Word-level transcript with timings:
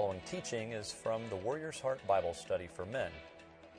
following 0.00 0.20
teaching 0.24 0.72
is 0.72 0.90
from 0.90 1.20
the 1.28 1.36
Warrior's 1.36 1.78
Heart 1.78 2.00
Bible 2.06 2.32
Study 2.32 2.66
for 2.72 2.86
Men. 2.86 3.10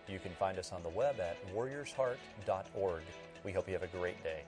You 0.08 0.20
can 0.20 0.32
find 0.34 0.60
us 0.60 0.72
on 0.72 0.84
the 0.84 0.90
web 0.90 1.20
at 1.20 1.36
warriorsheart.org. 1.52 3.02
We 3.44 3.52
hope 3.52 3.68
you 3.68 3.74
have 3.74 3.82
a 3.82 3.88
great 3.88 4.22
day. 4.22 4.44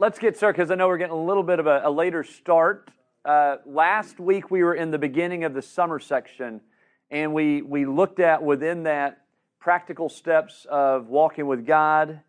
Let's 0.00 0.18
get 0.18 0.36
started 0.36 0.56
because 0.56 0.72
I 0.72 0.74
know 0.74 0.88
we're 0.88 0.98
getting 0.98 1.14
a 1.14 1.24
little 1.24 1.44
bit 1.44 1.60
of 1.60 1.68
a, 1.68 1.82
a 1.84 1.90
later 1.92 2.24
start. 2.24 2.90
Uh, 3.24 3.58
last 3.64 4.18
week 4.18 4.50
we 4.50 4.64
were 4.64 4.74
in 4.74 4.90
the 4.90 4.98
beginning 4.98 5.44
of 5.44 5.54
the 5.54 5.62
summer 5.62 6.00
section, 6.00 6.60
and 7.14 7.32
we, 7.32 7.62
we 7.62 7.86
looked 7.86 8.18
at 8.18 8.42
within 8.42 8.82
that 8.82 9.20
practical 9.60 10.08
steps 10.08 10.66
of 10.68 11.06
walking 11.06 11.46
with 11.46 11.64
God. 11.64 12.20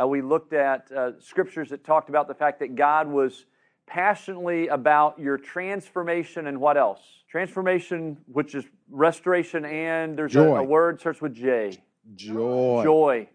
Uh, 0.00 0.06
we 0.06 0.22
looked 0.22 0.54
at 0.54 0.90
uh, 0.90 1.20
scriptures 1.20 1.68
that 1.68 1.84
talked 1.84 2.08
about 2.08 2.26
the 2.26 2.32
fact 2.32 2.60
that 2.60 2.74
God 2.74 3.06
was 3.06 3.44
passionately 3.86 4.68
about 4.68 5.18
your 5.18 5.36
transformation 5.36 6.46
and 6.46 6.58
what 6.58 6.78
else? 6.78 7.00
Transformation, 7.28 8.16
which 8.32 8.54
is 8.54 8.64
restoration, 8.90 9.66
and 9.66 10.16
there's 10.16 10.34
a, 10.34 10.40
a 10.40 10.62
word 10.62 11.00
starts 11.00 11.20
with 11.20 11.34
J. 11.34 11.76
Joy. 12.16 12.80
Joy 12.82 13.28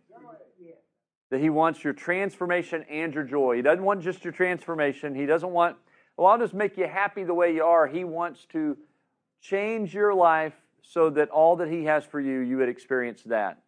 that 1.29 1.39
He 1.39 1.51
wants 1.51 1.83
your 1.83 1.93
transformation 1.93 2.83
and 2.89 3.13
your 3.13 3.23
joy. 3.23 3.57
He 3.57 3.61
doesn't 3.61 3.83
want 3.83 4.01
just 4.01 4.23
your 4.23 4.33
transformation. 4.33 5.13
He 5.13 5.27
doesn't 5.27 5.51
want, 5.51 5.77
well, 6.17 6.27
I'll 6.27 6.39
just 6.39 6.53
make 6.55 6.77
you 6.77 6.87
happy 6.87 7.23
the 7.23 7.33
way 7.33 7.53
you 7.53 7.63
are. 7.63 7.85
He 7.85 8.03
wants 8.03 8.45
to 8.53 8.75
change 9.41 9.93
your 9.93 10.13
life 10.13 10.53
so 10.87 11.09
that 11.11 11.29
all 11.29 11.55
that 11.57 11.69
He 11.69 11.85
has 11.85 12.05
for 12.05 12.19
you, 12.19 12.39
you 12.39 12.57
would 12.57 12.69
experience 12.69 13.23
that. 13.23 13.59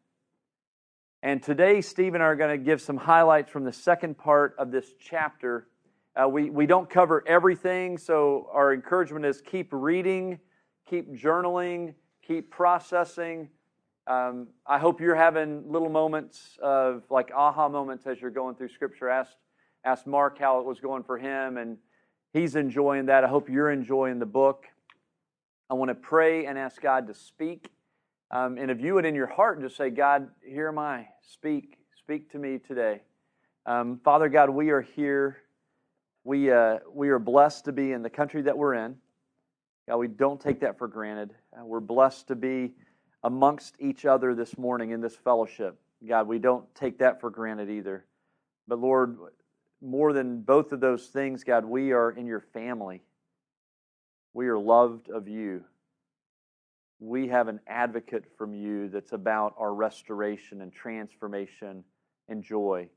And 1.24 1.42
today, 1.42 1.82
Steve 1.82 2.14
and 2.14 2.24
I 2.24 2.28
are 2.28 2.36
going 2.36 2.58
to 2.58 2.64
give 2.64 2.80
some 2.80 2.98
highlights 2.98 3.52
from 3.52 3.64
the 3.64 3.74
second 3.74 4.18
part 4.18 4.56
of 4.58 4.72
this 4.72 4.94
chapter. 5.00 5.68
Uh, 6.16 6.28
we, 6.28 6.50
we 6.50 6.66
don't 6.66 6.90
cover 6.90 7.24
everything, 7.28 7.98
so 7.98 8.50
our 8.54 8.74
encouragement 8.74 9.26
is 9.26 9.42
keep 9.42 9.70
reading, 9.72 10.40
keep 10.88 11.12
journaling, 11.14 11.96
keep 12.26 12.52
processing. 12.52 13.50
Um, 14.06 14.48
I 14.66 14.78
hope 14.78 15.02
you're 15.02 15.16
having 15.16 15.70
little 15.72 15.90
moments 15.90 16.58
of 16.62 17.04
like 17.10 17.32
aha 17.36 17.68
moments 17.68 18.08
as 18.08 18.22
you're 18.22 18.32
going 18.32 18.56
through 18.56 18.70
Scripture. 18.70 19.10
Ask, 19.10 19.34
ask 19.84 20.08
Mark 20.08 20.40
how 20.40 20.60
it 20.60 20.66
was 20.66 20.80
going 20.80 21.04
for 21.04 21.18
him, 21.18 21.58
and 21.58 21.78
he's 22.32 22.56
enjoying 22.56 23.08
that. 23.08 23.24
I 23.24 23.28
hope 23.28 23.50
you're 23.50 23.72
enjoying 23.72 24.20
the 24.20 24.26
book. 24.26 24.66
I 25.70 25.74
want 25.74 25.90
to 25.90 25.96
pray 25.96 26.46
and 26.46 26.58
ask 26.58 26.82
God 26.82 27.08
to 27.08 27.14
speak. 27.14 27.70
Um, 28.32 28.58
and 28.58 28.72
if 28.72 28.80
you 28.80 28.94
would 28.94 29.06
in 29.06 29.16
your 29.16 29.28
heart 29.28 29.62
just 29.62 29.76
say, 29.76 29.90
God, 29.90 30.30
here 30.42 30.70
am 30.70 30.80
I. 30.80 31.08
Speak. 31.22 31.78
Speak 31.98 32.32
to 32.32 32.40
me 32.40 32.58
today. 32.58 33.02
Um, 33.66 34.00
Father 34.04 34.30
God, 34.30 34.50
we 34.50 34.70
are 34.70 34.82
here. 34.82 35.38
We, 36.24 36.52
uh, 36.52 36.80
we 36.94 37.10
are 37.10 37.20
blessed 37.20 37.66
to 37.66 37.74
be 37.74 37.92
in 37.92 38.02
the 38.02 38.10
country 38.10 38.42
that 38.44 38.58
we're 38.58 38.76
in. 38.76 38.96
God, 39.88 39.98
we 39.98 40.08
don't 40.08 40.40
take 40.40 40.62
that 40.62 40.78
for 40.78 40.88
granted. 40.88 41.34
Uh, 41.54 41.66
we're 41.66 41.82
blessed 41.82 42.28
to 42.30 42.36
be 42.36 42.74
amongst 43.24 43.76
each 43.80 44.06
other 44.06 44.36
this 44.36 44.58
morning 44.58 44.92
in 44.92 45.02
this 45.02 45.16
fellowship. 45.16 45.78
God, 46.08 46.28
we 46.28 46.40
don't 46.40 46.64
take 46.76 47.00
that 47.00 47.20
for 47.20 47.30
granted 47.30 47.70
either. 47.70 48.06
But 48.70 48.80
Lord, 48.80 49.18
more 49.82 50.14
than 50.14 50.42
both 50.42 50.72
of 50.72 50.80
those 50.80 51.08
things, 51.08 51.44
God, 51.44 51.66
we 51.66 51.92
are 51.92 52.12
in 52.12 52.26
your 52.26 52.42
family. 52.54 53.02
We 54.38 54.50
are 54.50 54.60
loved 54.60 55.10
of 55.10 55.28
you. 55.28 55.64
We 57.00 57.30
have 57.30 57.48
an 57.48 57.60
advocate 57.66 58.26
from 58.38 58.54
you 58.54 58.88
that's 58.88 59.12
about 59.12 59.56
our 59.58 59.74
restoration 59.74 60.62
and 60.62 60.72
transformation 60.72 61.84
and 62.30 62.44
joy. 62.44 62.88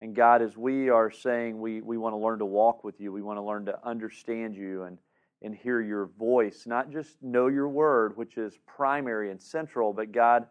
And 0.00 0.14
God, 0.14 0.40
as 0.40 0.56
we 0.56 0.90
are 0.90 1.10
saying 1.10 1.60
we, 1.60 1.80
we 1.80 1.98
want 1.98 2.12
to 2.12 2.18
learn 2.18 2.38
to 2.38 2.46
walk 2.46 2.84
with 2.84 3.00
you, 3.00 3.10
we 3.10 3.20
want 3.20 3.38
to 3.38 3.42
learn 3.42 3.64
to 3.64 3.84
understand 3.84 4.54
you 4.54 4.84
and 4.84 4.96
and 5.42 5.56
hear 5.56 5.80
your 5.80 6.06
voice, 6.06 6.66
not 6.68 6.92
just 6.92 7.20
know 7.20 7.48
your 7.48 7.68
word, 7.68 8.16
which 8.16 8.36
is 8.36 8.56
primary 8.64 9.32
and 9.32 9.42
central, 9.42 9.92
but 9.92 10.12
God, 10.12 10.46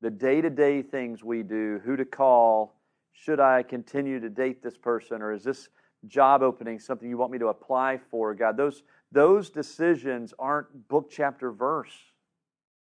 the 0.00 0.10
day 0.10 0.40
to 0.40 0.48
day 0.48 0.80
things 0.80 1.24
we 1.24 1.42
do, 1.42 1.80
who 1.84 1.96
to 1.96 2.04
call, 2.04 2.76
should 3.12 3.40
I 3.40 3.64
continue 3.64 4.20
to 4.20 4.30
date 4.30 4.62
this 4.62 4.78
person, 4.78 5.22
or 5.22 5.32
is 5.32 5.42
this 5.42 5.70
job 6.06 6.42
opening 6.42 6.78
something 6.78 7.08
you 7.08 7.16
want 7.16 7.32
me 7.32 7.38
to 7.38 7.48
apply 7.48 7.98
for? 8.10 8.34
God, 8.34 8.56
those, 8.56 8.82
those 9.10 9.50
decisions 9.50 10.34
aren't 10.38 10.88
book, 10.88 11.10
chapter, 11.10 11.52
verse. 11.52 11.92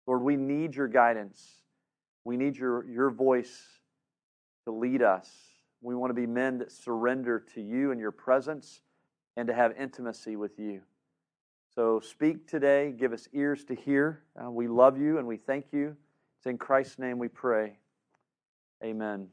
Lord, 0.07 0.23
we 0.23 0.37
need 0.37 0.75
your 0.75 0.89
guidance. 0.89 1.63
We 2.25 2.37
need 2.37 2.57
your, 2.57 2.85
your 2.87 3.11
voice 3.11 3.63
to 4.65 4.73
lead 4.73 5.03
us. 5.03 5.31
We 5.81 5.95
want 5.95 6.11
to 6.11 6.15
be 6.15 6.27
men 6.27 6.59
that 6.59 6.73
surrender 6.73 7.45
to 7.55 7.61
you 7.61 7.93
and 7.93 8.01
your 8.01 8.11
presence 8.11 8.81
and 9.37 9.47
to 9.49 9.55
have 9.55 9.73
intimacy 9.79 10.37
with 10.37 10.59
you. 10.59 10.83
So 11.75 12.01
speak 12.01 12.49
today. 12.49 12.93
Give 12.93 13.13
us 13.13 13.29
ears 13.33 13.65
to 13.67 13.75
hear. 13.75 14.23
Uh, 14.43 14.51
we 14.51 14.67
love 14.67 14.99
you 14.99 15.19
and 15.19 15.27
we 15.27 15.37
thank 15.37 15.67
you. 15.73 15.97
It's 16.39 16.47
in 16.47 16.59
Christ's 16.59 16.99
name 16.99 17.19
we 17.19 17.29
pray. 17.29 17.79
Amen. 18.83 19.29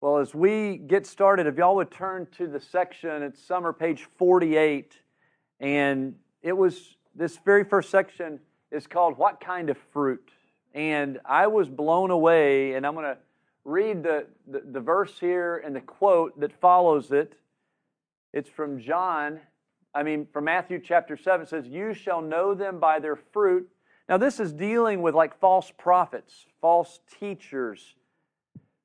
Well, 0.00 0.18
as 0.18 0.34
we 0.34 0.78
get 0.78 1.06
started, 1.06 1.46
if 1.46 1.56
y'all 1.56 1.76
would 1.76 1.90
turn 1.90 2.26
to 2.38 2.46
the 2.46 2.60
section, 2.60 3.22
it's 3.22 3.42
summer 3.42 3.72
page 3.72 4.08
48. 4.16 4.94
And 5.60 6.14
it 6.42 6.56
was 6.56 6.96
this 7.14 7.38
very 7.44 7.64
first 7.64 7.90
section 7.90 8.40
is 8.70 8.86
called 8.86 9.18
What 9.18 9.40
Kind 9.40 9.68
of 9.68 9.76
Fruit? 9.92 10.30
And 10.74 11.18
I 11.24 11.48
was 11.48 11.68
blown 11.68 12.10
away, 12.10 12.74
and 12.74 12.86
I'm 12.86 12.94
going 12.94 13.06
to 13.06 13.18
read 13.64 14.02
the, 14.02 14.26
the, 14.46 14.62
the 14.72 14.80
verse 14.80 15.18
here 15.20 15.62
and 15.64 15.76
the 15.76 15.80
quote 15.80 16.38
that 16.40 16.52
follows 16.60 17.12
it. 17.12 17.34
It's 18.32 18.48
from 18.48 18.80
John 18.80 19.40
I 19.94 20.02
mean, 20.02 20.26
from 20.32 20.44
Matthew 20.44 20.80
chapter 20.80 21.16
7 21.16 21.42
It 21.42 21.48
says, 21.48 21.66
You 21.66 21.94
shall 21.94 22.20
know 22.20 22.54
them 22.54 22.78
by 22.78 23.00
their 23.00 23.16
fruit. 23.16 23.68
Now, 24.08 24.16
this 24.16 24.40
is 24.40 24.52
dealing 24.52 25.02
with 25.02 25.14
like 25.14 25.38
false 25.38 25.72
prophets, 25.76 26.46
false 26.60 27.00
teachers. 27.18 27.94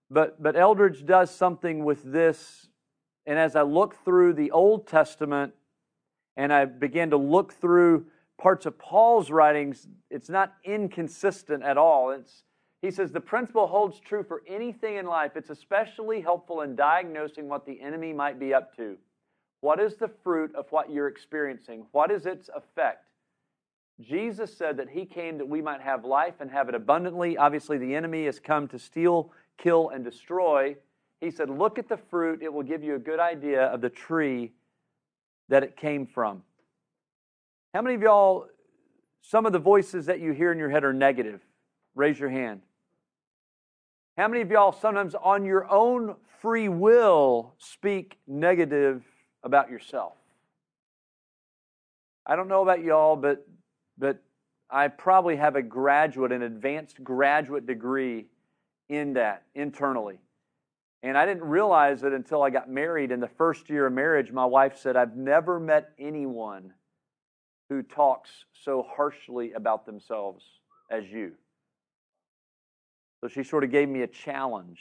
But, 0.09 0.41
but 0.41 0.55
Eldredge 0.55 1.05
does 1.05 1.31
something 1.31 1.83
with 1.83 2.03
this. 2.03 2.67
And 3.25 3.39
as 3.39 3.55
I 3.55 3.63
look 3.63 4.03
through 4.03 4.33
the 4.33 4.51
Old 4.51 4.87
Testament 4.87 5.53
and 6.37 6.53
I 6.53 6.65
began 6.65 7.09
to 7.09 7.17
look 7.17 7.53
through 7.53 8.05
parts 8.37 8.65
of 8.65 8.77
Paul's 8.77 9.31
writings, 9.31 9.87
it's 10.09 10.29
not 10.29 10.53
inconsistent 10.63 11.63
at 11.63 11.77
all. 11.77 12.11
It's, 12.11 12.43
he 12.81 12.91
says 12.91 13.11
the 13.11 13.21
principle 13.21 13.67
holds 13.67 13.99
true 13.99 14.23
for 14.23 14.43
anything 14.47 14.97
in 14.97 15.05
life. 15.05 15.31
It's 15.35 15.49
especially 15.49 16.21
helpful 16.21 16.61
in 16.61 16.75
diagnosing 16.75 17.49
what 17.49 17.65
the 17.65 17.81
enemy 17.81 18.13
might 18.13 18.39
be 18.39 18.53
up 18.53 18.75
to. 18.75 18.97
What 19.61 19.79
is 19.79 19.95
the 19.95 20.11
fruit 20.23 20.53
of 20.53 20.71
what 20.71 20.91
you're 20.91 21.07
experiencing? 21.07 21.87
What 21.91 22.11
is 22.11 22.27
its 22.27 22.49
effect? 22.55 23.07
Jesus 24.01 24.55
said 24.55 24.77
that 24.77 24.89
he 24.89 25.05
came 25.05 25.37
that 25.37 25.47
we 25.47 25.61
might 25.61 25.81
have 25.81 26.03
life 26.03 26.35
and 26.39 26.51
have 26.51 26.67
it 26.67 26.75
abundantly. 26.75 27.37
Obviously, 27.37 27.77
the 27.77 27.95
enemy 27.95 28.25
has 28.25 28.39
come 28.39 28.67
to 28.67 28.77
steal, 28.77 29.31
kill, 29.57 29.89
and 29.89 30.03
destroy. 30.03 30.75
He 31.21 31.31
said, 31.31 31.49
Look 31.49 31.79
at 31.79 31.89
the 31.89 31.97
fruit, 31.97 32.41
it 32.41 32.51
will 32.51 32.63
give 32.63 32.83
you 32.83 32.95
a 32.95 32.99
good 32.99 33.19
idea 33.19 33.65
of 33.65 33.81
the 33.81 33.89
tree 33.89 34.51
that 35.49 35.63
it 35.63 35.77
came 35.77 36.05
from. 36.05 36.43
How 37.73 37.81
many 37.81 37.95
of 37.95 38.01
y'all, 38.01 38.47
some 39.21 39.45
of 39.45 39.51
the 39.51 39.59
voices 39.59 40.05
that 40.05 40.19
you 40.19 40.31
hear 40.31 40.51
in 40.51 40.57
your 40.57 40.69
head 40.69 40.83
are 40.83 40.93
negative? 40.93 41.41
Raise 41.93 42.19
your 42.19 42.29
hand. 42.29 42.61
How 44.17 44.27
many 44.27 44.41
of 44.41 44.49
y'all 44.49 44.71
sometimes 44.71 45.13
on 45.15 45.45
your 45.45 45.69
own 45.69 46.15
free 46.45 46.69
will 46.69 47.55
speak 47.57 48.19
negative 48.27 49.03
about 49.41 49.67
yourself. 49.67 50.13
I 52.23 52.35
don't 52.35 52.47
know 52.47 52.61
about 52.61 52.83
y'all, 52.83 53.15
but, 53.15 53.47
but 53.97 54.21
I 54.69 54.89
probably 54.89 55.37
have 55.37 55.55
a 55.55 55.63
graduate, 55.63 56.31
an 56.31 56.43
advanced 56.43 57.03
graduate 57.03 57.65
degree 57.65 58.25
in 58.89 59.13
that 59.13 59.43
internally. 59.55 60.19
And 61.03 61.17
I 61.17 61.25
didn't 61.25 61.43
realize 61.43 62.03
it 62.03 62.13
until 62.13 62.41
I 62.41 62.49
got 62.49 62.69
married. 62.69 63.11
In 63.11 63.19
the 63.19 63.27
first 63.27 63.69
year 63.69 63.87
of 63.87 63.93
marriage, 63.93 64.31
my 64.31 64.45
wife 64.45 64.77
said, 64.77 64.95
I've 64.95 65.15
never 65.15 65.59
met 65.59 65.91
anyone 65.99 66.73
who 67.69 67.83
talks 67.83 68.29
so 68.63 68.85
harshly 68.95 69.53
about 69.53 69.85
themselves 69.85 70.43
as 70.89 71.05
you. 71.09 71.33
So 73.21 73.27
she 73.27 73.43
sort 73.43 73.63
of 73.63 73.71
gave 73.71 73.89
me 73.89 74.01
a 74.01 74.07
challenge. 74.07 74.79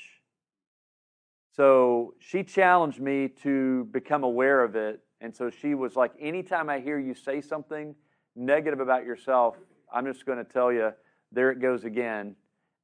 So 1.57 2.15
she 2.19 2.43
challenged 2.43 3.01
me 3.01 3.29
to 3.43 3.85
become 3.93 4.25
aware 4.25 4.63
of 4.63 4.77
it. 4.77 5.01
And 5.21 5.35
so 5.35 5.51
she 5.51 5.75
was 5.75 5.95
like, 5.95 6.13
anytime 6.21 6.69
I 6.69 6.81
hear 6.81 6.99
you 6.99 7.15
say 7.15 7.41
something 7.41 7.95
negative 8.35 8.81
about 8.81 9.05
yourself, 9.05 9.57
I'm 9.93 10.05
just 10.05 10.27
going 10.27 10.39
to 10.39 10.45
tell 10.45 10.73
you, 10.73 10.93
there 11.33 11.51
it 11.51 11.61
goes 11.61 11.85
again. 11.85 12.35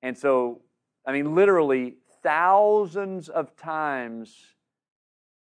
And 0.02 0.16
so, 0.16 0.62
I 1.06 1.12
mean, 1.12 1.34
literally 1.34 1.94
thousands 2.22 3.28
of 3.28 3.56
times. 3.56 4.36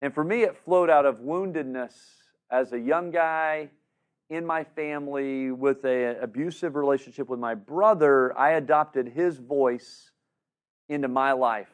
And 0.03 0.13
for 0.13 0.25
me, 0.25 0.43
it 0.43 0.57
flowed 0.65 0.91
out 0.91 1.07
of 1.07 1.17
woundedness 1.17 1.95
as 2.51 2.73
a 2.73 2.79
young 2.79 3.11
guy 3.11 3.71
in 4.31 4.45
my 4.45 4.65
family 4.65 5.51
with 5.51 5.85
an 5.85 6.17
abusive 6.21 6.77
relationship 6.77 7.29
with 7.29 7.39
my 7.39 7.55
brother, 7.55 8.37
I 8.39 8.53
adopted 8.53 9.09
his 9.09 9.39
voice 9.39 10.11
into 10.89 11.09
my 11.09 11.33
life. 11.33 11.71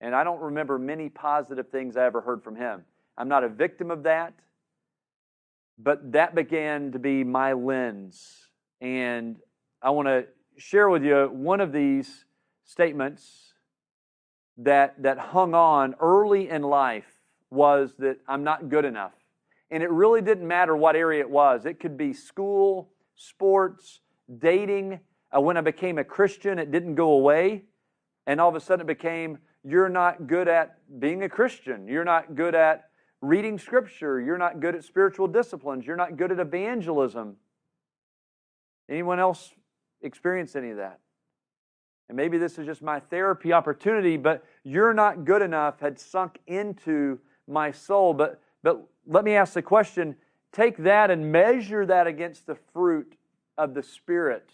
And 0.00 0.14
I 0.14 0.24
don't 0.24 0.40
remember 0.40 0.78
many 0.78 1.08
positive 1.08 1.70
things 1.70 1.96
I 1.96 2.04
ever 2.04 2.20
heard 2.20 2.42
from 2.42 2.56
him. 2.56 2.84
I'm 3.16 3.28
not 3.28 3.44
a 3.44 3.48
victim 3.48 3.90
of 3.90 4.02
that, 4.02 4.34
but 5.78 6.12
that 6.12 6.34
began 6.34 6.92
to 6.92 6.98
be 6.98 7.24
my 7.24 7.52
lens. 7.52 8.50
And 8.80 9.36
I 9.80 9.90
want 9.90 10.08
to 10.08 10.26
share 10.58 10.88
with 10.88 11.04
you 11.04 11.30
one 11.32 11.60
of 11.60 11.72
these 11.72 12.23
statements 12.64 13.54
that, 14.58 15.02
that 15.02 15.18
hung 15.18 15.54
on 15.54 15.94
early 16.00 16.48
in 16.48 16.62
life 16.62 17.06
was 17.50 17.94
that 17.98 18.18
I'm 18.26 18.44
not 18.44 18.68
good 18.68 18.84
enough. 18.84 19.12
And 19.70 19.82
it 19.82 19.90
really 19.90 20.20
didn't 20.20 20.46
matter 20.46 20.76
what 20.76 20.96
area 20.96 21.20
it 21.20 21.30
was. 21.30 21.66
It 21.66 21.80
could 21.80 21.96
be 21.96 22.12
school, 22.12 22.90
sports, 23.16 24.00
dating. 24.38 25.00
Uh, 25.34 25.40
when 25.40 25.56
I 25.56 25.60
became 25.60 25.98
a 25.98 26.04
Christian, 26.04 26.58
it 26.58 26.70
didn't 26.70 26.94
go 26.94 27.12
away. 27.12 27.64
And 28.26 28.40
all 28.40 28.48
of 28.48 28.54
a 28.54 28.60
sudden 28.60 28.82
it 28.84 28.86
became, 28.86 29.38
you're 29.64 29.88
not 29.88 30.26
good 30.26 30.48
at 30.48 30.78
being 31.00 31.22
a 31.22 31.28
Christian. 31.28 31.88
You're 31.88 32.04
not 32.04 32.34
good 32.34 32.54
at 32.54 32.88
reading 33.20 33.58
Scripture. 33.58 34.20
You're 34.20 34.38
not 34.38 34.60
good 34.60 34.74
at 34.74 34.84
spiritual 34.84 35.26
disciplines. 35.26 35.86
You're 35.86 35.96
not 35.96 36.16
good 36.16 36.30
at 36.30 36.38
evangelism. 36.38 37.36
Anyone 38.88 39.18
else 39.18 39.52
experience 40.02 40.54
any 40.56 40.70
of 40.70 40.76
that? 40.76 41.00
And 42.08 42.16
maybe 42.16 42.38
this 42.38 42.58
is 42.58 42.66
just 42.66 42.82
my 42.82 43.00
therapy 43.00 43.52
opportunity, 43.52 44.16
but 44.16 44.44
you're 44.62 44.92
not 44.92 45.24
good 45.24 45.42
enough 45.42 45.80
had 45.80 45.98
sunk 45.98 46.38
into 46.46 47.18
my 47.48 47.70
soul. 47.70 48.12
But, 48.12 48.40
but 48.62 48.86
let 49.06 49.24
me 49.24 49.34
ask 49.34 49.54
the 49.54 49.62
question 49.62 50.16
take 50.52 50.76
that 50.78 51.10
and 51.10 51.32
measure 51.32 51.84
that 51.84 52.06
against 52.06 52.46
the 52.46 52.56
fruit 52.72 53.16
of 53.58 53.74
the 53.74 53.82
Spirit. 53.82 54.50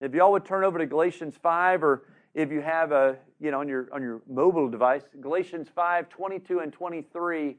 If 0.00 0.14
y'all 0.14 0.32
would 0.32 0.44
turn 0.44 0.64
over 0.64 0.78
to 0.78 0.86
Galatians 0.86 1.36
5 1.40 1.84
or 1.84 2.02
if 2.34 2.50
you 2.50 2.60
have 2.60 2.90
a, 2.92 3.16
you 3.40 3.50
know, 3.50 3.60
on 3.60 3.68
your 3.68 3.88
on 3.92 4.02
your 4.02 4.22
mobile 4.28 4.68
device, 4.68 5.02
Galatians 5.20 5.68
5, 5.74 6.08
22 6.08 6.60
and 6.60 6.72
23. 6.72 7.56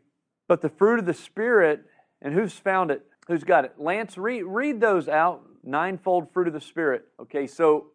But 0.48 0.62
the 0.62 0.70
fruit 0.70 1.00
of 1.00 1.06
the 1.06 1.14
Spirit, 1.14 1.86
and 2.22 2.34
who's 2.34 2.54
found 2.54 2.92
it? 2.92 3.06
Who's 3.28 3.44
got 3.44 3.66
it? 3.66 3.76
Lance, 3.78 4.18
read, 4.18 4.44
read 4.44 4.82
those 4.82 5.08
out. 5.08 5.44
Ninefold 5.64 6.32
fruit 6.34 6.48
of 6.48 6.54
the 6.54 6.62
Spirit. 6.62 7.06
Okay, 7.20 7.46
so 7.48 7.88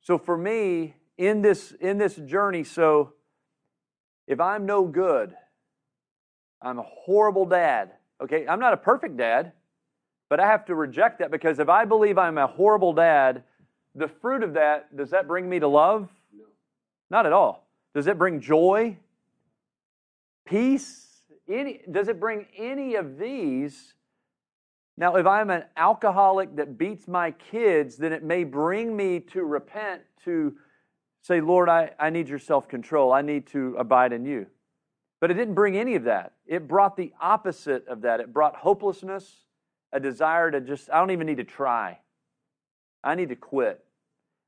so 0.00 0.18
for 0.18 0.36
me, 0.36 0.94
in 1.16 1.42
this 1.42 1.72
in 1.80 1.98
this 1.98 2.14
journey, 2.16 2.64
so 2.64 3.14
if 4.26 4.40
I'm 4.40 4.66
no 4.66 4.86
good, 4.86 5.34
I'm 6.62 6.78
a 6.78 6.84
horrible 6.84 7.46
dad. 7.46 7.92
Okay, 8.22 8.46
I'm 8.46 8.60
not 8.60 8.72
a 8.72 8.76
perfect 8.76 9.16
dad, 9.16 9.52
but 10.28 10.40
I 10.40 10.46
have 10.46 10.64
to 10.66 10.74
reject 10.74 11.18
that 11.20 11.30
because 11.30 11.58
if 11.58 11.68
I 11.68 11.84
believe 11.84 12.18
I'm 12.18 12.38
a 12.38 12.46
horrible 12.46 12.92
dad, 12.92 13.42
the 13.94 14.08
fruit 14.08 14.42
of 14.42 14.54
that, 14.54 14.96
does 14.96 15.10
that 15.10 15.26
bring 15.26 15.48
me 15.48 15.58
to 15.60 15.68
love? 15.68 16.08
No. 16.32 16.44
Not 17.10 17.26
at 17.26 17.32
all. 17.32 17.68
Does 17.94 18.06
it 18.06 18.18
bring 18.18 18.40
joy? 18.40 18.96
Peace? 20.44 21.22
Any, 21.48 21.80
does 21.90 22.08
it 22.08 22.20
bring 22.20 22.46
any 22.56 22.94
of 22.94 23.18
these? 23.18 23.94
Now, 24.98 25.14
if 25.14 25.26
I'm 25.26 25.50
an 25.50 25.62
alcoholic 25.76 26.56
that 26.56 26.76
beats 26.76 27.06
my 27.06 27.30
kids, 27.30 27.96
then 27.96 28.12
it 28.12 28.24
may 28.24 28.42
bring 28.42 28.96
me 28.96 29.20
to 29.32 29.44
repent, 29.44 30.02
to 30.24 30.56
say, 31.22 31.40
Lord, 31.40 31.68
I, 31.68 31.92
I 32.00 32.10
need 32.10 32.28
your 32.28 32.40
self 32.40 32.66
control. 32.66 33.12
I 33.12 33.22
need 33.22 33.46
to 33.48 33.76
abide 33.78 34.12
in 34.12 34.24
you. 34.24 34.46
But 35.20 35.30
it 35.30 35.34
didn't 35.34 35.54
bring 35.54 35.76
any 35.76 35.94
of 35.94 36.02
that. 36.04 36.32
It 36.46 36.66
brought 36.66 36.96
the 36.96 37.12
opposite 37.20 37.86
of 37.86 38.00
that. 38.00 38.18
It 38.18 38.32
brought 38.32 38.56
hopelessness, 38.56 39.44
a 39.92 40.00
desire 40.00 40.50
to 40.50 40.60
just, 40.60 40.90
I 40.90 40.98
don't 40.98 41.12
even 41.12 41.28
need 41.28 41.36
to 41.36 41.44
try. 41.44 42.00
I 43.04 43.14
need 43.14 43.28
to 43.28 43.36
quit. 43.36 43.84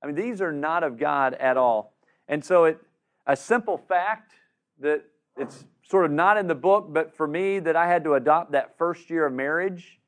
I 0.02 0.08
mean, 0.08 0.16
these 0.16 0.40
are 0.40 0.52
not 0.52 0.82
of 0.82 0.98
God 0.98 1.34
at 1.34 1.56
all. 1.56 1.94
And 2.26 2.44
so, 2.44 2.64
it, 2.64 2.80
a 3.24 3.36
simple 3.36 3.78
fact 3.78 4.32
that 4.80 5.04
it's 5.36 5.64
sort 5.88 6.06
of 6.06 6.10
not 6.10 6.36
in 6.38 6.48
the 6.48 6.56
book, 6.56 6.88
but 6.90 7.14
for 7.14 7.28
me, 7.28 7.60
that 7.60 7.76
I 7.76 7.86
had 7.86 8.02
to 8.02 8.14
adopt 8.14 8.50
that 8.50 8.76
first 8.76 9.10
year 9.10 9.26
of 9.26 9.32
marriage 9.32 9.99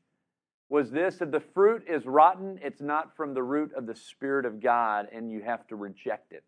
was 0.72 0.90
this 0.90 1.16
that 1.16 1.30
the 1.30 1.38
fruit 1.38 1.84
is 1.86 2.06
rotten, 2.06 2.58
it's 2.62 2.80
not 2.80 3.14
from 3.14 3.34
the 3.34 3.42
root 3.42 3.70
of 3.76 3.86
the 3.86 3.94
Spirit 3.94 4.46
of 4.46 4.58
God, 4.58 5.06
and 5.12 5.30
you 5.30 5.42
have 5.42 5.66
to 5.66 5.76
reject 5.76 6.32
it. 6.32 6.44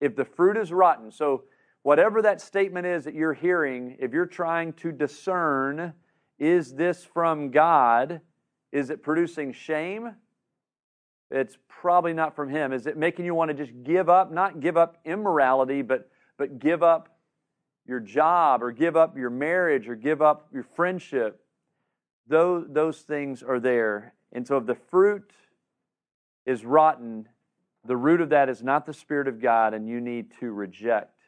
If 0.00 0.16
the 0.16 0.24
fruit 0.24 0.56
is 0.56 0.72
rotten, 0.72 1.12
so 1.12 1.44
whatever 1.82 2.22
that 2.22 2.40
statement 2.40 2.86
is 2.86 3.04
that 3.04 3.12
you're 3.12 3.34
hearing, 3.34 3.98
if 4.00 4.14
you're 4.14 4.24
trying 4.24 4.72
to 4.74 4.90
discern, 4.90 5.92
is 6.38 6.72
this 6.72 7.04
from 7.04 7.50
God? 7.50 8.22
Is 8.72 8.88
it 8.88 9.02
producing 9.02 9.52
shame? 9.52 10.16
it's 11.30 11.58
probably 11.68 12.14
not 12.14 12.36
from 12.36 12.48
him. 12.48 12.72
Is 12.72 12.86
it 12.86 12.96
making 12.96 13.26
you 13.26 13.34
want 13.34 13.50
to 13.50 13.54
just 13.54 13.72
give 13.82 14.08
up, 14.08 14.32
not 14.32 14.60
give 14.60 14.76
up 14.76 14.98
immorality, 15.04 15.82
but, 15.82 16.08
but 16.38 16.58
give 16.58 16.82
up 16.82 17.18
your 17.84 18.00
job 18.00 18.62
or 18.62 18.70
give 18.70 18.96
up 18.96 19.16
your 19.18 19.28
marriage 19.28 19.88
or 19.88 19.96
give 19.96 20.22
up 20.22 20.48
your 20.54 20.62
friendship? 20.62 21.42
Those, 22.28 22.66
those 22.68 23.00
things 23.00 23.42
are 23.42 23.60
there. 23.60 24.14
And 24.32 24.46
so 24.46 24.56
if 24.56 24.66
the 24.66 24.74
fruit 24.74 25.30
is 26.44 26.64
rotten, 26.64 27.28
the 27.84 27.96
root 27.96 28.20
of 28.20 28.30
that 28.30 28.48
is 28.48 28.62
not 28.62 28.86
the 28.86 28.92
Spirit 28.92 29.28
of 29.28 29.40
God, 29.40 29.74
and 29.74 29.88
you 29.88 30.00
need 30.00 30.32
to 30.40 30.50
reject 30.50 31.20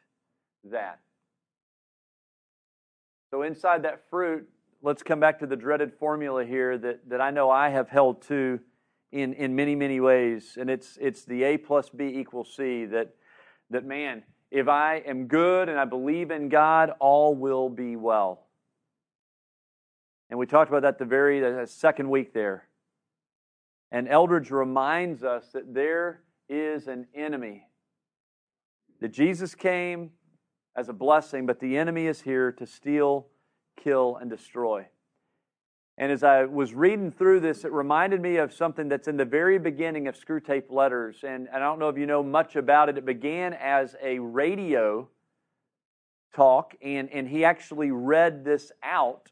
that. 0.65 0.99
So 3.31 3.43
inside 3.43 3.83
that 3.83 4.09
fruit, 4.09 4.49
let's 4.81 5.03
come 5.03 5.19
back 5.19 5.39
to 5.39 5.47
the 5.47 5.55
dreaded 5.55 5.93
formula 5.93 6.45
here 6.45 6.77
that, 6.77 7.07
that 7.09 7.21
I 7.21 7.31
know 7.31 7.49
I 7.49 7.69
have 7.69 7.89
held 7.89 8.21
to 8.23 8.59
in, 9.11 9.33
in 9.33 9.55
many, 9.55 9.75
many 9.75 9.99
ways. 9.99 10.57
And 10.59 10.69
it's, 10.69 10.97
it's 10.99 11.25
the 11.25 11.43
A 11.43 11.57
plus 11.57 11.89
B 11.89 12.05
equals 12.05 12.53
C 12.55 12.85
that, 12.85 13.13
that, 13.69 13.85
man, 13.85 14.23
if 14.51 14.67
I 14.67 14.97
am 15.05 15.27
good 15.27 15.69
and 15.69 15.79
I 15.79 15.85
believe 15.85 16.31
in 16.31 16.49
God, 16.49 16.91
all 16.99 17.35
will 17.35 17.69
be 17.69 17.95
well. 17.95 18.47
And 20.29 20.37
we 20.37 20.45
talked 20.45 20.69
about 20.69 20.83
that 20.83 20.99
the 20.99 21.05
very 21.05 21.39
the 21.39 21.65
second 21.65 22.09
week 22.09 22.33
there. 22.33 22.67
And 23.91 24.07
Eldredge 24.07 24.51
reminds 24.51 25.23
us 25.23 25.47
that 25.53 25.73
there 25.73 26.21
is 26.47 26.87
an 26.87 27.07
enemy. 27.15 27.65
That 29.01 29.09
Jesus 29.09 29.55
came 29.55 30.11
as 30.75 30.89
a 30.89 30.93
blessing, 30.93 31.45
but 31.45 31.59
the 31.59 31.77
enemy 31.77 32.05
is 32.05 32.21
here 32.21 32.51
to 32.51 32.65
steal, 32.65 33.27
kill, 33.81 34.17
and 34.17 34.29
destroy. 34.29 34.85
And 35.97 36.11
as 36.11 36.23
I 36.23 36.45
was 36.45 36.73
reading 36.73 37.11
through 37.11 37.41
this, 37.41 37.65
it 37.65 37.73
reminded 37.73 38.21
me 38.21 38.37
of 38.37 38.53
something 38.53 38.87
that's 38.87 39.07
in 39.07 39.17
the 39.17 39.25
very 39.25 39.59
beginning 39.59 40.07
of 40.07 40.15
Screwtape 40.15 40.71
Letters. 40.71 41.23
And 41.27 41.49
I 41.53 41.59
don't 41.59 41.79
know 41.79 41.89
if 41.89 41.97
you 41.97 42.05
know 42.05 42.23
much 42.23 42.55
about 42.55 42.87
it. 42.87 42.97
It 42.97 43.05
began 43.05 43.53
as 43.53 43.95
a 44.01 44.19
radio 44.19 45.09
talk, 46.33 46.75
and, 46.81 47.09
and 47.09 47.27
he 47.27 47.43
actually 47.43 47.91
read 47.91 48.45
this 48.45 48.71
out 48.81 49.31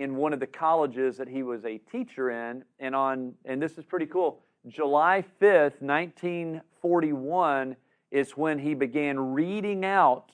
in 0.00 0.16
one 0.16 0.32
of 0.32 0.40
the 0.40 0.46
colleges 0.46 1.18
that 1.18 1.28
he 1.28 1.42
was 1.42 1.66
a 1.66 1.76
teacher 1.76 2.30
in. 2.30 2.64
And 2.78 2.96
on 2.96 3.34
and 3.44 3.60
this 3.62 3.76
is 3.76 3.84
pretty 3.84 4.06
cool. 4.06 4.40
July 4.66 5.22
5th, 5.40 5.82
1941 5.82 7.76
is 8.10 8.30
when 8.32 8.58
he 8.58 8.74
began 8.74 9.18
reading 9.34 9.84
out 9.84 10.32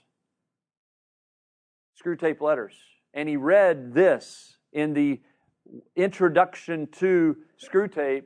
Screwtape 2.01 2.41
Letters. 2.41 2.75
And 3.13 3.29
he 3.29 3.37
read 3.37 3.93
this 3.93 4.57
in 4.73 4.95
the 4.95 5.21
introduction 5.97 6.87
to 6.99 7.37
Screwtape. 7.61 8.23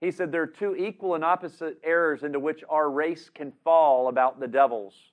he 0.00 0.10
said 0.10 0.32
there 0.32 0.42
are 0.42 0.48
two 0.48 0.74
equal 0.74 1.14
and 1.14 1.24
opposite 1.24 1.78
errors 1.84 2.24
into 2.24 2.40
which 2.40 2.64
our 2.68 2.90
race 2.90 3.30
can 3.32 3.52
fall 3.62 4.08
about 4.08 4.40
the 4.40 4.48
devils. 4.48 5.12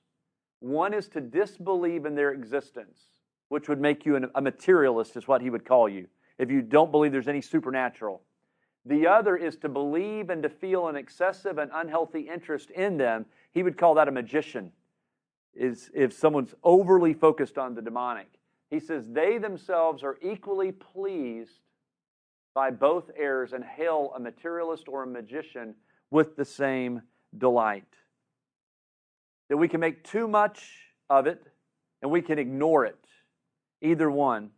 One 0.62 0.96
is 0.96 1.08
to 1.10 1.22
disbelieve 1.22 2.06
in 2.06 2.16
their 2.16 2.32
existence, 2.32 3.00
which 3.50 3.68
would 3.68 3.82
make 3.82 4.06
you 4.06 4.16
an, 4.16 4.32
a 4.36 4.42
materialist, 4.42 5.18
is 5.18 5.28
what 5.28 5.42
he 5.42 5.50
would 5.50 5.66
call 5.66 5.90
you, 5.90 6.08
if 6.38 6.50
you 6.50 6.62
don't 6.62 6.92
believe 6.92 7.12
there's 7.12 7.28
any 7.28 7.42
supernatural. 7.42 8.22
The 8.86 9.08
other 9.08 9.36
is 9.36 9.58
to 9.58 9.70
believe 9.70 10.30
and 10.30 10.42
to 10.44 10.50
feel 10.50 10.88
an 10.88 10.96
excessive 10.96 11.58
and 11.58 11.70
unhealthy 11.74 12.22
interest 12.22 12.72
in 12.72 12.98
them. 12.98 13.26
He 13.52 13.62
would 13.62 13.78
call 13.78 13.96
that 13.96 14.08
a 14.08 14.12
magician, 14.12 14.72
is 15.54 15.92
if 15.94 16.14
someone's 16.14 16.56
overly 16.64 17.14
focused 17.14 17.58
on 17.58 17.76
the 17.76 17.82
demonic. 17.82 18.28
He 18.70 18.80
says, 18.80 19.08
They 19.10 19.38
themselves 19.38 20.04
are 20.04 20.18
equally 20.22 20.72
pleased 20.72 21.60
by 22.54 22.72
both 22.72 23.12
errors 23.18 23.54
and 23.54 23.64
hail 23.64 24.14
a 24.16 24.20
materialist 24.20 24.88
or 24.88 25.04
a 25.04 25.08
magician 25.08 25.76
with 26.12 26.36
the 26.36 26.46
same 26.46 27.02
delight. 27.38 27.86
That 29.50 29.58
we 29.58 29.68
can 29.68 29.80
make 29.80 30.04
too 30.04 30.28
much 30.28 30.72
of 31.10 31.28
it 31.28 31.44
and 32.02 32.12
we 32.12 32.22
can 32.22 32.40
ignore 32.40 32.86
it. 32.86 33.09
Either 33.82 34.10
one. 34.10 34.52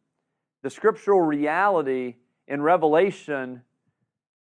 The 0.63 0.69
scriptural 0.69 1.21
reality 1.21 2.15
in 2.47 2.61
Revelation 2.61 3.61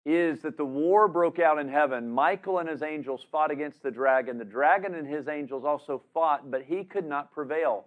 is 0.05 0.41
that 0.41 0.57
the 0.57 0.65
war 0.65 1.07
broke 1.07 1.37
out 1.37 1.59
in 1.59 1.67
heaven. 1.67 2.09
Michael 2.09 2.59
and 2.59 2.69
his 2.69 2.81
angels 2.81 3.25
fought 3.31 3.51
against 3.51 3.83
the 3.83 3.91
dragon. 3.91 4.37
The 4.37 4.45
dragon 4.45 4.95
and 4.95 5.07
his 5.07 5.27
angels 5.27 5.65
also 5.65 6.01
fought, 6.13 6.49
but 6.49 6.63
he 6.63 6.83
could 6.83 7.05
not 7.05 7.31
prevail. 7.33 7.85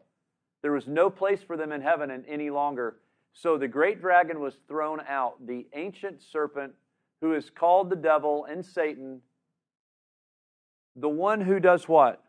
There 0.63 0.73
was 0.73 0.87
no 0.87 1.09
place 1.09 1.43
for 1.43 1.57
them 1.57 1.73
in 1.73 1.81
heaven 1.81 2.25
any 2.29 2.51
longer. 2.51 2.97
So 3.33 3.57
the 3.57 3.69
great 3.69 4.01
dragon 4.01 4.41
was 4.41 4.59
thrown 4.69 5.01
out, 5.09 5.47
the 5.47 5.67
ancient 5.75 6.21
serpent 6.23 6.75
who 7.21 7.35
is 7.35 7.51
called 7.51 7.91
the 7.91 7.97
devil 7.97 8.45
and 8.45 8.65
Satan, 8.65 9.21
the 10.97 11.09
one 11.09 11.41
who 11.41 11.61
does 11.61 11.89
what? 11.89 12.23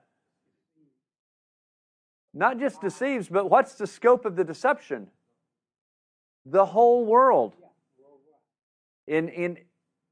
Not 2.33 2.59
just 2.59 2.81
deceives, 2.81 3.27
but 3.27 3.49
what's 3.49 3.75
the 3.75 3.87
scope 3.87 4.25
of 4.25 4.35
the 4.35 4.43
deception? 4.43 5.07
The 6.45 6.65
whole 6.65 7.05
world. 7.05 7.55
In, 9.07 9.29
in, 9.29 9.57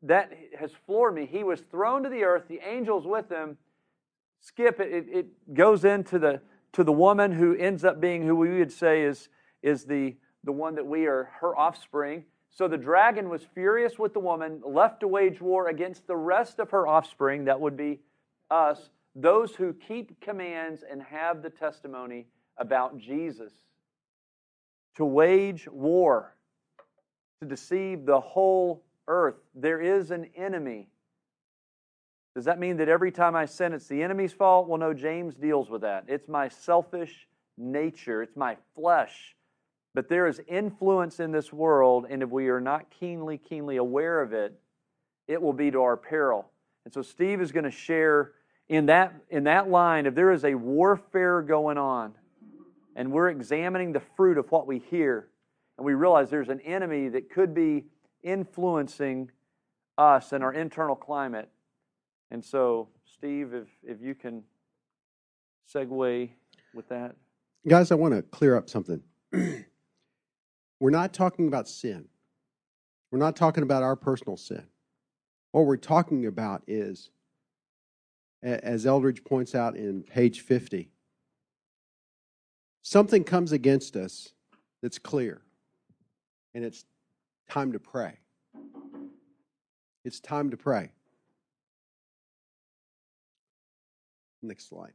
that 0.04 0.32
has 0.60 0.72
floored 0.86 1.16
me. 1.16 1.26
He 1.26 1.44
was 1.44 1.62
thrown 1.72 2.04
to 2.04 2.10
the 2.10 2.24
earth, 2.24 2.44
the 2.48 2.60
angels 2.66 3.06
with 3.06 3.30
him. 3.30 3.58
Skip, 4.42 4.80
it, 4.80 5.06
it 5.10 5.54
goes 5.54 5.86
into 5.86 6.20
the, 6.20 6.42
to 6.74 6.84
the 6.84 6.92
woman 6.92 7.32
who 7.32 7.56
ends 7.56 7.84
up 7.84 8.00
being 8.00 8.26
who 8.26 8.36
we 8.36 8.58
would 8.58 8.72
say 8.72 9.04
is, 9.04 9.30
is 9.62 9.86
the, 9.86 10.16
the 10.44 10.52
one 10.52 10.76
that 10.76 10.86
we 10.86 11.06
are 11.06 11.32
her 11.40 11.58
offspring. 11.58 12.26
So 12.50 12.68
the 12.68 12.78
dragon 12.78 13.30
was 13.30 13.44
furious 13.54 14.00
with 14.00 14.14
the 14.14 14.20
woman, 14.20 14.62
left 14.66 15.02
to 15.02 15.08
wage 15.08 15.40
war 15.40 15.70
against 15.70 16.08
the 16.08 16.16
rest 16.16 16.60
of 16.60 16.72
her 16.72 16.88
offspring, 16.88 17.46
that 17.46 17.60
would 17.60 17.78
be 17.78 18.00
us, 18.50 18.90
those 19.16 19.56
who 19.56 19.74
keep 19.74 20.20
commands 20.22 20.84
and 20.90 21.02
have 21.02 21.42
the 21.42 21.50
testimony 21.50 22.28
about 22.58 22.98
Jesus. 22.98 23.54
To 24.96 25.06
wage 25.06 25.68
war, 25.68 26.36
to 27.42 27.48
deceive 27.48 28.06
the 28.06 28.20
whole 28.20 28.84
earth. 29.08 29.36
There 29.56 29.82
is 29.82 30.12
an 30.12 30.30
enemy. 30.36 30.90
Does 32.36 32.46
that 32.46 32.60
mean 32.60 32.78
that 32.78 32.90
every 32.90 33.12
time 33.12 33.36
I 33.36 33.46
sin, 33.46 33.74
it's 33.74 33.88
the 33.88 34.04
enemy's 34.04 34.34
fault? 34.34 34.68
Well, 34.68 34.78
no, 34.78 34.94
James 34.94 35.36
deals 35.36 35.70
with 35.70 35.82
that. 35.82 36.06
It's 36.08 36.28
my 36.28 36.48
selfish 36.48 37.28
nature, 37.58 38.22
it's 38.22 38.36
my 38.36 38.58
flesh. 38.76 39.36
But 39.96 40.08
there 40.08 40.28
is 40.28 40.40
influence 40.48 41.20
in 41.20 41.32
this 41.32 41.52
world, 41.52 42.06
and 42.10 42.22
if 42.22 42.30
we 42.30 42.48
are 42.50 42.62
not 42.62 42.90
keenly, 42.92 43.38
keenly 43.38 43.78
aware 43.78 44.22
of 44.22 44.34
it, 44.34 44.58
it 45.28 45.42
will 45.42 45.54
be 45.54 45.72
to 45.72 45.82
our 45.82 45.98
peril. 45.98 46.50
And 46.86 46.94
so 46.94 47.02
Steve 47.02 47.42
is 47.42 47.52
going 47.52 47.66
to 47.66 47.72
share 47.72 48.34
in 48.70 48.86
that, 48.86 49.14
in 49.30 49.44
that 49.46 49.70
line 49.70 50.06
if 50.06 50.16
there 50.16 50.32
is 50.32 50.46
a 50.46 50.54
warfare 50.54 51.42
going 51.42 51.78
on, 51.78 52.14
and 52.96 53.12
we're 53.12 53.30
examining 53.30 53.92
the 53.92 54.02
fruit 54.16 54.38
of 54.38 54.50
what 54.52 54.68
we 54.68 54.80
hear, 54.80 55.28
and 55.78 55.86
we 55.86 55.94
realize 55.94 56.30
there's 56.30 56.50
an 56.50 56.62
enemy 56.62 57.10
that 57.10 57.30
could 57.30 57.54
be 57.54 57.86
influencing 58.24 59.32
us 59.98 60.32
and 60.32 60.44
our 60.44 60.54
internal 60.54 60.96
climate. 60.96 61.50
And 62.32 62.44
so, 62.44 62.90
Steve, 63.06 63.54
if, 63.54 63.68
if 63.84 64.02
you 64.02 64.14
can 64.16 64.44
segue 65.74 66.30
with 66.74 66.90
that. 66.90 67.16
Guys, 67.68 67.92
I 67.92 67.96
want 67.96 68.14
to 68.14 68.22
clear 68.22 68.56
up 68.56 68.70
something. 68.70 69.02
we're 70.80 70.90
not 70.90 71.14
talking 71.14 71.48
about 71.48 71.68
sin. 71.68 72.08
We're 73.12 73.20
not 73.20 73.36
talking 73.36 73.64
about 73.64 73.84
our 73.84 73.96
personal 73.96 74.38
sin. 74.38 74.64
What 75.52 75.66
we're 75.66 75.78
talking 75.78 76.26
about 76.28 76.64
is, 76.68 77.10
as 78.42 78.86
Eldredge 78.86 79.24
points 79.24 79.56
out 79.56 79.76
in 79.76 80.04
page 80.04 80.42
50, 80.42 80.90
something 82.82 83.24
comes 83.24 83.52
against 83.52 83.96
us 83.96 84.30
that's 84.82 84.98
clear, 84.98 85.42
and 86.54 86.64
it's 86.64 86.86
time 87.50 87.74
to 87.74 87.80
pray. 87.80 88.18
It's 90.06 90.20
time 90.20 90.52
to 90.52 90.58
pray. 90.58 90.92
Next 94.42 94.70
slide. 94.70 94.94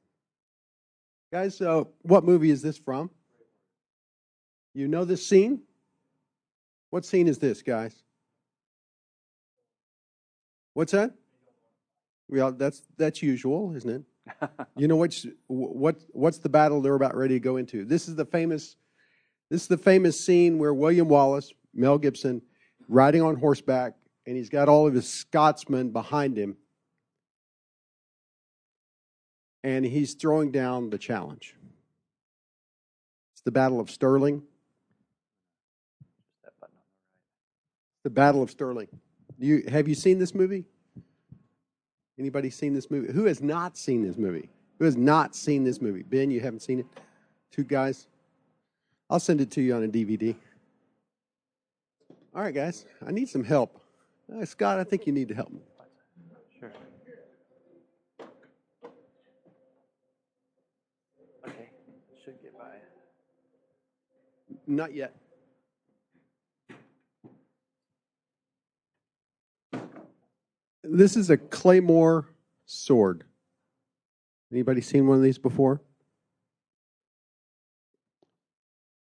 Guys, 1.31 1.61
uh, 1.61 1.85
what 2.03 2.25
movie 2.25 2.51
is 2.51 2.63
this 2.63 2.79
from? 2.79 3.11
You 4.73 4.89
know 4.89 5.05
this 5.05 5.27
scene? 5.27 5.61
What 6.91 7.05
scene 7.05 7.29
is 7.29 7.39
this, 7.39 7.61
guys? 7.61 7.95
What's 10.73 10.93
that? 10.93 11.13
Well, 12.29 12.53
that's 12.53 12.83
that's 12.97 13.23
usual, 13.23 13.75
isn't 13.77 13.91
it? 13.91 14.51
you 14.77 14.89
know 14.89 14.97
what's 14.97 15.27
what 15.47 15.97
what's 16.13 16.39
the 16.39 16.49
battle 16.49 16.81
they're 16.81 16.95
about 16.95 17.17
ready 17.17 17.35
to 17.35 17.41
go 17.41 17.57
into? 17.57 17.85
This 17.85 18.09
is 18.09 18.17
the 18.17 18.25
famous 18.25 18.77
this 19.51 19.63
is 19.63 19.69
the 19.69 19.79
famous 19.79 20.19
scene 20.19 20.59
where 20.59 20.73
William 20.73 21.09
Wallace, 21.09 21.53
Mel 21.75 21.99
Gibson, 21.99 22.43
riding 22.89 23.23
on 23.23 23.37
horseback, 23.37 23.95
and 24.27 24.37
he's 24.37 24.49
got 24.49 24.69
all 24.69 24.87
of 24.87 24.95
his 24.95 25.09
Scotsmen 25.09 25.91
behind 25.91 26.37
him. 26.37 26.57
And 29.63 29.85
he's 29.85 30.15
throwing 30.15 30.51
down 30.51 30.91
the 30.91 30.99
challenge. 30.99 31.55
It's 33.33 33.43
the 33.43 33.51
Battle 33.51 33.81
of 33.81 33.91
Stirling. 33.91 34.43
The 38.03 38.11
Battle 38.11 38.43
of 38.43 38.51
Stirling. 38.51 38.89
You, 39.39 39.65
have 39.69 39.89
you 39.89 39.95
seen 39.95 40.19
this 40.19 40.35
movie? 40.35 40.65
Anybody 42.19 42.51
seen 42.51 42.75
this 42.75 42.91
movie? 42.91 43.13
Who 43.13 43.25
has 43.25 43.41
not 43.43 43.77
seen 43.77 44.03
this 44.03 44.17
movie? 44.17 44.49
Who 44.79 44.85
has 44.85 44.97
not 44.97 45.35
seen 45.35 45.65
this 45.65 45.81
movie? 45.81 46.03
Ben, 46.03 46.31
you 46.31 46.41
haven't 46.41 46.61
seen 46.61 46.81
it? 46.81 46.87
Two 47.51 47.65
guys? 47.65 48.07
I'll 49.11 49.21
send 49.21 49.41
it 49.41 49.51
to 49.53 49.61
you 49.63 49.75
on 49.75 49.85
a 49.85 49.89
DVD. 49.89 50.35
All 52.35 52.43
right, 52.43 52.55
guys, 52.55 52.85
I 53.07 53.13
need 53.13 53.29
some 53.29 53.45
help. 53.45 53.81
Uh, 54.33 54.45
Scott, 54.45 54.79
I 54.79 54.85
think 54.85 55.07
you 55.07 55.13
need 55.13 55.29
to 55.29 55.35
help 55.35 55.53
me. 55.53 55.61
Sure. 56.59 56.73
Okay, 61.47 61.69
should 62.25 62.41
get 62.43 62.57
by. 62.59 62.75
Not 64.67 64.95
yet. 64.95 65.15
This 70.85 71.17
is 71.17 71.31
a 71.31 71.37
claymore 71.37 72.27
sword. 72.67 73.25
Anybody 74.53 74.81
seen 74.81 75.07
one 75.07 75.17
of 75.17 75.23
these 75.23 75.39
before? 75.39 75.81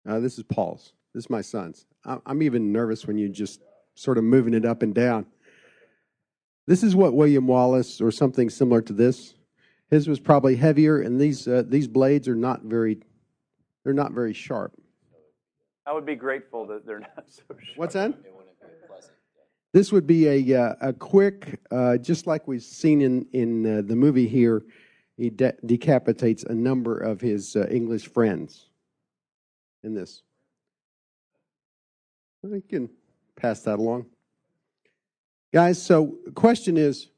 Uh, 0.07 0.19
this 0.19 0.37
is 0.37 0.43
Paul's. 0.43 0.93
This 1.13 1.25
is 1.25 1.29
my 1.29 1.41
son's. 1.41 1.85
I'm 2.03 2.41
even 2.41 2.71
nervous 2.71 3.05
when 3.05 3.17
you 3.17 3.29
just 3.29 3.61
sort 3.95 4.17
of 4.17 4.23
moving 4.23 4.53
it 4.53 4.65
up 4.65 4.81
and 4.81 4.93
down. 4.93 5.25
This 6.65 6.83
is 6.83 6.95
what 6.95 7.13
William 7.13 7.47
Wallace 7.47 8.01
or 8.01 8.11
something 8.11 8.49
similar 8.49 8.81
to 8.81 8.93
this. 8.93 9.35
His 9.89 10.07
was 10.07 10.19
probably 10.19 10.55
heavier, 10.55 11.01
and 11.01 11.19
these 11.19 11.47
uh, 11.47 11.63
these 11.65 11.87
blades 11.87 12.27
are 12.27 12.35
not 12.35 12.63
very 12.63 12.99
they're 13.83 13.93
not 13.93 14.11
very 14.11 14.33
sharp. 14.33 14.73
I 15.85 15.93
would 15.93 16.05
be 16.05 16.15
grateful 16.15 16.67
that 16.67 16.85
they're 16.85 16.99
not 16.99 17.25
so 17.27 17.43
sharp. 17.49 17.77
What's 17.77 17.93
that? 17.93 18.13
This 19.77 19.91
would 19.91 20.07
be 20.07 20.27
a 20.27 20.59
uh, 20.59 20.73
a 20.81 20.91
quick, 20.91 21.59
uh, 21.69 21.97
just 21.97 22.25
like 22.25 22.47
we've 22.47 22.63
seen 22.63 22.99
in 22.99 23.27
in 23.31 23.77
uh, 23.77 23.83
the 23.85 23.95
movie 23.95 24.27
here. 24.27 24.65
He 25.17 25.29
de- 25.29 25.53
decapitates 25.67 26.43
a 26.43 26.55
number 26.55 26.97
of 26.97 27.21
his 27.21 27.55
uh, 27.55 27.67
English 27.69 28.07
friends 28.07 28.69
in 29.83 29.93
this. 29.93 30.23
I 32.43 32.63
can 32.67 32.89
pass 33.35 33.61
that 33.61 33.77
along. 33.77 34.07
Guys, 35.53 35.79
so 35.79 36.15
question 36.33 36.75
is 36.75 37.09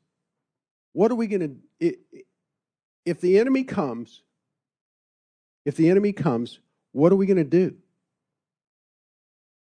what 0.92 1.14
are 1.14 1.16
we 1.16 1.28
going 1.28 1.62
to 1.80 1.96
if 3.06 3.22
the 3.22 3.40
enemy 3.40 3.64
comes 3.64 4.24
if 5.64 5.78
the 5.78 5.90
enemy 5.90 6.12
comes, 6.12 6.60
what 6.92 7.14
are 7.14 7.16
we 7.16 7.26
going 7.26 7.38
to 7.38 7.46
do? 7.46 7.78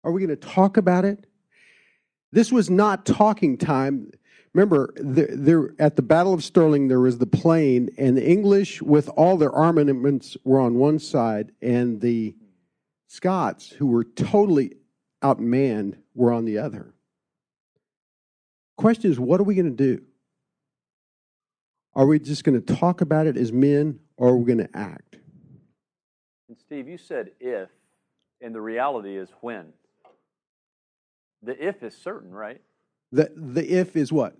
Are 0.03 0.11
we 0.11 0.25
going 0.25 0.35
to 0.35 0.47
talk 0.47 0.77
about 0.77 1.05
it? 1.05 1.27
This 2.31 2.51
was 2.51 2.69
not 2.69 3.05
talking 3.05 3.57
time. 3.57 4.11
Remember, 4.53 4.93
there, 4.95 5.29
there, 5.31 5.75
at 5.79 5.95
the 5.95 6.01
Battle 6.01 6.33
of 6.33 6.43
Stirling, 6.43 6.87
there 6.87 6.99
was 6.99 7.17
the 7.17 7.25
plain, 7.25 7.89
and 7.97 8.17
the 8.17 8.27
English, 8.27 8.81
with 8.81 9.09
all 9.09 9.37
their 9.37 9.51
armaments, 9.51 10.37
were 10.43 10.59
on 10.59 10.75
one 10.75 10.99
side, 10.99 11.51
and 11.61 12.01
the 12.01 12.35
Scots, 13.07 13.69
who 13.69 13.87
were 13.87 14.03
totally 14.03 14.73
outmanned 15.21 15.97
were 16.15 16.31
on 16.31 16.45
the 16.45 16.57
other. 16.57 16.93
Question 18.77 19.11
is, 19.11 19.19
what 19.19 19.39
are 19.39 19.43
we 19.43 19.55
going 19.55 19.75
to 19.75 19.95
do? 19.95 20.01
Are 21.93 22.05
we 22.05 22.19
just 22.19 22.43
going 22.45 22.61
to 22.61 22.75
talk 22.75 23.01
about 23.01 23.27
it 23.27 23.35
as 23.35 23.51
men, 23.51 23.99
or 24.15 24.29
are 24.29 24.37
we 24.37 24.45
going 24.45 24.65
to 24.65 24.77
act? 24.77 25.17
And 26.47 26.57
Steve, 26.57 26.87
you 26.87 26.97
said 26.97 27.31
if, 27.39 27.69
and 28.41 28.55
the 28.55 28.61
reality 28.61 29.17
is 29.17 29.29
when. 29.41 29.73
The 31.43 31.67
if 31.67 31.83
is 31.83 31.95
certain, 31.95 32.31
right? 32.31 32.61
The 33.11 33.31
the 33.35 33.79
if 33.79 33.95
is 33.95 34.11
what? 34.11 34.35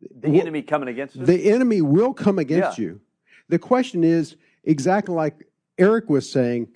The 0.00 0.30
well, 0.30 0.40
enemy 0.40 0.62
coming 0.62 0.88
against 0.88 1.16
us. 1.16 1.26
The 1.26 1.50
enemy 1.50 1.80
will 1.80 2.12
come 2.12 2.38
against 2.38 2.78
yeah. 2.78 2.84
you. 2.84 3.00
The 3.48 3.58
question 3.58 4.04
is 4.04 4.36
exactly 4.64 5.14
like 5.14 5.46
Eric 5.78 6.08
was 6.08 6.30
saying, 6.30 6.68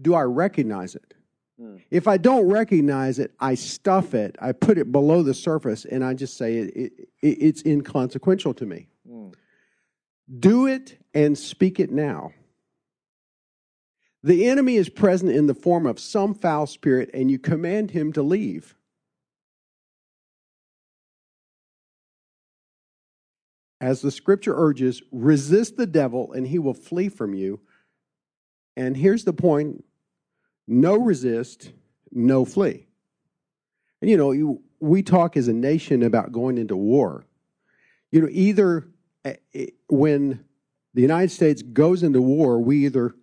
do 0.00 0.14
I 0.14 0.22
recognize 0.22 0.94
it? 0.94 1.14
Hmm. 1.58 1.76
If 1.90 2.06
I 2.06 2.18
don't 2.18 2.48
recognize 2.48 3.18
it, 3.18 3.32
I 3.40 3.54
stuff 3.54 4.14
it, 4.14 4.36
I 4.40 4.52
put 4.52 4.78
it 4.78 4.92
below 4.92 5.22
the 5.22 5.34
surface, 5.34 5.84
and 5.84 6.04
I 6.04 6.14
just 6.14 6.36
say 6.36 6.58
it, 6.58 6.76
it, 6.76 6.92
it 7.22 7.38
it's 7.40 7.62
inconsequential 7.62 8.54
to 8.54 8.66
me. 8.66 8.88
Hmm. 9.08 9.28
Do 10.38 10.66
it 10.66 10.98
and 11.14 11.36
speak 11.36 11.80
it 11.80 11.90
now. 11.90 12.32
The 14.22 14.48
enemy 14.48 14.76
is 14.76 14.88
present 14.88 15.30
in 15.30 15.46
the 15.46 15.54
form 15.54 15.86
of 15.86 16.00
some 16.00 16.34
foul 16.34 16.66
spirit, 16.66 17.10
and 17.14 17.30
you 17.30 17.38
command 17.38 17.92
him 17.92 18.12
to 18.12 18.22
leave. 18.22 18.75
As 23.80 24.00
the 24.00 24.10
scripture 24.10 24.54
urges, 24.56 25.02
resist 25.12 25.76
the 25.76 25.86
devil 25.86 26.32
and 26.32 26.46
he 26.46 26.58
will 26.58 26.74
flee 26.74 27.08
from 27.08 27.34
you. 27.34 27.60
And 28.76 28.96
here's 28.96 29.24
the 29.24 29.32
point 29.32 29.84
no 30.68 30.96
resist, 30.96 31.72
no 32.10 32.44
flee. 32.44 32.86
And 34.00 34.10
you 34.10 34.16
know, 34.16 34.32
you, 34.32 34.62
we 34.80 35.02
talk 35.02 35.36
as 35.36 35.48
a 35.48 35.52
nation 35.52 36.02
about 36.02 36.32
going 36.32 36.58
into 36.58 36.76
war. 36.76 37.24
You 38.10 38.22
know, 38.22 38.28
either 38.30 38.88
eh, 39.24 39.36
eh, 39.54 39.66
when 39.88 40.44
the 40.94 41.02
United 41.02 41.30
States 41.30 41.62
goes 41.62 42.02
into 42.02 42.20
war, 42.20 42.58
we 42.58 42.86
either 42.86 43.14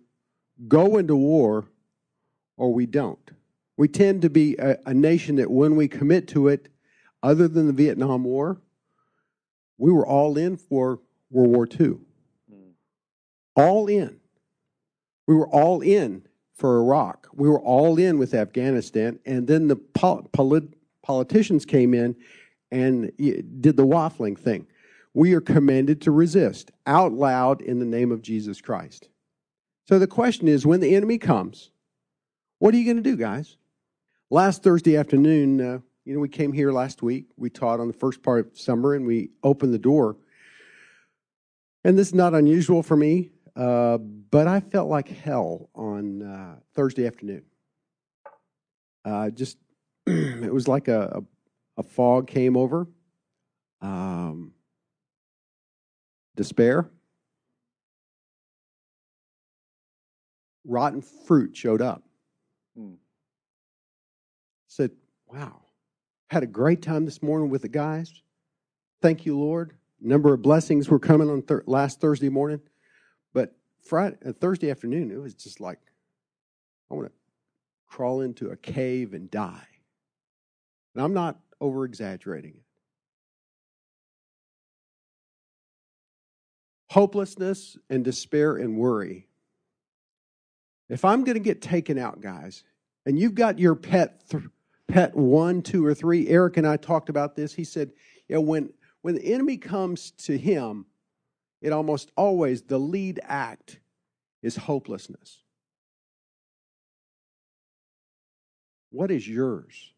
go 0.68 0.96
into 0.96 1.16
war 1.16 1.66
or 2.56 2.72
we 2.72 2.86
don't. 2.86 3.30
We 3.76 3.88
tend 3.88 4.22
to 4.22 4.30
be 4.30 4.56
a, 4.56 4.78
a 4.86 4.94
nation 4.94 5.36
that 5.36 5.50
when 5.50 5.76
we 5.76 5.88
commit 5.88 6.28
to 6.28 6.48
it, 6.48 6.68
other 7.22 7.48
than 7.48 7.66
the 7.66 7.72
Vietnam 7.72 8.24
War, 8.24 8.60
we 9.78 9.92
were 9.92 10.06
all 10.06 10.36
in 10.36 10.56
for 10.56 11.00
World 11.30 11.50
War 11.50 11.68
II. 11.68 11.98
All 13.56 13.86
in. 13.86 14.20
We 15.26 15.34
were 15.34 15.48
all 15.48 15.80
in 15.80 16.26
for 16.54 16.78
Iraq. 16.78 17.28
We 17.32 17.48
were 17.48 17.60
all 17.60 17.98
in 17.98 18.18
with 18.18 18.34
Afghanistan. 18.34 19.18
And 19.24 19.46
then 19.46 19.68
the 19.68 19.76
pol- 19.76 20.28
polit- 20.32 20.74
politicians 21.02 21.64
came 21.64 21.94
in 21.94 22.16
and 22.70 23.12
did 23.16 23.76
the 23.76 23.86
waffling 23.86 24.38
thing. 24.38 24.66
We 25.12 25.34
are 25.34 25.40
commanded 25.40 26.00
to 26.02 26.10
resist 26.10 26.72
out 26.86 27.12
loud 27.12 27.62
in 27.62 27.78
the 27.78 27.84
name 27.84 28.10
of 28.10 28.22
Jesus 28.22 28.60
Christ. 28.60 29.08
So 29.86 29.98
the 29.98 30.06
question 30.06 30.48
is 30.48 30.66
when 30.66 30.80
the 30.80 30.94
enemy 30.96 31.18
comes, 31.18 31.70
what 32.58 32.74
are 32.74 32.78
you 32.78 32.84
going 32.84 32.96
to 32.96 33.02
do, 33.02 33.16
guys? 33.16 33.56
Last 34.30 34.62
Thursday 34.62 34.96
afternoon, 34.96 35.60
uh, 35.60 35.78
you 36.04 36.12
know, 36.12 36.20
we 36.20 36.28
came 36.28 36.52
here 36.52 36.70
last 36.70 37.02
week. 37.02 37.26
We 37.36 37.50
taught 37.50 37.80
on 37.80 37.88
the 37.88 37.94
first 37.94 38.22
part 38.22 38.46
of 38.46 38.58
summer 38.58 38.94
and 38.94 39.06
we 39.06 39.30
opened 39.42 39.72
the 39.72 39.78
door. 39.78 40.16
And 41.82 41.98
this 41.98 42.08
is 42.08 42.14
not 42.14 42.34
unusual 42.34 42.82
for 42.82 42.96
me, 42.96 43.30
uh, 43.56 43.98
but 43.98 44.46
I 44.46 44.60
felt 44.60 44.88
like 44.88 45.08
hell 45.08 45.70
on 45.74 46.22
uh, 46.22 46.56
Thursday 46.74 47.06
afternoon. 47.06 47.42
Uh, 49.04 49.30
just, 49.30 49.58
it 50.06 50.52
was 50.52 50.68
like 50.68 50.88
a, 50.88 51.22
a, 51.76 51.80
a 51.80 51.82
fog 51.82 52.26
came 52.26 52.56
over, 52.56 52.86
um, 53.80 54.52
despair. 56.36 56.88
Rotten 60.66 61.02
fruit 61.02 61.54
showed 61.54 61.82
up. 61.82 62.02
Hmm. 62.74 62.94
Said, 64.68 64.92
wow, 65.26 65.63
had 66.34 66.42
a 66.42 66.48
great 66.48 66.82
time 66.82 67.04
this 67.04 67.22
morning 67.22 67.48
with 67.48 67.62
the 67.62 67.68
guys. 67.68 68.12
Thank 69.00 69.24
you, 69.24 69.38
Lord. 69.38 69.74
number 70.00 70.34
of 70.34 70.42
blessings 70.42 70.88
were 70.88 70.98
coming 70.98 71.30
on 71.30 71.42
thir- 71.42 71.62
last 71.66 72.00
Thursday 72.00 72.28
morning, 72.28 72.60
but 73.32 73.54
Friday, 73.84 74.16
uh, 74.26 74.32
Thursday 74.32 74.68
afternoon, 74.68 75.12
it 75.12 75.16
was 75.16 75.32
just 75.32 75.60
like 75.60 75.78
I 76.90 76.94
want 76.94 77.06
to 77.06 77.12
crawl 77.86 78.20
into 78.20 78.50
a 78.50 78.56
cave 78.56 79.14
and 79.14 79.30
die. 79.30 79.68
And 80.94 81.04
I'm 81.04 81.14
not 81.14 81.38
over 81.60 81.84
exaggerating 81.84 82.54
it. 82.56 82.64
Hopelessness 86.90 87.78
and 87.88 88.04
despair 88.04 88.56
and 88.56 88.76
worry. 88.76 89.28
If 90.88 91.04
I'm 91.04 91.22
going 91.22 91.34
to 91.36 91.40
get 91.40 91.62
taken 91.62 91.96
out, 91.96 92.20
guys, 92.20 92.64
and 93.06 93.16
you've 93.16 93.36
got 93.36 93.60
your 93.60 93.76
pet 93.76 94.28
th- 94.28 94.42
pet 94.88 95.14
one, 95.16 95.62
two, 95.62 95.84
or 95.84 95.94
three. 95.94 96.28
Eric 96.28 96.56
and 96.56 96.66
I 96.66 96.76
talked 96.76 97.08
about 97.08 97.36
this. 97.36 97.54
He 97.54 97.64
said, 97.64 97.92
you 98.28 98.36
know, 98.36 98.40
when, 98.40 98.72
when 99.02 99.14
the 99.14 99.24
enemy 99.32 99.56
comes 99.56 100.12
to 100.12 100.36
him, 100.36 100.86
it 101.60 101.72
almost 101.72 102.10
always, 102.16 102.62
the 102.62 102.78
lead 102.78 103.20
act 103.22 103.80
is 104.42 104.56
hopelessness. 104.56 105.40
What 108.90 109.10
is 109.10 109.26
yours? 109.26 109.92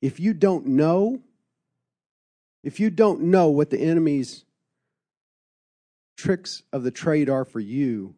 If 0.00 0.18
you 0.18 0.32
don't 0.32 0.66
know, 0.66 1.20
if 2.62 2.80
you 2.80 2.90
don't 2.90 3.22
know 3.22 3.48
what 3.48 3.70
the 3.70 3.80
enemy's 3.80 4.44
tricks 6.16 6.62
of 6.72 6.84
the 6.84 6.90
trade 6.90 7.28
are 7.28 7.44
for 7.44 7.60
you, 7.60 8.14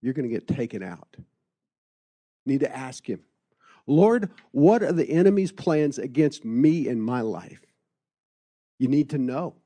you're 0.00 0.14
going 0.14 0.28
to 0.28 0.34
get 0.34 0.48
taken 0.48 0.82
out. 0.82 1.16
Need 2.46 2.60
to 2.60 2.76
ask 2.76 3.08
him. 3.08 3.20
Lord, 3.86 4.30
what 4.52 4.82
are 4.82 4.92
the 4.92 5.10
enemy's 5.10 5.52
plans 5.52 5.98
against 5.98 6.44
me 6.44 6.88
and 6.88 7.02
my 7.02 7.20
life? 7.20 7.64
You 8.78 8.88
need 8.88 9.10
to 9.10 9.18
know. 9.18 9.56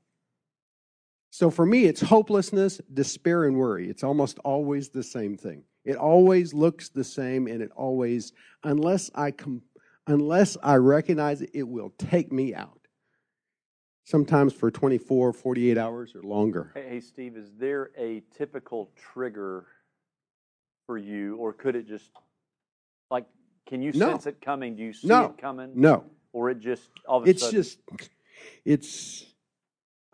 So 1.30 1.50
for 1.50 1.66
me, 1.66 1.84
it's 1.84 2.00
hopelessness, 2.00 2.80
despair, 2.92 3.44
and 3.44 3.56
worry. 3.56 3.90
It's 3.90 4.02
almost 4.02 4.38
always 4.38 4.88
the 4.88 5.02
same 5.02 5.36
thing. 5.36 5.64
It 5.84 5.96
always 5.96 6.54
looks 6.54 6.88
the 6.88 7.04
same, 7.04 7.46
and 7.46 7.60
it 7.60 7.70
always, 7.76 8.32
unless 8.64 9.10
I 9.14 9.32
com- 9.32 9.62
unless 10.06 10.56
I 10.62 10.76
recognize 10.76 11.42
it, 11.42 11.50
it 11.52 11.64
will 11.64 11.92
take 11.98 12.32
me 12.32 12.54
out. 12.54 12.80
Sometimes 14.04 14.52
for 14.52 14.70
24, 14.70 15.32
48 15.32 15.76
hours 15.76 16.14
or 16.14 16.22
longer. 16.22 16.72
Hey, 16.74 16.86
hey 16.88 17.00
Steve, 17.00 17.36
is 17.36 17.50
there 17.58 17.90
a 17.98 18.22
typical 18.36 18.90
trigger 18.96 19.66
for 20.86 20.96
you, 20.96 21.36
or 21.36 21.52
could 21.52 21.76
it 21.76 21.86
just 21.86 22.10
like 23.10 23.26
can 23.66 23.82
you 23.82 23.92
no. 23.92 24.10
sense 24.10 24.26
it 24.26 24.40
coming? 24.40 24.76
Do 24.76 24.82
you 24.82 24.92
see 24.92 25.08
no. 25.08 25.26
it 25.26 25.38
coming? 25.38 25.72
No. 25.74 26.04
Or 26.32 26.50
it 26.50 26.60
just 26.60 26.88
all 27.06 27.18
of 27.18 27.26
a 27.26 27.30
it's 27.30 27.42
sudden? 27.42 27.58
It's 27.58 27.76
just, 27.76 28.10
it's, 28.64 29.26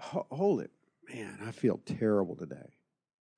hold 0.01 0.61
it. 0.61 0.71
Man, 1.13 1.39
I 1.47 1.51
feel 1.51 1.81
terrible 1.85 2.35
today. 2.37 2.77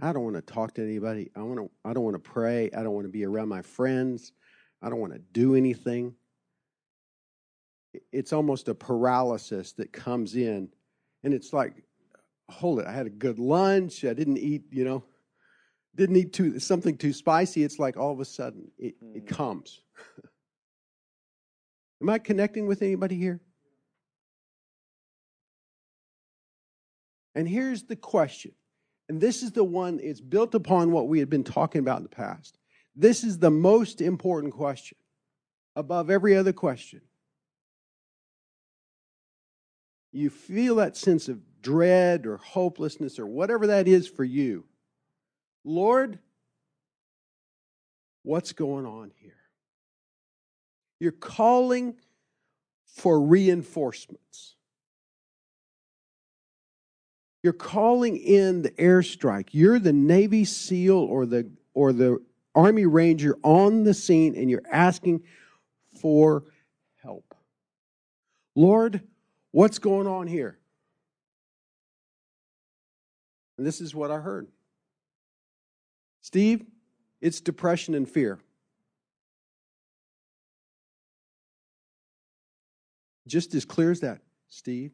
I 0.01 0.13
don't 0.13 0.25
want 0.25 0.37
to 0.37 0.43
talk 0.43 0.75
to 0.75 0.83
anybody. 0.83 1.31
I 1.35 1.43
want 1.43 1.59
to. 1.59 1.71
I 1.85 1.93
don't 1.93 2.05
want 2.05 2.15
to 2.15 2.31
pray. 2.31 2.71
I 2.77 2.83
don't 2.83 2.93
want 2.93 3.07
to 3.07 3.13
be 3.13 3.25
around 3.25 3.49
my 3.49 3.63
friends. 3.63 4.33
I 4.83 4.91
don't 4.91 5.01
want 5.01 5.13
to 5.15 5.21
do 5.33 5.55
anything. 5.55 6.15
It's 8.13 8.33
almost 8.33 8.69
a 8.69 8.75
paralysis 8.75 9.73
that 9.73 9.93
comes 9.93 10.35
in, 10.35 10.69
and 11.23 11.33
it's 11.33 11.53
like, 11.53 11.85
hold 12.51 12.81
it. 12.81 12.87
I 12.87 12.93
had 12.93 13.07
a 13.07 13.11
good 13.11 13.39
lunch. 13.39 14.05
I 14.05 14.15
didn't 14.15 14.39
eat. 14.39 14.65
You 14.71 14.85
know, 14.85 15.05
didn't 15.95 16.17
eat 16.17 16.33
too 16.33 16.59
something 16.59 16.97
too 16.97 17.13
spicy. 17.13 17.63
It's 17.63 17.79
like 17.79 17.97
all 17.97 18.13
of 18.13 18.21
a 18.21 18.25
sudden 18.25 18.71
it, 18.79 19.03
mm. 19.03 19.17
it 19.17 19.27
comes. 19.27 19.84
Am 22.03 22.09
I 22.09 22.19
connecting 22.19 22.67
with 22.67 22.83
anybody 22.83 23.17
here? 23.17 23.41
And 27.35 27.49
here's 27.49 27.85
the 27.85 27.97
question. 27.97 28.53
And 29.09 29.21
this 29.21 29.43
is 29.43 29.53
the 29.53 29.65
one, 29.65 30.01
it's 30.03 30.21
built 30.21 30.55
upon 30.55 30.93
what 30.93 31.09
we 31.09 31.19
had 31.19 31.29
been 31.29 31.45
talking 31.45 31.81
about 31.81 31.99
in 31.99 32.05
the 32.05 32.09
past. 32.09 32.57
This 32.97 33.25
is 33.25 33.39
the 33.39 33.51
most 33.51 34.01
important 34.01 34.55
question 34.55 34.99
above 35.77 36.11
every 36.11 36.37
other 36.37 36.53
question. 36.53 37.01
You 40.13 40.31
feel 40.31 40.77
that 40.77 40.97
sense 40.97 41.29
of 41.29 41.41
dread 41.61 42.25
or 42.25 42.37
hopelessness 42.37 43.19
or 43.19 43.27
whatever 43.27 43.67
that 43.67 43.89
is 43.89 44.07
for 44.07 44.23
you. 44.23 44.65
Lord, 45.65 46.21
what's 48.23 48.53
going 48.53 48.87
on 48.87 49.11
here? 49.17 49.33
You're 51.01 51.13
calling 51.13 51.97
for 52.87 53.21
reinforcements. 53.21 54.55
You're 57.43 57.53
calling 57.53 58.17
in 58.17 58.63
the 58.63 58.71
airstrike. 58.71 59.49
You're 59.53 59.79
the 59.79 59.93
Navy 59.93 60.45
SEAL 60.45 60.97
or 60.97 61.27
the 61.27 61.51
or 61.75 61.93
the 61.93 62.19
Army 62.55 62.87
Ranger 62.87 63.37
on 63.43 63.85
the 63.85 63.93
scene 63.93 64.35
and 64.37 64.49
you're 64.49 64.63
asking 64.71 65.25
for 66.01 66.45
help. 67.03 67.35
Lord, 68.55 69.03
what's 69.51 69.79
going 69.79 70.07
on 70.07 70.27
here? 70.27 70.59
And 73.59 73.67
this 73.67 73.81
is 73.81 73.95
what 73.95 74.11
I 74.11 74.19
heard. 74.19 74.49
Steve, 76.21 76.65
it's 77.21 77.41
depression 77.41 77.95
and 77.95 78.09
fear. 78.09 78.39
Just 83.27 83.55
as 83.55 83.65
clear 83.65 83.91
as 83.91 84.01
that, 84.01 84.21
Steve, 84.49 84.93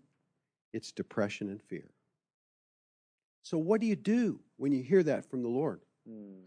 it's 0.73 0.93
depression 0.93 1.49
and 1.49 1.61
fear. 1.63 1.91
So, 3.43 3.59
what 3.59 3.81
do 3.81 3.87
you 3.87 3.97
do 3.97 4.41
when 4.57 4.73
you 4.73 4.83
hear 4.83 5.03
that 5.03 5.29
from 5.29 5.43
the 5.43 5.49
Lord? 5.49 5.81
Mm. 6.09 6.43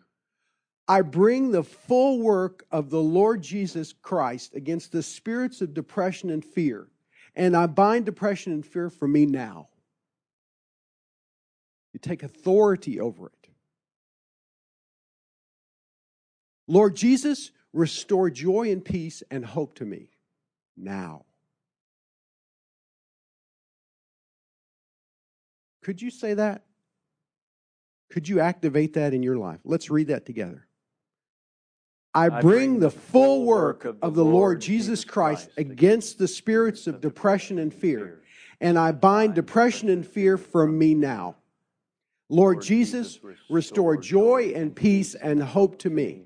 I 0.87 1.01
bring 1.01 1.51
the 1.51 1.63
full 1.63 2.19
work 2.19 2.65
of 2.71 2.89
the 2.89 3.01
Lord 3.01 3.41
Jesus 3.41 3.93
Christ 3.93 4.53
against 4.53 4.91
the 4.91 5.03
spirits 5.03 5.61
of 5.61 5.73
depression 5.73 6.29
and 6.29 6.43
fear, 6.43 6.87
and 7.35 7.55
I 7.55 7.67
bind 7.67 8.05
depression 8.05 8.53
and 8.53 8.65
fear 8.65 8.89
for 8.89 9.07
me 9.07 9.25
now. 9.25 9.69
You 11.93 11.99
take 11.99 12.23
authority 12.23 12.99
over 12.99 13.27
it. 13.27 13.49
Lord 16.67 16.95
Jesus, 16.95 17.51
restore 17.71 18.29
joy 18.29 18.71
and 18.71 18.83
peace 18.83 19.23
and 19.29 19.45
hope 19.45 19.75
to 19.75 19.85
me 19.85 20.09
now. 20.75 21.25
Could 25.83 26.01
you 26.01 26.09
say 26.09 26.33
that? 26.33 26.63
Could 28.09 28.27
you 28.29 28.39
activate 28.39 28.93
that 28.93 29.13
in 29.13 29.23
your 29.23 29.37
life? 29.37 29.59
Let's 29.63 29.89
read 29.89 30.07
that 30.07 30.25
together. 30.25 30.67
I 32.13 32.29
bring 32.41 32.79
the 32.79 32.91
full 32.91 33.43
work 33.43 33.85
of 34.01 34.13
the 34.13 34.23
Lord 34.23 34.61
Jesus 34.61 35.03
Christ 35.03 35.49
against 35.57 36.19
the 36.19 36.27
spirits 36.27 36.85
of 36.85 37.01
depression 37.01 37.57
and 37.57 37.73
fear, 37.73 38.21
and 38.61 38.77
I 38.77 38.91
bind 38.91 39.33
depression 39.33 39.89
and 39.89 40.05
fear 40.05 40.37
from 40.37 40.77
me 40.77 40.93
now. 40.93 41.37
Lord 42.29 42.61
Jesus, 42.61 43.19
restore 43.49 43.97
joy 43.97 44.53
and 44.55 44.75
peace 44.75 45.15
and 45.15 45.41
hope 45.41 45.79
to 45.79 45.89
me. 45.89 46.25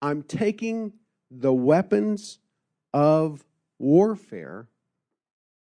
I'm 0.00 0.22
taking 0.22 0.94
the 1.30 1.52
weapons 1.52 2.38
of 2.94 3.44
warfare, 3.78 4.66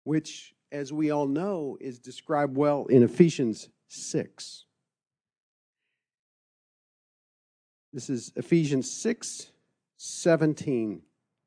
which, 0.05 0.55
as 0.73 0.93
we 0.93 1.11
all 1.11 1.27
know, 1.27 1.77
is 1.81 1.99
described 1.99 2.57
well 2.57 2.87
in 2.87 3.03
Ephesians 3.03 3.69
6. 3.89 4.65
This 7.93 8.09
is 8.09 8.33
Ephesians 8.37 8.91
6 8.91 9.51
17. 9.97 11.03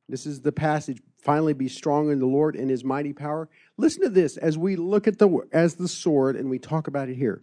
This 0.10 0.26
is 0.28 0.42
the 0.42 0.52
passage. 0.52 1.02
Finally, 1.18 1.54
be 1.54 1.70
strong 1.70 2.12
in 2.12 2.20
the 2.20 2.26
Lord 2.26 2.56
and 2.56 2.70
his 2.70 2.84
mighty 2.84 3.14
power. 3.14 3.50
Listen 3.78 4.04
to 4.04 4.10
this 4.10 4.38
as 4.38 4.58
we 4.58 4.76
look 4.76 5.08
at 5.08 5.18
the 5.18 5.40
as 5.52 5.76
the 5.76 5.88
sword 5.88 6.36
and 6.36 6.50
we 6.50 6.60
talk 6.60 6.88
about 6.88 7.10
it 7.10 7.16
here. 7.16 7.42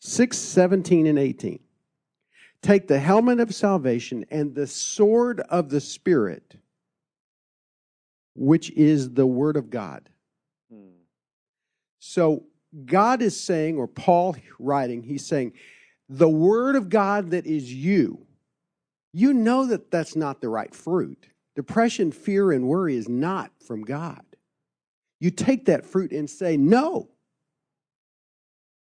6, 0.00 0.36
17, 0.36 1.06
and 1.06 1.18
18. 1.18 1.58
Take 2.60 2.88
the 2.88 2.98
helmet 2.98 3.40
of 3.40 3.54
salvation 3.54 4.26
and 4.30 4.54
the 4.54 4.66
sword 4.66 5.40
of 5.40 5.70
the 5.70 5.80
Spirit, 5.80 6.56
which 8.34 8.70
is 8.72 9.14
the 9.14 9.26
word 9.26 9.56
of 9.56 9.70
God. 9.70 10.10
So 12.08 12.44
God 12.84 13.20
is 13.20 13.38
saying, 13.38 13.78
or 13.78 13.88
Paul 13.88 14.36
writing, 14.60 15.02
he's 15.02 15.26
saying, 15.26 15.54
the 16.08 16.28
word 16.28 16.76
of 16.76 16.88
God 16.88 17.32
that 17.32 17.46
is 17.46 17.72
you, 17.72 18.26
you 19.12 19.34
know 19.34 19.66
that 19.66 19.90
that's 19.90 20.14
not 20.14 20.40
the 20.40 20.48
right 20.48 20.72
fruit. 20.72 21.26
Depression, 21.56 22.12
fear, 22.12 22.52
and 22.52 22.68
worry 22.68 22.96
is 22.96 23.08
not 23.08 23.50
from 23.66 23.82
God. 23.82 24.22
You 25.18 25.30
take 25.30 25.64
that 25.64 25.84
fruit 25.84 26.12
and 26.12 26.30
say, 26.30 26.56
No. 26.56 27.08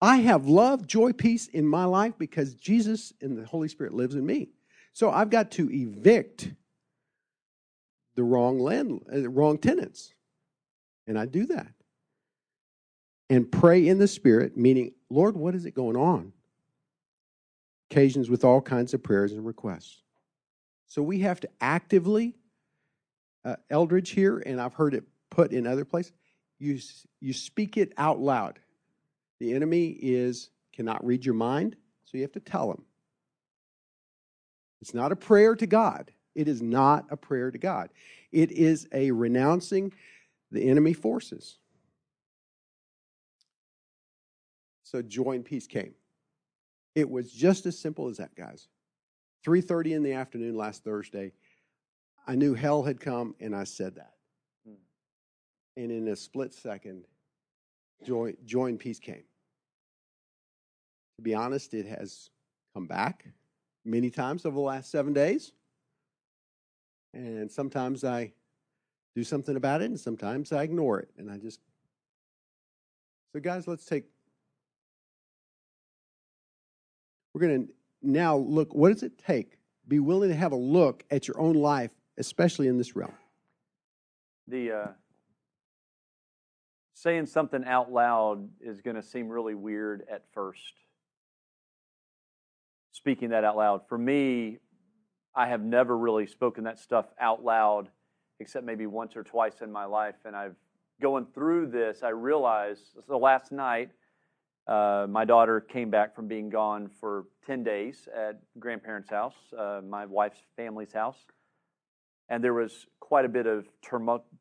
I 0.01 0.17
have 0.17 0.47
love, 0.47 0.87
joy, 0.87 1.13
peace 1.13 1.47
in 1.47 1.67
my 1.67 1.85
life 1.85 2.15
because 2.19 2.55
Jesus 2.55 3.13
and 3.23 3.39
the 3.39 3.47
Holy 3.47 3.69
Spirit 3.69 3.95
lives 3.95 4.17
in 4.17 4.27
me. 4.27 4.49
So 4.93 5.11
I've 5.11 5.31
got 5.31 5.53
to 5.53 5.71
evict 5.71 6.53
the 8.17 8.25
wrong 8.25 8.59
land, 8.59 9.03
uh, 9.11 9.29
wrong 9.31 9.57
tenants. 9.57 10.13
And 11.07 11.19
I 11.19 11.27
do 11.27 11.47
that. 11.47 11.69
And 13.31 13.51
pray 13.51 13.89
in 13.89 13.99
the 13.99 14.09
Spirit, 14.09 14.57
meaning, 14.57 14.93
Lord, 15.09 15.37
what 15.37 15.55
is 15.55 15.65
it 15.65 15.75
going 15.75 15.97
on? 15.97 16.33
occasions 17.95 18.29
with 18.29 18.45
all 18.45 18.61
kinds 18.61 18.93
of 18.93 19.03
prayers 19.03 19.33
and 19.33 19.47
requests. 19.47 20.03
So 20.89 21.01
we 21.01 21.21
have 21.21 21.39
to 21.41 21.49
actively, 21.61 22.35
uh, 23.45 23.57
Eldredge 23.71 24.09
here, 24.09 24.43
and 24.45 24.61
I've 24.61 24.75
heard 24.75 24.95
it 24.95 25.05
put 25.31 25.53
in 25.53 25.65
other 25.65 25.85
places, 25.85 26.13
you, 26.59 26.79
you 27.21 27.33
speak 27.33 27.77
it 27.77 27.93
out 27.97 28.19
loud. 28.19 28.59
The 29.39 29.53
enemy 29.53 29.91
is 30.01 30.51
cannot 30.73 31.05
read 31.07 31.25
your 31.25 31.35
mind, 31.35 31.77
so 32.05 32.17
you 32.17 32.23
have 32.23 32.33
to 32.33 32.41
tell 32.41 32.71
him. 32.71 32.83
It's 34.81 34.95
not 34.95 35.13
a 35.13 35.17
prayer 35.17 35.55
to 35.55 35.67
God. 35.67 36.11
It 36.35 36.49
is 36.49 36.61
not 36.61 37.07
a 37.11 37.17
prayer 37.17 37.53
to 37.53 37.59
God. 37.59 37.91
It 38.33 38.51
is 38.51 38.89
a 38.93 39.13
renouncing 39.13 39.93
the 40.51 40.69
enemy 40.69 40.95
forces. 40.95 41.59
So 44.95 45.03
joy 45.03 45.33
and 45.33 45.45
peace 45.45 45.67
came. 45.67 45.93
It 46.95 47.11
was 47.11 47.33
just 47.33 47.67
as 47.67 47.77
simple 47.77 48.07
as 48.07 48.19
that, 48.19 48.33
guys. 48.37 48.69
3:30 49.45 49.93
in 49.93 50.05
the 50.05 50.13
afternoon 50.13 50.57
last 50.57 50.85
Thursday, 50.85 51.33
I 52.29 52.37
knew 52.37 52.55
hell 52.55 52.85
had 52.85 53.01
come 53.01 53.35
and 53.41 53.57
I 53.57 53.65
said 53.65 53.97
that. 53.97 54.15
Hmm. 54.65 54.75
And 55.77 55.91
in 55.91 56.07
a 56.07 56.15
split 56.15 56.55
second, 56.55 57.09
joy, 58.05 58.37
joy 58.45 58.67
and 58.67 58.79
peace 58.79 59.01
came. 59.01 59.25
To 61.17 61.23
be 61.23 61.35
honest, 61.35 61.75
it 61.75 61.87
has 61.87 62.31
come 62.73 62.87
back 62.87 63.27
many 63.85 64.11
times 64.11 64.47
over 64.47 64.55
the 64.55 64.61
last 64.61 64.93
seven 64.93 65.13
days. 65.13 65.51
And 67.13 67.51
sometimes 67.51 68.05
I 68.05 68.33
do 69.17 69.25
something 69.25 69.57
about 69.57 69.83
it, 69.83 69.87
and 69.87 69.99
sometimes 69.99 70.53
I 70.53 70.63
ignore 70.63 71.01
it. 71.01 71.11
And 71.19 71.33
I 71.33 71.39
just. 71.39 71.59
So, 73.33 73.41
guys, 73.41 73.67
let's 73.67 73.87
take 73.87 74.14
We're 77.35 77.41
going 77.41 77.67
to 77.67 77.73
now 78.01 78.37
look 78.37 78.75
what 78.75 78.93
does 78.93 79.03
it 79.03 79.19
take? 79.19 79.59
Be 79.87 79.99
willing 79.99 80.31
to 80.31 80.37
have 80.37 80.53
a 80.53 80.57
look 80.57 81.05
at 81.11 81.29
your 81.29 81.39
own 81.39 81.55
life, 81.57 81.91
especially 82.17 82.69
in 82.69 82.79
this 82.79 82.97
realm. 82.97 83.13
The 84.49 84.73
uh, 84.73 84.87
saying 86.95 87.27
something 87.27 87.65
out 87.65 87.93
loud 87.93 88.49
is 88.61 88.81
going 88.81 88.97
to 88.97 89.03
seem 89.03 89.29
really 89.29 89.55
weird 89.55 90.05
at 90.11 90.23
first. 90.33 90.73
Speaking 92.93 93.31
that 93.31 93.45
out 93.45 93.57
loud. 93.57 93.89
For 93.89 93.99
me, 93.99 94.59
I 95.35 95.49
have 95.49 95.61
never 95.61 95.99
really 95.99 96.27
spoken 96.27 96.65
that 96.65 96.79
stuff 96.79 97.07
out 97.21 97.45
loud 97.45 97.89
except 98.41 98.65
maybe 98.65 98.87
once 98.87 99.17
or 99.17 99.23
twice 99.23 99.61
in 99.61 99.71
my 99.71 99.85
life. 99.85 100.15
And 100.25 100.37
I've 100.37 100.55
going 101.01 101.27
through 101.35 101.67
this, 101.67 102.03
I 102.03 102.11
realized 102.11 102.97
the 103.09 103.17
last 103.17 103.53
night 103.53 103.91
uh, 104.67 105.07
my 105.09 105.25
daughter 105.25 105.61
came 105.61 105.91
back 105.91 106.15
from 106.15 106.27
being 106.27 106.49
gone 106.49 106.89
for 107.01 107.27
10 107.47 107.65
days 107.65 108.09
at 108.15 108.41
grandparents' 108.59 109.11
house, 109.11 109.35
uh, 109.59 109.81
my 109.87 110.07
wife's 110.07 110.39
family's 110.57 110.93
house. 110.93 111.19
And 112.31 112.43
there 112.43 112.55
was 112.55 112.87
quite 113.01 113.27
a 113.27 113.29
bit 113.29 113.47
of 113.47 113.67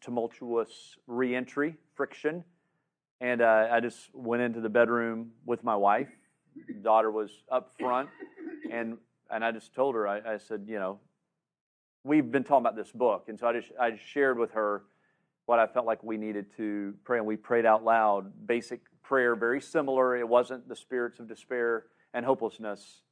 tumultuous 0.02 0.98
reentry, 1.08 1.76
friction. 1.96 2.46
And 3.20 3.42
uh, 3.42 3.68
I 3.70 3.82
just 3.82 3.98
went 4.14 4.42
into 4.42 4.62
the 4.62 4.70
bedroom 4.70 5.32
with 5.46 5.64
my 5.64 5.76
wife. 5.76 6.10
Daughter 6.82 7.12
was 7.12 7.30
up 7.52 7.74
front. 7.78 8.10
And, 8.72 8.98
and 9.30 9.44
I 9.44 9.52
just 9.52 9.76
told 9.76 9.96
her, 9.96 10.08
I, 10.08 10.36
I 10.36 10.38
said, 10.38 10.66
you 10.68 10.80
know, 10.80 11.00
we've 12.06 12.32
been 12.32 12.46
talking 12.46 12.66
about 12.66 12.78
this 12.78 12.92
book. 12.92 13.26
And 13.28 13.38
so 13.38 13.48
I 13.48 13.54
just, 13.54 13.72
I 13.80 13.92
just 13.92 14.06
shared 14.06 14.40
with 14.40 14.52
her 14.52 14.84
what 15.46 15.60
I 15.60 15.68
felt 15.68 15.86
like 15.86 16.02
we 16.02 16.16
needed 16.16 16.46
to 16.56 16.94
pray. 17.04 17.18
And 17.18 17.28
we 17.28 17.36
prayed 17.36 17.66
out 17.66 17.84
loud 17.84 18.32
basic 18.48 18.82
prayer, 19.14 19.36
very 19.36 19.62
similar. 19.62 20.18
It 20.18 20.28
wasn't 20.28 20.68
the 20.68 20.76
spirits 20.76 21.20
of 21.20 21.28
despair 21.28 21.86
and 22.16 22.26
hopelessness, 22.26 23.04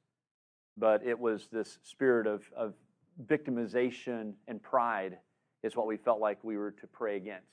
but 0.76 1.06
it 1.06 1.20
was 1.20 1.48
this 1.52 1.78
spirit 1.84 2.26
of, 2.26 2.42
of 2.58 2.74
victimization 3.28 4.34
and 4.48 4.64
pride, 4.64 5.20
is 5.62 5.76
what 5.76 5.86
we 5.86 5.98
felt 5.98 6.20
like 6.20 6.44
we 6.44 6.58
were 6.58 6.72
to 6.72 6.88
pray 6.88 7.18
against. 7.18 7.46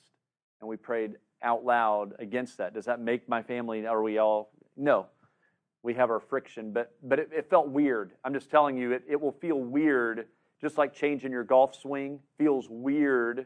And 0.63 0.71
we 0.71 0.79
prayed 0.79 1.17
out 1.43 1.63
loud 1.63 2.15
against 2.21 2.57
that. 2.57 2.73
Does 2.73 2.87
that 2.87 3.03
make 3.03 3.29
my 3.29 3.43
family, 3.43 3.87
are 3.87 4.03
we 4.03 4.17
all? 4.17 4.51
No. 4.79 5.09
We 5.83 5.93
have 5.93 6.09
our 6.09 6.19
friction, 6.19 6.73
but, 6.73 6.95
but 7.03 7.19
it, 7.19 7.29
it 7.37 7.51
felt 7.51 7.69
weird. 7.69 8.13
I'm 8.25 8.33
just 8.33 8.51
telling 8.51 8.79
you, 8.79 8.93
it, 8.93 9.03
it 9.07 9.21
will 9.21 9.37
feel 9.43 9.61
weird, 9.61 10.25
just 10.63 10.79
like 10.79 10.95
changing 10.95 11.33
your 11.33 11.45
golf 11.45 11.75
swing 11.75 12.21
feels 12.39 12.67
weird. 12.71 13.45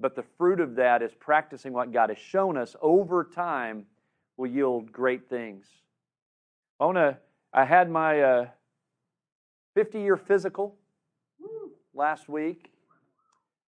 But 0.00 0.16
the 0.16 0.24
fruit 0.38 0.60
of 0.60 0.76
that 0.76 1.02
is 1.02 1.12
practicing 1.20 1.74
what 1.74 1.92
God 1.92 2.08
has 2.08 2.18
shown 2.18 2.56
us 2.56 2.74
over 2.80 3.22
time 3.22 3.84
will 4.40 4.48
yield 4.48 4.90
great 4.90 5.28
things. 5.28 5.66
I 6.80 6.86
want. 6.86 7.16
I 7.52 7.64
had 7.64 7.90
my 7.90 8.22
uh, 8.22 8.46
50 9.74 10.00
year 10.00 10.16
physical 10.16 10.76
last 11.94 12.28
week. 12.28 12.72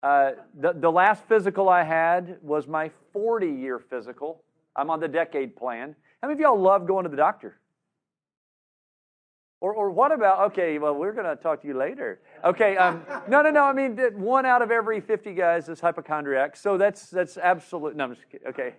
Uh, 0.04 0.32
the, 0.54 0.74
the 0.74 0.92
last 0.92 1.24
physical 1.28 1.68
I 1.68 1.84
had 1.84 2.38
was 2.42 2.68
my 2.68 2.92
40 3.12 3.48
year 3.48 3.80
physical. 3.80 4.44
I'm 4.76 4.92
on 4.92 5.00
the 5.00 5.08
decade 5.08 5.56
plan. 5.56 5.96
How 6.22 6.28
many 6.28 6.38
of 6.38 6.40
y'all 6.40 6.62
love 6.62 6.86
going 6.86 7.04
to 7.04 7.10
the 7.10 7.18
doctor? 7.18 7.60
Or, 9.62 9.74
or 9.74 9.90
what 9.90 10.14
about, 10.14 10.52
okay, 10.52 10.78
well, 10.78 10.96
we're 10.96 11.12
going 11.12 11.26
to 11.26 11.36
talk 11.36 11.62
to 11.64 11.68
you 11.68 11.74
later. 11.74 12.22
Okay, 12.46 12.78
um, 12.78 13.04
no, 13.28 13.42
no, 13.42 13.50
no. 13.50 13.64
I 13.64 13.74
mean, 13.74 13.98
one 14.16 14.46
out 14.46 14.62
of 14.62 14.72
every 14.72 15.02
50 15.02 15.34
guys 15.34 15.68
is 15.68 15.82
hypochondriac. 15.82 16.56
So 16.56 16.78
that's, 16.78 17.10
that's 17.10 17.38
absolute, 17.38 17.96
no, 17.96 18.06
I'm 18.06 18.16
just 18.16 18.30
kidding. 18.30 18.48
Okay. 18.48 18.76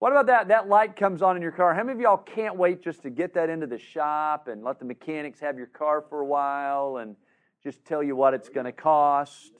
What 0.00 0.12
about 0.12 0.26
that? 0.28 0.48
That 0.48 0.66
light 0.66 0.96
comes 0.96 1.20
on 1.20 1.36
in 1.36 1.42
your 1.42 1.52
car. 1.52 1.74
How 1.74 1.84
many 1.84 1.92
of 1.92 2.00
y'all 2.00 2.16
can't 2.16 2.56
wait 2.56 2.82
just 2.82 3.02
to 3.02 3.10
get 3.10 3.34
that 3.34 3.50
into 3.50 3.66
the 3.66 3.78
shop 3.78 4.48
and 4.48 4.64
let 4.64 4.78
the 4.78 4.86
mechanics 4.86 5.40
have 5.40 5.58
your 5.58 5.66
car 5.66 6.02
for 6.08 6.20
a 6.20 6.24
while 6.24 6.96
and 6.96 7.16
just 7.62 7.84
tell 7.84 8.02
you 8.02 8.16
what 8.16 8.32
it's 8.32 8.48
going 8.48 8.64
to 8.64 8.72
cost? 8.72 9.52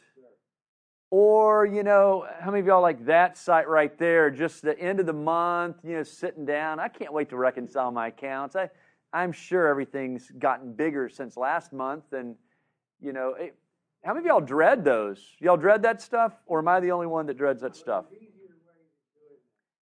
Or, 1.10 1.66
you 1.66 1.82
know, 1.82 2.26
how 2.40 2.50
many 2.50 2.60
of 2.60 2.66
y'all 2.66 2.80
like 2.80 3.04
that 3.04 3.36
site 3.36 3.68
right 3.68 3.96
there, 3.98 4.30
just 4.30 4.62
the 4.62 4.78
end 4.78 4.98
of 4.98 5.04
the 5.04 5.12
month, 5.12 5.76
you 5.84 5.96
know, 5.96 6.02
sitting 6.04 6.46
down? 6.46 6.80
I 6.80 6.88
can't 6.88 7.12
wait 7.12 7.28
to 7.30 7.36
reconcile 7.36 7.90
my 7.90 8.06
accounts. 8.06 8.56
I, 8.56 8.70
I'm 9.12 9.32
sure 9.32 9.66
everything's 9.66 10.30
gotten 10.30 10.72
bigger 10.72 11.10
since 11.10 11.36
last 11.36 11.70
month. 11.70 12.14
And, 12.14 12.34
you 12.98 13.12
know, 13.12 13.34
it, 13.34 13.56
how 14.02 14.14
many 14.14 14.24
of 14.24 14.26
y'all 14.26 14.40
dread 14.40 14.86
those? 14.86 15.22
Y'all 15.38 15.58
dread 15.58 15.82
that 15.82 16.00
stuff? 16.00 16.32
Or 16.46 16.60
am 16.60 16.68
I 16.68 16.80
the 16.80 16.92
only 16.92 17.08
one 17.08 17.26
that 17.26 17.36
dreads 17.36 17.60
that 17.60 17.76
stuff? 17.76 18.06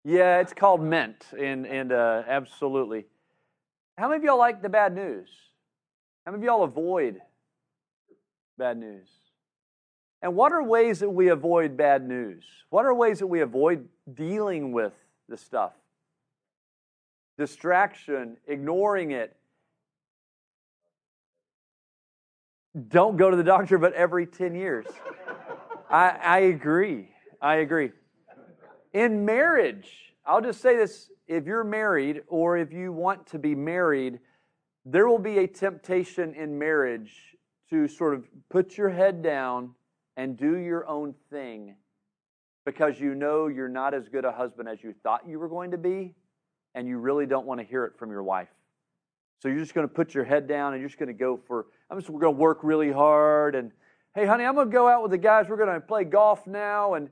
Yeah, 0.04 0.40
it's 0.40 0.52
called 0.52 0.82
Mint, 0.82 1.26
and, 1.38 1.66
and 1.66 1.92
uh, 1.92 2.22
absolutely. 2.26 3.06
How 3.96 4.08
many 4.08 4.18
of 4.18 4.24
y'all 4.24 4.38
like 4.38 4.62
the 4.62 4.68
bad 4.68 4.94
news? 4.94 5.28
How 6.24 6.32
many 6.32 6.44
of 6.44 6.46
y'all 6.46 6.62
avoid 6.62 7.20
bad 8.56 8.78
news? 8.78 9.08
And 10.22 10.34
what 10.34 10.52
are 10.52 10.62
ways 10.62 11.00
that 11.00 11.10
we 11.10 11.28
avoid 11.28 11.76
bad 11.76 12.06
news? 12.06 12.44
What 12.70 12.84
are 12.84 12.94
ways 12.94 13.20
that 13.20 13.26
we 13.26 13.40
avoid 13.40 13.88
dealing 14.14 14.72
with 14.72 14.92
the 15.28 15.36
stuff? 15.36 15.72
Distraction, 17.36 18.36
ignoring 18.46 19.12
it. 19.12 19.36
Don't 22.88 23.16
go 23.16 23.30
to 23.30 23.36
the 23.36 23.44
doctor, 23.44 23.78
but 23.78 23.92
every 23.94 24.26
10 24.26 24.54
years. 24.54 24.86
I, 25.90 26.10
I 26.10 26.38
agree. 26.40 27.08
I 27.40 27.56
agree. 27.56 27.92
In 28.92 29.24
marriage, 29.24 30.14
I'll 30.26 30.40
just 30.40 30.60
say 30.60 30.76
this 30.76 31.10
if 31.26 31.46
you're 31.46 31.64
married 31.64 32.22
or 32.28 32.56
if 32.56 32.72
you 32.72 32.92
want 32.92 33.26
to 33.28 33.38
be 33.38 33.54
married, 33.54 34.18
there 34.84 35.08
will 35.08 35.18
be 35.18 35.38
a 35.38 35.46
temptation 35.46 36.34
in 36.34 36.58
marriage 36.58 37.36
to 37.70 37.86
sort 37.86 38.14
of 38.14 38.24
put 38.48 38.78
your 38.78 38.88
head 38.88 39.22
down 39.22 39.74
and 40.16 40.36
do 40.36 40.56
your 40.56 40.86
own 40.88 41.14
thing 41.30 41.76
because 42.64 43.00
you 43.00 43.14
know 43.14 43.46
you're 43.46 43.68
not 43.68 43.94
as 43.94 44.08
good 44.08 44.24
a 44.24 44.32
husband 44.32 44.68
as 44.68 44.82
you 44.82 44.94
thought 45.02 45.22
you 45.26 45.38
were 45.38 45.48
going 45.48 45.70
to 45.70 45.78
be, 45.78 46.14
and 46.74 46.86
you 46.86 46.98
really 46.98 47.26
don't 47.26 47.46
want 47.46 47.60
to 47.60 47.66
hear 47.66 47.84
it 47.84 47.92
from 47.98 48.10
your 48.10 48.22
wife. 48.22 48.48
So 49.40 49.48
you're 49.48 49.58
just 49.58 49.74
going 49.74 49.86
to 49.86 49.92
put 49.92 50.14
your 50.14 50.24
head 50.24 50.48
down 50.48 50.72
and 50.72 50.80
you're 50.80 50.88
just 50.88 50.98
going 50.98 51.08
to 51.08 51.12
go 51.12 51.38
for, 51.46 51.66
I'm 51.90 51.98
just 51.98 52.10
going 52.10 52.20
to 52.20 52.30
work 52.30 52.58
really 52.62 52.90
hard. 52.90 53.54
And 53.54 53.70
hey, 54.14 54.26
honey, 54.26 54.44
I'm 54.44 54.54
going 54.54 54.68
to 54.68 54.72
go 54.72 54.88
out 54.88 55.02
with 55.02 55.12
the 55.12 55.18
guys. 55.18 55.46
We're 55.48 55.56
going 55.56 55.72
to 55.72 55.80
play 55.80 56.04
golf 56.04 56.46
now. 56.46 56.94
And 56.94 57.08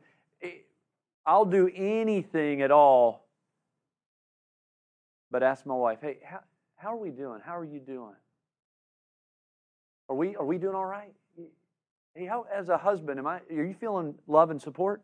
I'll 1.26 1.44
do 1.44 1.70
anything 1.74 2.62
at 2.62 2.70
all 2.70 3.26
but 5.30 5.42
ask 5.42 5.66
my 5.66 5.74
wife, 5.74 5.98
hey, 6.00 6.18
how, 6.24 6.40
how 6.76 6.94
are 6.94 6.96
we 6.96 7.10
doing? 7.10 7.40
How 7.44 7.56
are 7.58 7.64
you 7.64 7.80
doing? 7.80 8.14
Are 10.08 10.16
we, 10.16 10.36
are 10.36 10.44
we 10.44 10.58
doing 10.58 10.74
all 10.74 10.86
right? 10.86 11.12
Hey, 12.14 12.26
how, 12.26 12.46
as 12.50 12.68
a 12.68 12.78
husband, 12.78 13.18
am 13.18 13.26
I, 13.26 13.40
are 13.50 13.64
you 13.64 13.74
feeling 13.78 14.14
love 14.26 14.50
and 14.50 14.62
support? 14.62 15.02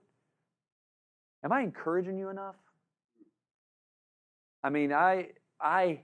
Am 1.44 1.52
I 1.52 1.60
encouraging 1.60 2.18
you 2.18 2.28
enough? 2.30 2.54
I 4.64 4.70
mean, 4.70 4.92
I, 4.92 5.30
I 5.60 6.00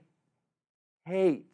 hate 1.05 1.47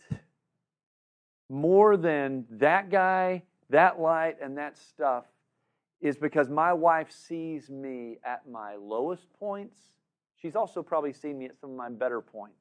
more 1.49 1.95
than 1.95 2.45
that 2.49 2.89
guy, 2.89 3.43
that 3.69 3.99
light, 3.99 4.37
and 4.41 4.57
that 4.57 4.75
stuff 4.77 5.23
is 6.01 6.17
because 6.17 6.49
my 6.49 6.73
wife 6.73 7.11
sees 7.11 7.69
me 7.69 8.17
at 8.23 8.47
my 8.47 8.75
lowest 8.75 9.31
points. 9.39 9.77
She's 10.41 10.55
also 10.55 10.83
probably 10.83 11.13
seen 11.13 11.37
me 11.37 11.45
at 11.45 11.59
some 11.59 11.71
of 11.71 11.75
my 11.75 11.89
better 11.89 12.21
points. 12.21 12.59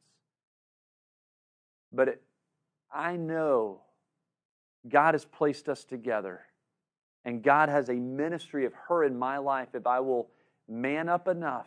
But 1.92 2.08
it, 2.08 2.22
I 2.92 3.16
know 3.16 3.82
God 4.88 5.14
has 5.14 5.24
placed 5.24 5.68
us 5.68 5.84
together 5.84 6.42
and 7.24 7.42
God 7.42 7.68
has 7.68 7.88
a 7.88 7.94
ministry 7.94 8.66
of 8.66 8.72
her 8.88 9.04
in 9.04 9.18
my 9.18 9.38
life 9.38 9.68
if 9.74 9.86
I 9.86 10.00
will 10.00 10.28
man 10.68 11.08
up 11.08 11.28
enough 11.28 11.66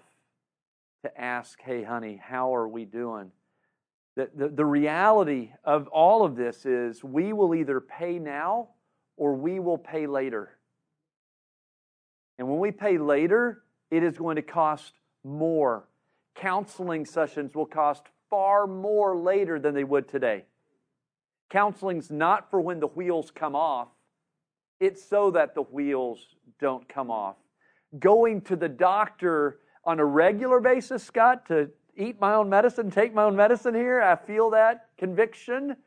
to 1.04 1.22
ask, 1.22 1.60
hey, 1.62 1.84
honey, 1.84 2.20
how 2.22 2.56
are 2.56 2.68
we 2.68 2.86
doing? 2.86 3.32
The, 4.16 4.30
the, 4.36 4.50
the 4.50 4.66
reality 4.66 5.52
of 5.64 5.88
all 5.90 6.26
of 6.26 6.36
this 6.36 6.66
is 6.66 7.04
we 7.04 7.34
will 7.34 7.54
either 7.54 7.80
pay 7.80 8.18
now 8.18 8.70
or 9.16 9.36
we 9.36 9.60
will 9.60 9.78
pay 9.78 10.08
later. 10.08 10.57
And 12.38 12.48
when 12.48 12.60
we 12.60 12.72
pay 12.72 12.98
later, 12.98 13.64
it 13.90 14.04
is 14.04 14.18
going 14.18 14.36
to 14.36 14.42
cost 14.42 14.94
more. 15.24 15.88
Counseling 16.36 17.06
sessions 17.06 17.56
will 17.56 17.66
cost 17.66 18.04
far 18.30 18.68
more 18.68 19.18
later 19.18 19.60
than 19.60 19.74
they 19.74 19.84
would 19.84 20.08
today. 20.08 20.46
Counseling's 21.50 22.12
not 22.12 22.52
for 22.52 22.60
when 22.60 22.80
the 22.80 22.88
wheels 22.88 23.32
come 23.32 23.56
off, 23.56 23.88
it's 24.80 25.04
so 25.04 25.32
that 25.32 25.56
the 25.56 25.64
wheels 25.64 26.36
don't 26.60 26.88
come 26.88 27.10
off. 27.10 27.38
Going 28.00 28.42
to 28.42 28.56
the 28.56 28.70
doctor 28.70 29.60
on 29.86 30.00
a 30.00 30.06
regular 30.06 30.60
basis, 30.60 31.04
Scott, 31.04 31.48
to 31.48 31.70
eat 31.96 32.20
my 32.20 32.34
own 32.34 32.50
medicine, 32.50 32.92
take 32.92 33.14
my 33.14 33.24
own 33.24 33.36
medicine 33.36 33.74
here, 33.74 34.02
I 34.02 34.16
feel 34.16 34.52
that 34.52 34.90
conviction, 34.98 35.78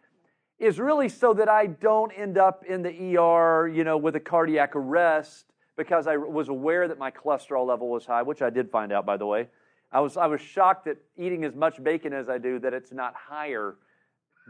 is 0.59 0.81
really 0.81 1.09
so 1.09 1.35
that 1.35 1.49
I 1.49 1.67
don't 1.67 2.11
end 2.13 2.37
up 2.37 2.65
in 2.65 2.83
the 2.83 3.17
ER, 3.17 3.69
you 3.69 3.85
know, 3.85 3.97
with 3.97 4.17
a 4.17 4.21
cardiac 4.21 4.75
arrest 4.75 5.50
because 5.81 6.07
I 6.07 6.19
was 6.19 6.51
aware 6.51 6.89
that 6.89 6.99
my 6.99 7.11
cholesterol 7.11 7.67
level 7.67 7.89
was 7.89 8.05
high, 8.05 8.21
which 8.21 8.43
I 8.43 8.51
did 8.51 8.71
find 8.71 8.93
out, 8.93 9.07
by 9.07 9.17
the 9.17 9.25
way. 9.25 9.49
I 9.91 10.01
was, 10.01 10.19
I 10.19 10.27
was 10.27 10.39
shocked 10.39 10.85
that 10.85 10.99
eating 11.17 11.43
as 11.43 11.55
much 11.55 11.83
bacon 11.83 12.13
as 12.13 12.29
I 12.29 12.37
do 12.37 12.59
that 12.59 12.75
it's 12.75 12.93
not 12.93 13.15
higher. 13.15 13.77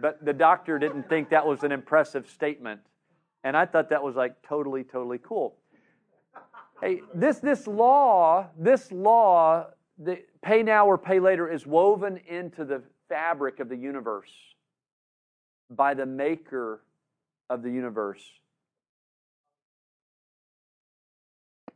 But 0.02 0.24
the 0.24 0.32
doctor 0.32 0.76
didn't 0.76 1.08
think 1.08 1.30
that 1.30 1.46
was 1.46 1.62
an 1.62 1.70
impressive 1.70 2.28
statement. 2.28 2.80
And 3.44 3.56
I 3.56 3.64
thought 3.64 3.90
that 3.90 4.02
was 4.02 4.16
like 4.16 4.42
totally, 4.42 4.82
totally 4.82 5.18
cool. 5.22 5.54
Hey, 6.80 7.02
this, 7.14 7.38
this 7.38 7.68
law, 7.68 8.48
this 8.58 8.90
law, 8.90 9.66
the 9.98 10.18
pay 10.42 10.64
now 10.64 10.84
or 10.84 10.98
pay 10.98 11.20
later, 11.20 11.48
is 11.48 11.64
woven 11.64 12.18
into 12.28 12.64
the 12.64 12.82
fabric 13.08 13.60
of 13.60 13.68
the 13.68 13.76
universe 13.76 14.32
by 15.70 15.94
the 15.94 16.06
maker 16.06 16.82
of 17.48 17.62
the 17.62 17.70
universe. 17.70 18.24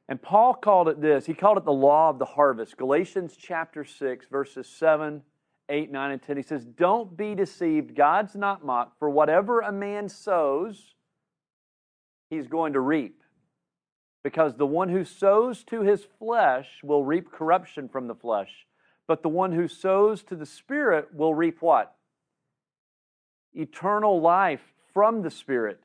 And 0.08 0.20
Paul 0.20 0.54
called 0.54 0.88
it 0.88 1.00
this. 1.00 1.26
He 1.26 1.34
called 1.34 1.56
it 1.56 1.64
the 1.64 1.72
law 1.72 2.10
of 2.10 2.18
the 2.18 2.24
harvest. 2.24 2.76
Galatians 2.76 3.36
chapter 3.38 3.84
6, 3.84 4.26
verses 4.28 4.68
7, 4.68 5.22
8, 5.68 5.90
9, 5.90 6.10
and 6.10 6.22
10. 6.22 6.36
He 6.36 6.42
says, 6.42 6.64
Don't 6.64 7.16
be 7.16 7.34
deceived. 7.34 7.94
God's 7.94 8.34
not 8.34 8.64
mocked. 8.64 8.98
For 8.98 9.08
whatever 9.08 9.60
a 9.60 9.72
man 9.72 10.08
sows, 10.08 10.94
he's 12.28 12.46
going 12.46 12.74
to 12.74 12.80
reap. 12.80 13.22
Because 14.22 14.56
the 14.56 14.66
one 14.66 14.90
who 14.90 15.04
sows 15.04 15.64
to 15.64 15.82
his 15.82 16.06
flesh 16.18 16.80
will 16.82 17.04
reap 17.04 17.30
corruption 17.30 17.88
from 17.88 18.06
the 18.06 18.14
flesh. 18.14 18.66
But 19.06 19.22
the 19.22 19.28
one 19.28 19.52
who 19.52 19.68
sows 19.68 20.22
to 20.24 20.36
the 20.36 20.46
Spirit 20.46 21.14
will 21.14 21.34
reap 21.34 21.60
what? 21.60 21.94
Eternal 23.54 24.20
life 24.20 24.72
from 24.92 25.22
the 25.22 25.30
Spirit. 25.30 25.80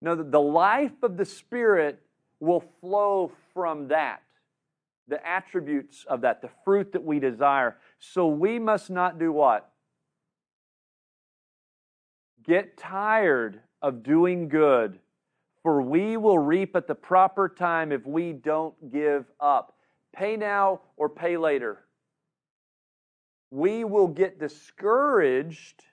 No, 0.00 0.16
the 0.16 0.40
life 0.40 1.02
of 1.02 1.16
the 1.16 1.24
Spirit 1.24 2.02
will 2.42 2.64
flow 2.80 3.30
from 3.54 3.86
that, 3.86 4.20
the 5.06 5.24
attributes 5.24 6.04
of 6.08 6.22
that, 6.22 6.42
the 6.42 6.50
fruit 6.64 6.92
that 6.92 7.04
we 7.04 7.20
desire. 7.20 7.76
So 8.00 8.26
we 8.26 8.58
must 8.58 8.90
not 8.90 9.16
do 9.16 9.32
what? 9.32 9.70
Get 12.44 12.76
tired 12.76 13.60
of 13.80 14.02
doing 14.02 14.48
good, 14.48 14.98
for 15.62 15.82
we 15.82 16.16
will 16.16 16.38
reap 16.38 16.74
at 16.74 16.88
the 16.88 16.96
proper 16.96 17.48
time 17.48 17.92
if 17.92 18.04
we 18.04 18.32
don't 18.32 18.90
give 18.90 19.24
up. 19.38 19.76
Pay 20.12 20.36
now 20.36 20.80
or 20.96 21.08
pay 21.08 21.36
later. 21.36 21.84
We 23.52 23.84
will 23.84 24.08
get 24.08 24.40
discouraged, 24.40 25.84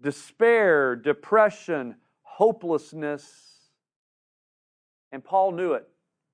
despair, 0.00 0.94
depression, 0.94 1.96
hopelessness 2.22 3.53
and 5.14 5.24
Paul 5.24 5.52
knew 5.52 5.74
it. 5.74 5.88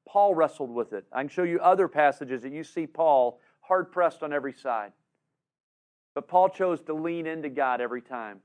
Paul 0.09 0.35
wrestled 0.35 0.71
with 0.71 0.95
it. 0.95 1.05
I 1.13 1.21
can 1.21 1.29
show 1.29 1.43
you 1.43 1.61
other 1.61 1.87
passages 1.87 2.41
that 2.43 2.53
you 2.53 2.65
see 2.65 2.87
Paul 2.87 3.39
hard 3.61 3.93
pressed 3.93 4.23
on 4.23 4.33
every 4.33 4.55
side. 4.55 4.93
But 6.15 6.29
Paul 6.29 6.49
chose 6.49 6.81
to 6.85 6.95
lean 6.95 7.27
into 7.27 7.51
God 7.51 7.83
every 7.83 8.01
time. 8.01 8.41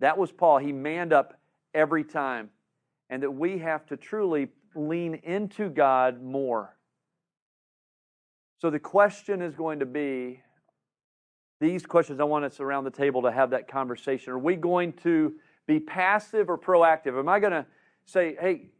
That 0.00 0.18
was 0.18 0.32
Paul. 0.32 0.58
He 0.58 0.72
manned 0.72 1.12
up 1.12 1.38
every 1.72 2.02
time. 2.02 2.50
And 3.10 3.22
that 3.22 3.30
we 3.30 3.58
have 3.58 3.86
to 3.86 3.96
truly 3.96 4.48
lean 4.74 5.14
into 5.22 5.70
God 5.70 6.20
more. 6.20 6.76
So 8.58 8.70
the 8.70 8.80
question 8.80 9.40
is 9.40 9.54
going 9.54 9.78
to 9.78 9.86
be 9.86 10.42
these 11.60 11.86
questions. 11.86 12.18
I 12.18 12.24
want 12.24 12.44
us 12.44 12.58
around 12.58 12.84
the 12.84 12.90
table 12.90 13.22
to 13.22 13.30
have 13.30 13.50
that 13.50 13.68
conversation. 13.68 14.32
Are 14.32 14.38
we 14.38 14.56
going 14.56 14.94
to 15.04 15.34
be 15.68 15.78
passive 15.78 16.50
or 16.50 16.58
proactive? 16.58 17.16
Am 17.16 17.28
I 17.28 17.38
going 17.38 17.52
to 17.52 17.66
say, 18.04 18.36
hey, 18.40 18.70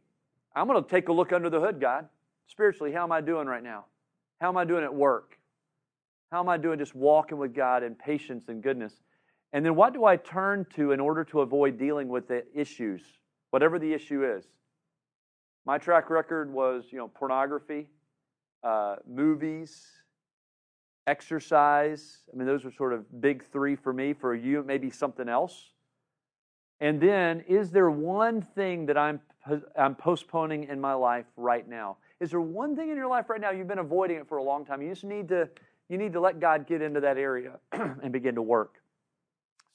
I'm 0.55 0.67
going 0.67 0.83
to 0.83 0.89
take 0.89 1.09
a 1.09 1.13
look 1.13 1.31
under 1.31 1.49
the 1.49 1.59
hood, 1.59 1.79
God. 1.79 2.07
Spiritually, 2.47 2.91
how 2.91 3.03
am 3.03 3.11
I 3.11 3.21
doing 3.21 3.47
right 3.47 3.63
now? 3.63 3.85
How 4.39 4.49
am 4.49 4.57
I 4.57 4.65
doing 4.65 4.83
at 4.83 4.93
work? 4.93 5.37
How 6.31 6.39
am 6.39 6.49
I 6.49 6.57
doing 6.57 6.79
just 6.79 6.95
walking 6.95 7.37
with 7.37 7.53
God 7.53 7.83
in 7.83 7.95
patience 7.95 8.49
and 8.49 8.61
goodness? 8.61 8.93
And 9.53 9.65
then 9.65 9.75
what 9.75 9.93
do 9.93 10.05
I 10.05 10.15
turn 10.15 10.65
to 10.75 10.91
in 10.91 10.99
order 10.99 11.23
to 11.25 11.41
avoid 11.41 11.77
dealing 11.77 12.07
with 12.07 12.27
the 12.27 12.43
issues, 12.53 13.01
whatever 13.49 13.79
the 13.79 13.93
issue 13.93 14.25
is? 14.25 14.45
My 15.65 15.77
track 15.77 16.09
record 16.09 16.51
was, 16.51 16.85
you 16.91 16.97
know, 16.97 17.07
pornography, 17.07 17.87
uh, 18.63 18.95
movies, 19.07 19.87
exercise. 21.05 22.19
I 22.33 22.37
mean, 22.37 22.47
those 22.47 22.63
were 22.63 22.71
sort 22.71 22.93
of 22.93 23.21
big 23.21 23.45
three 23.51 23.75
for 23.75 23.93
me. 23.93 24.13
For 24.13 24.33
you, 24.33 24.59
it 24.59 24.65
may 24.65 24.77
be 24.77 24.89
something 24.89 25.27
else. 25.27 25.70
And 26.81 26.99
then, 26.99 27.41
is 27.47 27.69
there 27.69 27.91
one 27.91 28.41
thing 28.41 28.87
that 28.87 28.97
I'm, 28.97 29.21
I'm 29.77 29.93
postponing 29.93 30.63
in 30.63 30.81
my 30.81 30.95
life 30.95 31.27
right 31.37 31.67
now? 31.69 31.97
Is 32.19 32.31
there 32.31 32.41
one 32.41 32.75
thing 32.75 32.89
in 32.89 32.97
your 32.97 33.07
life 33.07 33.29
right 33.29 33.39
now 33.39 33.51
you've 33.51 33.67
been 33.67 33.79
avoiding 33.79 34.17
it 34.17 34.27
for 34.27 34.39
a 34.39 34.43
long 34.43 34.65
time? 34.65 34.81
You 34.81 34.89
just 34.89 35.03
need 35.03 35.29
to, 35.29 35.47
you 35.89 35.99
need 35.99 36.11
to 36.13 36.19
let 36.19 36.39
God 36.39 36.67
get 36.67 36.81
into 36.81 36.99
that 36.99 37.19
area 37.19 37.59
and 37.71 38.11
begin 38.11 38.33
to 38.33 38.41
work. 38.41 38.81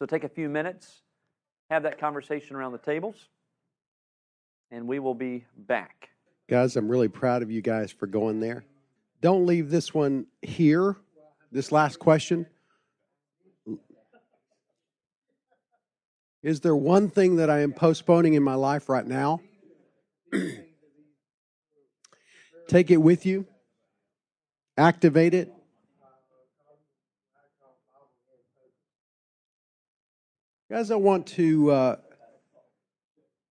So 0.01 0.05
take 0.05 0.25
a 0.25 0.29
few 0.29 0.49
minutes, 0.49 1.03
have 1.71 1.85
that 1.85 1.99
conversation 1.99 2.57
around 2.57 2.73
the 2.73 2.79
tables, 2.79 3.29
and 4.73 4.89
we 4.89 4.99
will 4.99 5.15
be 5.15 5.45
back. 5.57 6.11
Guys, 6.49 6.77
I'm 6.77 6.89
really 6.89 7.09
proud 7.09 7.41
of 7.41 7.53
you 7.53 7.63
guys 7.63 7.93
for 7.93 8.09
going 8.09 8.41
there. 8.41 8.65
Don't 9.21 9.47
leave 9.47 9.71
this 9.71 9.95
one 9.95 10.27
here, 10.43 10.97
this 11.53 11.71
last 11.71 12.01
question. 12.01 12.47
Is 16.47 16.61
there 16.61 16.77
one 16.77 17.11
thing 17.11 17.37
that 17.37 17.51
I 17.51 17.63
am 17.63 17.73
postponing 17.73 18.35
in 18.35 18.43
my 18.45 18.55
life 18.55 18.89
right 18.89 19.05
now? 19.05 19.41
Take 22.69 22.93
it 22.93 22.99
with 22.99 23.27
you, 23.27 23.49
activate 24.79 25.35
it. 25.35 25.53
Guys, 30.71 30.93
I 30.93 30.95
want 30.95 31.27
to. 31.27 31.73
Uh, 31.73 31.97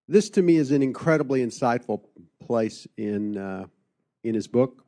this 0.08 0.30
to 0.30 0.42
me 0.42 0.56
is 0.56 0.72
an 0.72 0.82
incredibly 0.82 1.46
insightful 1.46 2.00
place 2.40 2.88
in 2.96 3.38
uh, 3.38 3.66
in 4.24 4.36
his 4.36 4.48
book. 4.48 4.86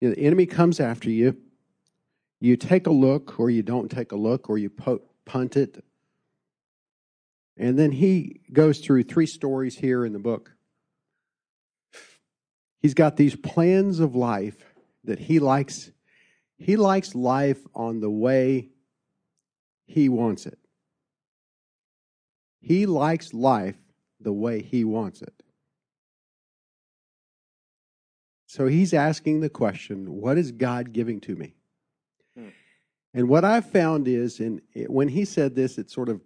You 0.00 0.10
know, 0.10 0.14
the 0.14 0.20
enemy 0.20 0.46
comes 0.46 0.78
after 0.78 1.10
you 1.10 1.38
you 2.42 2.56
take 2.56 2.88
a 2.88 2.92
look 2.92 3.38
or 3.38 3.50
you 3.50 3.62
don't 3.62 3.88
take 3.88 4.10
a 4.10 4.16
look 4.16 4.50
or 4.50 4.58
you 4.58 4.68
punt 4.68 5.56
it. 5.56 5.84
And 7.56 7.78
then 7.78 7.92
he 7.92 8.40
goes 8.52 8.80
through 8.80 9.04
three 9.04 9.26
stories 9.26 9.76
here 9.76 10.04
in 10.04 10.12
the 10.12 10.18
book. 10.18 10.50
He's 12.80 12.94
got 12.94 13.16
these 13.16 13.36
plans 13.36 14.00
of 14.00 14.16
life 14.16 14.74
that 15.04 15.20
he 15.20 15.38
likes. 15.38 15.92
He 16.58 16.74
likes 16.74 17.14
life 17.14 17.60
on 17.76 18.00
the 18.00 18.10
way 18.10 18.70
he 19.86 20.08
wants 20.08 20.44
it. 20.44 20.58
He 22.60 22.86
likes 22.86 23.32
life 23.32 23.78
the 24.20 24.32
way 24.32 24.62
he 24.62 24.82
wants 24.82 25.22
it. 25.22 25.44
So 28.46 28.66
he's 28.66 28.92
asking 28.92 29.42
the 29.42 29.48
question 29.48 30.16
what 30.20 30.38
is 30.38 30.50
God 30.50 30.92
giving 30.92 31.20
to 31.20 31.36
me? 31.36 31.54
And 33.14 33.28
what 33.28 33.44
I've 33.44 33.70
found 33.70 34.08
is, 34.08 34.40
and 34.40 34.62
when 34.86 35.08
he 35.08 35.24
said 35.24 35.54
this, 35.54 35.78
it 35.78 35.90
sort 35.90 36.08
of 36.08 36.20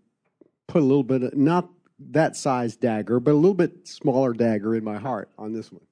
put 0.69 0.83
a 0.83 0.85
little 0.85 1.03
bit 1.03 1.23
of, 1.23 1.37
not 1.37 1.69
that 1.99 2.37
size 2.37 2.77
dagger, 2.77 3.19
but 3.19 3.33
a 3.33 3.35
little 3.35 3.55
bit 3.55 3.89
smaller 3.89 4.33
dagger 4.33 4.75
in 4.75 4.85
my 4.85 4.99
heart 4.99 5.31
on 5.39 5.53
this 5.53 5.73
one. 5.73 5.83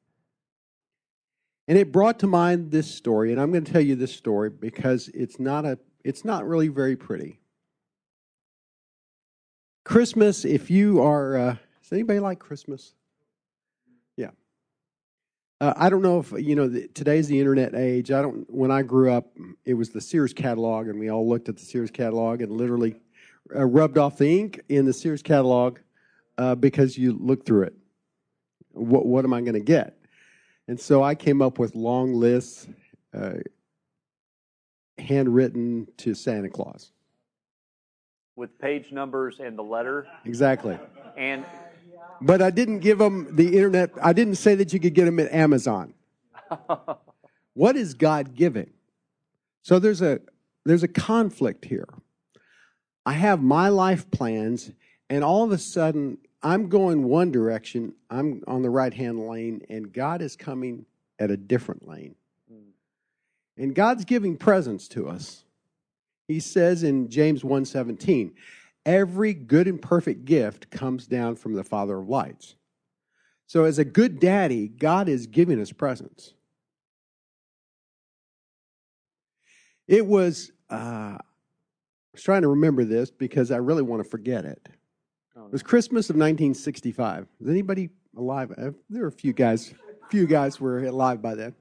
And 1.66 1.78
it 1.78 1.90
brought 1.90 2.18
to 2.20 2.26
mind 2.26 2.70
this 2.70 2.94
story, 2.94 3.32
and 3.32 3.40
I'm 3.40 3.50
going 3.50 3.64
to 3.64 3.72
tell 3.72 3.80
you 3.80 3.96
this 3.96 4.14
story 4.14 4.50
because 4.50 5.08
it's 5.14 5.40
not 5.40 5.64
a 5.64 5.78
it's 6.04 6.22
not 6.22 6.46
really 6.46 6.68
very 6.68 6.96
pretty. 6.96 7.40
Christmas, 9.84 10.44
if 10.44 10.70
you 10.70 11.02
are, 11.02 11.36
uh, 11.36 11.56
does 11.82 11.92
anybody 11.92 12.20
like 12.20 12.38
Christmas? 12.38 12.92
Uh, 15.64 15.72
I 15.78 15.88
don't 15.88 16.02
know 16.02 16.18
if 16.18 16.30
you 16.32 16.54
know 16.54 16.68
the, 16.68 16.88
today's 16.88 17.26
the 17.26 17.40
internet 17.40 17.74
age. 17.74 18.10
I 18.10 18.20
don't. 18.20 18.44
When 18.50 18.70
I 18.70 18.82
grew 18.82 19.10
up, 19.10 19.34
it 19.64 19.72
was 19.72 19.88
the 19.88 20.00
Sears 20.00 20.34
catalog, 20.34 20.88
and 20.88 20.98
we 20.98 21.08
all 21.08 21.26
looked 21.26 21.48
at 21.48 21.56
the 21.56 21.64
Sears 21.64 21.90
catalog 21.90 22.42
and 22.42 22.52
literally 22.52 22.96
uh, 23.56 23.64
rubbed 23.64 23.96
off 23.96 24.18
the 24.18 24.28
ink 24.40 24.60
in 24.68 24.84
the 24.84 24.92
Sears 24.92 25.22
catalog 25.22 25.78
uh, 26.36 26.54
because 26.54 26.98
you 26.98 27.16
look 27.18 27.46
through 27.46 27.62
it. 27.62 27.74
What 28.72 29.06
what 29.06 29.24
am 29.24 29.32
I 29.32 29.40
going 29.40 29.54
to 29.54 29.60
get? 29.60 29.96
And 30.68 30.78
so 30.78 31.02
I 31.02 31.14
came 31.14 31.40
up 31.40 31.58
with 31.58 31.74
long 31.74 32.12
lists, 32.12 32.68
uh, 33.14 33.36
handwritten 34.98 35.88
to 35.96 36.12
Santa 36.12 36.50
Claus, 36.50 36.92
with 38.36 38.58
page 38.58 38.92
numbers 38.92 39.40
and 39.40 39.56
the 39.56 39.64
letter. 39.64 40.08
Exactly. 40.26 40.78
And 41.16 41.46
but 42.20 42.42
I 42.42 42.50
didn't 42.50 42.80
give 42.80 42.98
them 42.98 43.34
the 43.34 43.56
internet. 43.56 43.90
I 44.02 44.12
didn't 44.12 44.36
say 44.36 44.54
that 44.56 44.72
you 44.72 44.80
could 44.80 44.94
get 44.94 45.04
them 45.04 45.18
at 45.20 45.32
Amazon. 45.32 45.94
what 47.54 47.76
is 47.76 47.94
God 47.94 48.34
giving? 48.34 48.70
So 49.62 49.78
there's 49.78 50.02
a 50.02 50.20
there's 50.64 50.82
a 50.82 50.88
conflict 50.88 51.64
here. 51.64 51.88
I 53.06 53.12
have 53.12 53.42
my 53.42 53.68
life 53.68 54.10
plans, 54.10 54.70
and 55.10 55.22
all 55.22 55.44
of 55.44 55.52
a 55.52 55.58
sudden 55.58 56.18
I'm 56.42 56.68
going 56.68 57.04
one 57.04 57.32
direction. 57.32 57.94
I'm 58.10 58.42
on 58.46 58.62
the 58.62 58.70
right 58.70 58.92
hand 58.92 59.26
lane, 59.26 59.62
and 59.70 59.92
God 59.92 60.20
is 60.20 60.36
coming 60.36 60.84
at 61.18 61.30
a 61.30 61.36
different 61.36 61.88
lane. 61.88 62.14
Hmm. 62.50 62.70
And 63.56 63.74
God's 63.74 64.04
giving 64.04 64.36
presents 64.36 64.88
to 64.88 65.08
us. 65.08 65.44
He 66.28 66.40
says 66.40 66.82
in 66.82 67.08
James 67.08 67.42
1:17, 67.42 68.32
Every 68.86 69.32
good 69.32 69.66
and 69.66 69.80
perfect 69.80 70.24
gift 70.24 70.70
comes 70.70 71.06
down 71.06 71.36
from 71.36 71.54
the 71.54 71.64
Father 71.64 71.98
of 71.98 72.08
lights. 72.08 72.54
So, 73.46 73.64
as 73.64 73.78
a 73.78 73.84
good 73.84 74.20
daddy, 74.20 74.68
God 74.68 75.08
is 75.08 75.26
giving 75.26 75.60
us 75.60 75.72
presents. 75.72 76.34
It 79.86 80.06
was, 80.06 80.50
uh, 80.70 80.74
I 80.74 81.20
was 82.12 82.22
trying 82.22 82.42
to 82.42 82.48
remember 82.48 82.84
this 82.84 83.10
because 83.10 83.50
I 83.50 83.56
really 83.58 83.82
want 83.82 84.02
to 84.02 84.08
forget 84.08 84.44
it. 84.44 84.68
Oh, 85.36 85.40
no. 85.40 85.46
It 85.46 85.52
was 85.52 85.62
Christmas 85.62 86.08
of 86.08 86.16
1965. 86.16 87.26
Is 87.40 87.48
anybody 87.48 87.90
alive? 88.16 88.50
Uh, 88.52 88.70
there 88.88 89.04
are 89.04 89.08
a 89.08 89.12
few 89.12 89.32
guys, 89.32 89.74
few 90.10 90.26
guys 90.26 90.60
were 90.60 90.84
alive 90.84 91.20
by 91.20 91.34
then. 91.34 91.54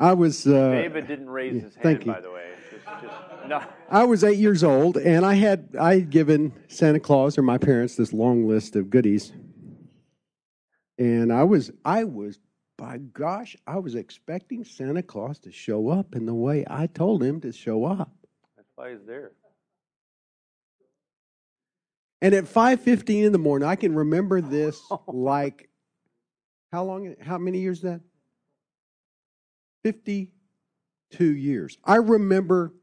I 0.00 0.12
was. 0.12 0.46
Uh, 0.46 0.72
David 0.72 1.06
didn't 1.06 1.30
raise 1.30 1.62
his 1.62 1.76
hand, 1.76 2.04
by 2.04 2.20
the 2.20 2.30
way. 2.30 2.50
Just, 2.70 2.84
just 2.84 3.14
no. 3.48 3.62
I 3.90 4.04
was 4.04 4.24
eight 4.24 4.38
years 4.38 4.64
old, 4.64 4.96
and 4.96 5.24
I 5.24 5.34
had 5.34 5.68
I 5.78 5.94
had 5.94 6.10
given 6.10 6.52
Santa 6.68 7.00
Claus 7.00 7.38
or 7.38 7.42
my 7.42 7.58
parents 7.58 7.96
this 7.96 8.12
long 8.12 8.46
list 8.48 8.76
of 8.76 8.90
goodies, 8.90 9.32
and 10.98 11.32
I 11.32 11.44
was 11.44 11.70
I 11.84 12.04
was 12.04 12.38
by 12.76 12.98
gosh 12.98 13.56
I 13.66 13.78
was 13.78 13.94
expecting 13.94 14.64
Santa 14.64 15.02
Claus 15.02 15.38
to 15.40 15.52
show 15.52 15.88
up 15.88 16.14
in 16.14 16.26
the 16.26 16.34
way 16.34 16.64
I 16.68 16.86
told 16.86 17.22
him 17.22 17.40
to 17.42 17.52
show 17.52 17.84
up. 17.84 18.10
That's 18.56 18.68
why 18.74 18.90
he's 18.90 19.04
there. 19.06 19.32
And 22.20 22.34
at 22.34 22.48
five 22.48 22.80
fifteen 22.80 23.24
in 23.24 23.32
the 23.32 23.38
morning, 23.38 23.68
I 23.68 23.76
can 23.76 23.94
remember 23.94 24.40
this 24.40 24.80
oh 24.90 25.02
like 25.08 25.68
how 26.74 26.82
long? 26.82 27.14
How 27.20 27.38
many 27.38 27.60
years 27.60 27.82
that? 27.82 28.00
Fifty 29.84 30.32
two 31.12 31.32
years. 31.32 31.78
I 31.84 31.96
remember 31.96 32.74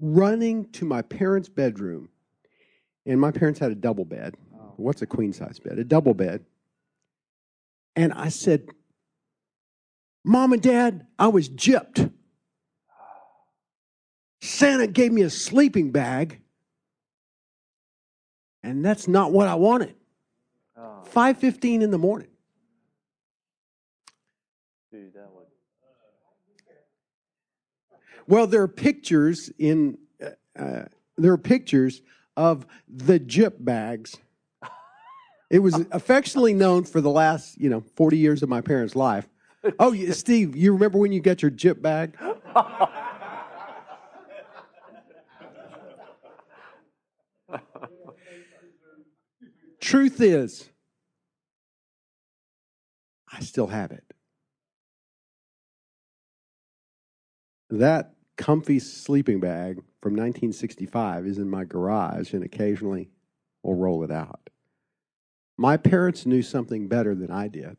running 0.00 0.70
to 0.72 0.84
my 0.84 1.02
parents' 1.02 1.48
bedroom, 1.48 2.08
and 3.06 3.20
my 3.20 3.30
parents 3.30 3.58
had 3.58 3.70
a 3.70 3.74
double 3.74 4.04
bed. 4.04 4.36
Oh. 4.54 4.74
What's 4.76 5.02
a 5.02 5.06
queen 5.06 5.32
size 5.32 5.58
bed? 5.58 5.78
A 5.78 5.84
double 5.84 6.14
bed. 6.14 6.44
And 7.96 8.12
I 8.12 8.28
said, 8.28 8.68
Mom 10.24 10.52
and 10.52 10.62
Dad, 10.62 11.06
I 11.18 11.28
was 11.28 11.48
gypped. 11.48 12.12
Santa 14.40 14.86
gave 14.86 15.12
me 15.12 15.22
a 15.22 15.30
sleeping 15.30 15.90
bag, 15.90 16.40
and 18.62 18.84
that's 18.84 19.08
not 19.08 19.32
what 19.32 19.48
I 19.48 19.56
wanted. 19.56 19.94
Oh. 20.76 21.02
5.15 21.12 21.82
in 21.82 21.90
the 21.90 21.98
morning. 21.98 22.28
Dude, 24.92 25.12
that 25.14 25.30
was 25.32 25.37
well, 28.28 28.46
there 28.46 28.62
are 28.62 28.68
pictures 28.68 29.50
in 29.58 29.98
uh, 30.22 30.28
uh, 30.56 30.84
there 31.16 31.32
are 31.32 31.38
pictures 31.38 32.02
of 32.36 32.66
the 32.86 33.18
jip 33.18 33.56
bags. 33.58 34.16
It 35.50 35.60
was 35.60 35.86
affectionately 35.92 36.52
known 36.52 36.84
for 36.84 37.00
the 37.00 37.08
last, 37.08 37.58
you 37.58 37.70
know, 37.70 37.80
40 37.96 38.18
years 38.18 38.42
of 38.42 38.50
my 38.50 38.60
parents' 38.60 38.94
life. 38.94 39.26
Oh, 39.78 39.94
Steve, 40.12 40.54
you 40.54 40.74
remember 40.74 40.98
when 40.98 41.10
you 41.10 41.20
got 41.20 41.40
your 41.40 41.50
jip 41.50 41.80
bag? 41.80 42.16
Truth 49.80 50.20
is, 50.20 50.68
I 53.32 53.40
still 53.40 53.68
have 53.68 53.90
it. 53.90 54.04
That 57.70 58.12
comfy 58.38 58.78
sleeping 58.78 59.40
bag 59.40 59.76
from 60.00 60.14
1965 60.14 61.26
is 61.26 61.36
in 61.36 61.50
my 61.50 61.64
garage 61.64 62.32
and 62.32 62.44
occasionally 62.44 63.10
will 63.62 63.74
roll 63.74 64.04
it 64.04 64.10
out. 64.10 64.48
My 65.58 65.76
parents 65.76 66.24
knew 66.24 66.40
something 66.40 66.88
better 66.88 67.14
than 67.14 67.30
I 67.30 67.48
did. 67.48 67.76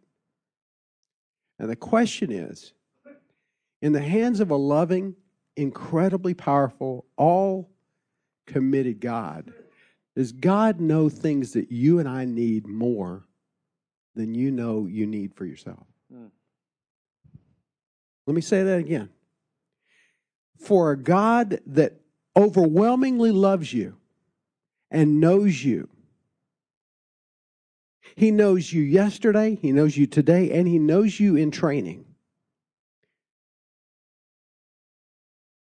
And 1.58 1.70
the 1.70 1.76
question 1.76 2.32
is 2.32 2.74
in 3.82 3.94
the 3.94 4.02
hands 4.02 4.42
of 4.42 4.52
a 4.52 4.56
loving, 4.56 5.16
incredibly 5.56 6.34
powerful, 6.34 7.06
all 7.18 7.72
committed 8.46 9.00
God, 9.00 9.54
does 10.16 10.34
God 10.34 10.82
know 10.82 11.08
things 11.08 11.54
that 11.54 11.72
you 11.72 12.00
and 12.00 12.10
I 12.10 12.26
need 12.26 12.68
more 12.68 13.24
than 14.16 14.36
you 14.36 14.52
know 14.52 14.86
you 14.86 15.06
need 15.08 15.34
for 15.34 15.46
yourself? 15.46 15.86
Mm. 16.14 16.32
Let 18.28 18.36
me 18.36 18.42
say 18.42 18.64
that 18.64 18.80
again. 18.80 19.10
For 20.60 20.92
a 20.92 20.98
God 20.98 21.62
that 21.66 21.94
overwhelmingly 22.36 23.32
loves 23.32 23.74
you 23.74 23.98
and 24.92 25.20
knows 25.20 25.64
you, 25.64 25.90
He 28.16 28.32
knows 28.32 28.72
you 28.72 28.84
yesterday, 28.84 29.56
He 29.56 29.72
knows 29.72 29.98
you 29.98 30.06
today, 30.06 30.52
and 30.52 30.68
He 30.68 30.80
knows 30.80 31.20
you 31.20 31.36
in 31.36 31.52
training. 31.52 32.06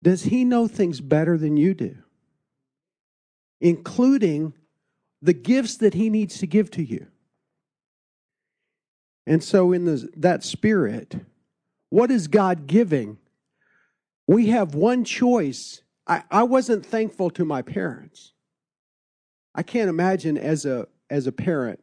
Does 0.01 0.23
He 0.23 0.45
know 0.45 0.67
things 0.67 1.01
better 1.01 1.37
than 1.37 1.57
you 1.57 1.73
do? 1.73 1.97
including 3.59 4.53
the 5.21 5.33
gifts 5.33 5.77
that 5.77 5.93
He 5.93 6.09
needs 6.09 6.39
to 6.39 6.47
give 6.47 6.69
to 6.71 6.83
you. 6.83 7.07
And 9.25 9.43
so, 9.43 9.71
in 9.73 9.85
the, 9.85 10.09
that 10.15 10.43
spirit, 10.43 11.15
what 11.89 12.11
is 12.11 12.27
God 12.27 12.67
giving? 12.67 13.17
We 14.27 14.47
have 14.47 14.75
one 14.75 15.05
choice. 15.05 15.81
I, 16.05 16.23
I 16.29 16.43
wasn't 16.43 16.85
thankful 16.85 17.29
to 17.31 17.45
my 17.45 17.61
parents. 17.61 18.33
I 19.55 19.63
can't 19.63 19.89
imagine 19.89 20.37
as 20.37 20.65
a 20.65 20.87
as 21.09 21.25
a 21.25 21.31
parent 21.31 21.79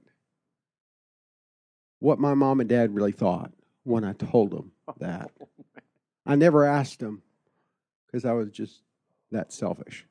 what 1.98 2.18
my 2.18 2.34
mom 2.34 2.60
and 2.60 2.68
dad 2.68 2.94
really 2.94 3.12
thought 3.12 3.50
when 3.82 4.04
I 4.04 4.12
told 4.12 4.50
them 4.50 4.72
that. 4.98 5.30
I 6.26 6.36
never 6.36 6.64
asked 6.64 7.00
them 7.00 7.22
because 8.06 8.24
I 8.24 8.32
was 8.32 8.50
just 8.50 8.82
that 9.30 9.52
selfish. 9.52 10.06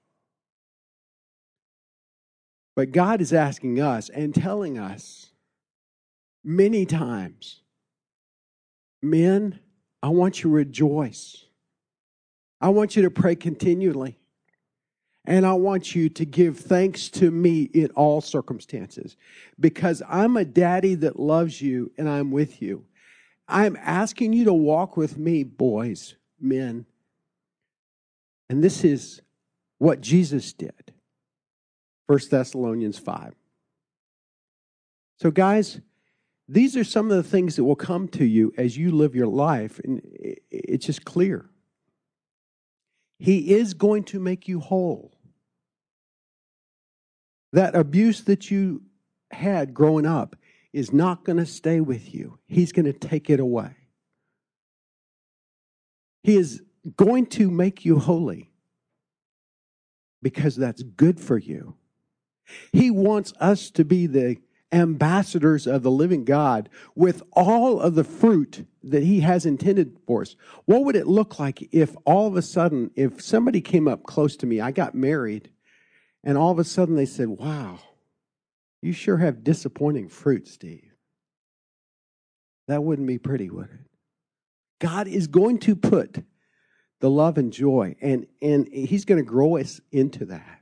But 2.75 2.91
God 2.91 3.21
is 3.21 3.31
asking 3.31 3.79
us 3.79 4.09
and 4.09 4.33
telling 4.33 4.77
us 4.77 5.31
many 6.43 6.85
times 6.85 7.61
men, 9.01 9.59
I 10.01 10.09
want 10.09 10.39
you 10.39 10.49
to 10.49 10.55
rejoice. 10.55 11.45
I 12.63 12.69
want 12.69 12.95
you 12.95 13.01
to 13.01 13.11
pray 13.11 13.35
continually. 13.35 14.17
And 15.25 15.45
I 15.45 15.53
want 15.53 15.95
you 15.95 16.07
to 16.09 16.25
give 16.25 16.57
thanks 16.57 17.09
to 17.09 17.29
me 17.29 17.63
in 17.63 17.87
all 17.91 18.21
circumstances 18.21 19.17
because 19.59 20.01
I'm 20.07 20.37
a 20.37 20.45
daddy 20.45 20.95
that 20.95 21.19
loves 21.19 21.61
you 21.61 21.91
and 21.97 22.09
I'm 22.09 22.31
with 22.31 22.61
you. 22.61 22.85
I'm 23.49 23.77
asking 23.81 24.31
you 24.31 24.45
to 24.45 24.53
walk 24.53 24.95
with 24.95 25.17
me, 25.17 25.43
boys, 25.43 26.15
men. 26.39 26.85
And 28.49 28.63
this 28.63 28.85
is 28.85 29.21
what 29.77 29.99
Jesus 29.99 30.53
did. 30.53 30.93
1 32.07 32.19
Thessalonians 32.31 32.97
5. 32.97 33.33
So, 35.17 35.31
guys, 35.31 35.81
these 36.47 36.77
are 36.77 36.85
some 36.85 37.11
of 37.11 37.17
the 37.17 37.29
things 37.29 37.57
that 37.57 37.65
will 37.65 37.75
come 37.75 38.07
to 38.09 38.25
you 38.25 38.53
as 38.57 38.77
you 38.77 38.91
live 38.91 39.15
your 39.15 39.27
life, 39.27 39.79
and 39.83 40.01
it's 40.49 40.85
just 40.85 41.03
clear. 41.03 41.49
He 43.19 43.53
is 43.53 43.73
going 43.73 44.03
to 44.05 44.19
make 44.19 44.47
you 44.47 44.59
whole. 44.59 45.13
That 47.51 47.75
abuse 47.75 48.23
that 48.23 48.49
you 48.49 48.83
had 49.31 49.73
growing 49.73 50.05
up 50.05 50.35
is 50.71 50.91
not 50.91 51.23
going 51.23 51.37
to 51.37 51.45
stay 51.45 51.79
with 51.79 52.13
you, 52.13 52.39
He's 52.47 52.71
going 52.71 52.85
to 52.85 52.93
take 52.93 53.29
it 53.29 53.39
away. 53.39 53.75
He 56.23 56.37
is 56.37 56.63
going 56.97 57.27
to 57.27 57.51
make 57.51 57.85
you 57.85 57.99
holy 57.99 58.51
because 60.21 60.55
that's 60.55 60.81
good 60.81 61.19
for 61.19 61.37
you. 61.37 61.75
He 62.71 62.89
wants 62.89 63.33
us 63.39 63.69
to 63.71 63.85
be 63.85 64.07
the 64.07 64.37
ambassadors 64.73 65.67
of 65.67 65.83
the 65.83 65.91
living 65.91 66.25
God 66.25 66.69
with 66.95 67.21
all 67.31 67.79
of 67.79 67.95
the 67.95 68.03
fruit 68.03 68.65
that 68.83 69.03
He 69.03 69.21
has 69.21 69.45
intended 69.45 69.97
for 70.05 70.23
us. 70.23 70.35
What 70.65 70.83
would 70.83 70.95
it 70.95 71.07
look 71.07 71.39
like 71.39 71.69
if 71.71 71.95
all 72.05 72.27
of 72.27 72.35
a 72.35 72.41
sudden, 72.41 72.91
if 72.95 73.21
somebody 73.21 73.61
came 73.61 73.87
up 73.87 74.03
close 74.03 74.35
to 74.37 74.45
me, 74.45 74.59
I 74.59 74.71
got 74.71 74.95
married, 74.95 75.51
and 76.23 76.37
all 76.37 76.51
of 76.51 76.59
a 76.59 76.63
sudden 76.63 76.95
they 76.95 77.05
said, 77.05 77.29
Wow, 77.29 77.79
you 78.81 78.91
sure 78.91 79.17
have 79.17 79.43
disappointing 79.43 80.09
fruit, 80.09 80.47
Steve. 80.47 80.91
That 82.67 82.83
wouldn't 82.83 83.07
be 83.07 83.19
pretty, 83.19 83.49
would 83.49 83.69
it? 83.69 83.79
God 84.79 85.07
is 85.07 85.27
going 85.27 85.59
to 85.59 85.75
put 85.75 86.23
the 86.99 87.09
love 87.09 87.37
and 87.37 87.53
joy, 87.53 87.95
and, 88.01 88.25
and 88.41 88.67
He's 88.67 89.05
going 89.05 89.23
to 89.23 89.29
grow 89.29 89.57
us 89.57 89.79
into 89.91 90.25
that. 90.25 90.61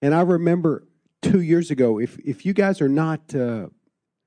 And 0.00 0.14
I 0.14 0.22
remember 0.22 0.87
two 1.22 1.40
years 1.40 1.70
ago, 1.70 1.98
if, 1.98 2.18
if 2.18 2.46
you 2.46 2.52
guys 2.52 2.80
are 2.80 2.88
not 2.88 3.34
uh, 3.34 3.68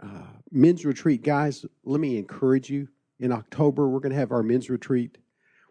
uh, 0.01 0.07
men's 0.51 0.85
retreat 0.85 1.23
guys, 1.23 1.65
let 1.83 1.99
me 1.99 2.17
encourage 2.17 2.69
you. 2.69 2.87
In 3.19 3.31
October, 3.31 3.87
we're 3.87 3.99
going 3.99 4.13
to 4.13 4.19
have 4.19 4.31
our 4.31 4.41
men's 4.41 4.69
retreat. 4.69 5.19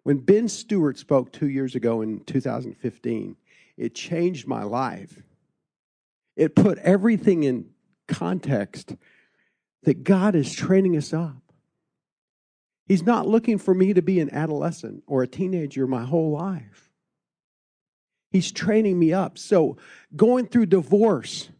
When 0.05 0.19
Ben 0.19 0.49
Stewart 0.49 0.99
spoke 0.99 1.33
two 1.33 1.49
years 1.49 1.75
ago 1.75 2.01
in 2.01 2.21
2015, 2.25 3.37
it 3.77 3.95
changed 3.95 4.47
my 4.47 4.63
life. 4.63 5.23
It 6.37 6.55
put 6.55 6.79
everything 6.79 7.43
in 7.43 7.71
context 8.07 8.95
that 9.83 10.05
God 10.05 10.35
is 10.35 10.53
training 10.53 10.97
us 10.97 11.13
up. 11.13 11.43
He's 12.87 13.03
not 13.03 13.29
looking 13.29 13.59
for 13.59 13.75
me 13.75 13.93
to 13.95 14.03
be 14.03 14.21
an 14.21 14.33
adolescent 14.33 15.05
or 15.07 15.23
a 15.23 15.29
teenager 15.29 15.87
my 15.87 16.05
whole 16.05 16.33
life. 16.33 16.90
He's 18.31 18.53
training 18.53 18.99
me 18.99 19.13
up. 19.13 19.39
So, 19.39 19.77
going 20.15 20.47
through 20.47 20.67
divorce, 20.67 21.51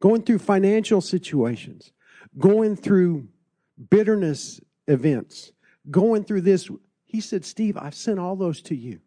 going 0.00 0.22
through 0.22 0.38
financial 0.38 1.00
situations, 1.00 1.92
going 2.38 2.76
through 2.76 3.28
bitterness 3.90 4.60
events, 4.86 5.52
going 5.90 6.24
through 6.24 6.42
this, 6.42 6.70
he 7.04 7.20
said, 7.20 7.44
Steve, 7.44 7.76
I've 7.76 7.94
sent 7.94 8.18
all 8.18 8.36
those 8.36 8.62
to 8.62 8.76
you. 8.76 9.00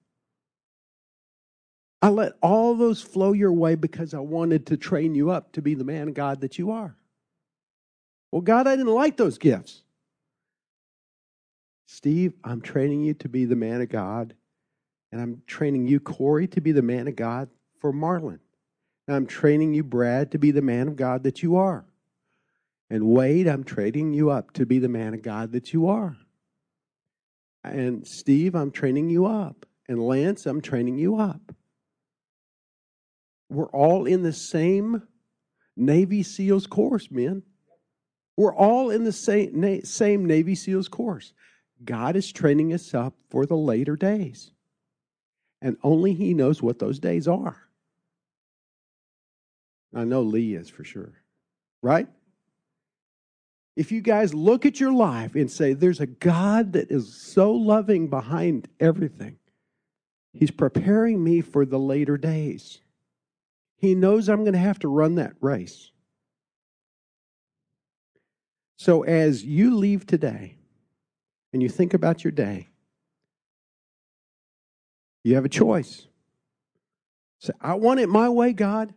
I 2.01 2.09
let 2.09 2.33
all 2.41 2.75
those 2.75 3.01
flow 3.01 3.31
your 3.31 3.53
way 3.53 3.75
because 3.75 4.13
I 4.13 4.19
wanted 4.19 4.67
to 4.67 4.77
train 4.77 5.15
you 5.15 5.31
up 5.31 5.53
to 5.53 5.61
be 5.61 5.73
the 5.73 5.83
man 5.83 6.09
of 6.09 6.13
God 6.13 6.41
that 6.41 6.59
you 6.59 6.71
are. 6.71 6.95
Well, 8.31 8.41
God, 8.41 8.67
I 8.67 8.75
didn't 8.75 8.93
like 8.93 9.17
those 9.17 9.37
gifts. 9.37 9.81
Steve, 11.87 12.33
I'm 12.43 12.61
training 12.61 13.01
you 13.01 13.13
to 13.15 13.29
be 13.29 13.45
the 13.45 13.55
man 13.55 13.81
of 13.81 13.89
God 13.89 14.35
and 15.11 15.21
I'm 15.21 15.41
training 15.47 15.87
you, 15.87 15.99
Corey, 15.99 16.47
to 16.47 16.61
be 16.61 16.71
the 16.71 16.81
man 16.81 17.07
of 17.07 17.15
God 17.15 17.49
for 17.79 17.93
Marlin. 17.93 18.39
And 19.07 19.15
I'm 19.15 19.25
training 19.25 19.73
you, 19.73 19.83
Brad, 19.83 20.31
to 20.31 20.39
be 20.39 20.51
the 20.51 20.61
man 20.61 20.87
of 20.87 20.95
God 20.95 21.23
that 21.23 21.43
you 21.43 21.55
are. 21.55 21.85
And 22.89 23.07
Wade, 23.07 23.47
I'm 23.47 23.63
training 23.63 24.13
you 24.13 24.29
up 24.29 24.51
to 24.53 24.65
be 24.65 24.79
the 24.79 24.89
man 24.89 25.13
of 25.13 25.21
God 25.21 25.51
that 25.53 25.73
you 25.73 25.87
are. 25.87 26.17
And 27.63 28.07
Steve, 28.07 28.55
I'm 28.55 28.71
training 28.71 29.09
you 29.09 29.25
up. 29.25 29.65
And 29.87 30.01
Lance, 30.01 30.45
I'm 30.45 30.61
training 30.61 30.97
you 30.97 31.17
up. 31.17 31.53
We're 33.49 33.69
all 33.69 34.05
in 34.05 34.23
the 34.23 34.33
same 34.33 35.03
Navy 35.77 36.23
SEALs 36.23 36.67
course, 36.67 37.09
men. 37.11 37.43
We're 38.37 38.55
all 38.55 38.89
in 38.89 39.03
the 39.03 39.11
same, 39.11 39.83
same 39.83 40.25
Navy 40.25 40.55
SEALs 40.55 40.87
course. 40.87 41.33
God 41.83 42.15
is 42.15 42.31
training 42.31 42.73
us 42.73 42.93
up 42.93 43.13
for 43.29 43.45
the 43.45 43.57
later 43.57 43.95
days. 43.95 44.51
And 45.61 45.77
only 45.83 46.13
He 46.13 46.33
knows 46.33 46.61
what 46.61 46.79
those 46.79 46.99
days 46.99 47.27
are. 47.27 47.57
I 49.93 50.03
know 50.03 50.21
Lee 50.21 50.55
is 50.55 50.69
for 50.69 50.83
sure. 50.83 51.13
Right? 51.81 52.07
If 53.75 53.91
you 53.91 54.01
guys 54.01 54.33
look 54.33 54.65
at 54.65 54.79
your 54.79 54.93
life 54.93 55.35
and 55.35 55.51
say, 55.51 55.73
there's 55.73 55.99
a 55.99 56.05
God 56.05 56.73
that 56.73 56.91
is 56.91 57.13
so 57.13 57.51
loving 57.51 58.07
behind 58.07 58.67
everything, 58.79 59.37
He's 60.33 60.51
preparing 60.51 61.23
me 61.23 61.41
for 61.41 61.65
the 61.65 61.79
later 61.79 62.17
days. 62.17 62.79
He 63.77 63.95
knows 63.95 64.27
I'm 64.27 64.41
going 64.43 64.53
to 64.53 64.59
have 64.59 64.79
to 64.79 64.87
run 64.87 65.15
that 65.15 65.33
race. 65.39 65.91
So 68.77 69.03
as 69.03 69.43
you 69.43 69.75
leave 69.75 70.05
today 70.05 70.57
and 71.53 71.63
you 71.63 71.69
think 71.69 71.93
about 71.93 72.23
your 72.23 72.31
day, 72.31 72.67
you 75.25 75.33
have 75.33 75.43
a 75.43 75.49
choice. 75.49 76.05
Say, 77.39 77.51
I 77.59 77.73
want 77.73 77.99
it 77.99 78.07
my 78.07 78.29
way, 78.29 78.53
God. 78.53 78.93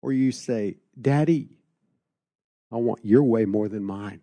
Or 0.00 0.10
you 0.10 0.32
say, 0.32 0.78
Daddy, 0.98 1.50
I 2.72 2.76
want 2.76 3.04
your 3.04 3.22
way 3.22 3.44
more 3.44 3.68
than 3.68 3.84
mine. 3.84 4.22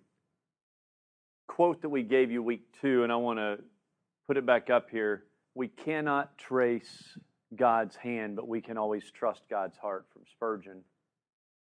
Quote 1.47 1.83
that 1.83 1.89
we 1.89 2.01
gave 2.01 2.31
you 2.31 2.41
week 2.41 2.63
two, 2.81 3.03
and 3.03 3.11
I 3.11 3.17
want 3.17 3.37
to 3.37 3.59
put 4.25 4.37
it 4.37 4.47
back 4.47 4.71
up 4.71 4.89
here. 4.89 5.25
We 5.53 5.67
cannot 5.67 6.39
trace 6.39 7.19
God's 7.55 7.95
hand, 7.95 8.35
but 8.35 8.47
we 8.47 8.59
can 8.59 8.79
always 8.79 9.11
trust 9.11 9.43
God's 9.47 9.77
heart 9.77 10.07
from 10.11 10.23
Spurgeon. 10.31 10.81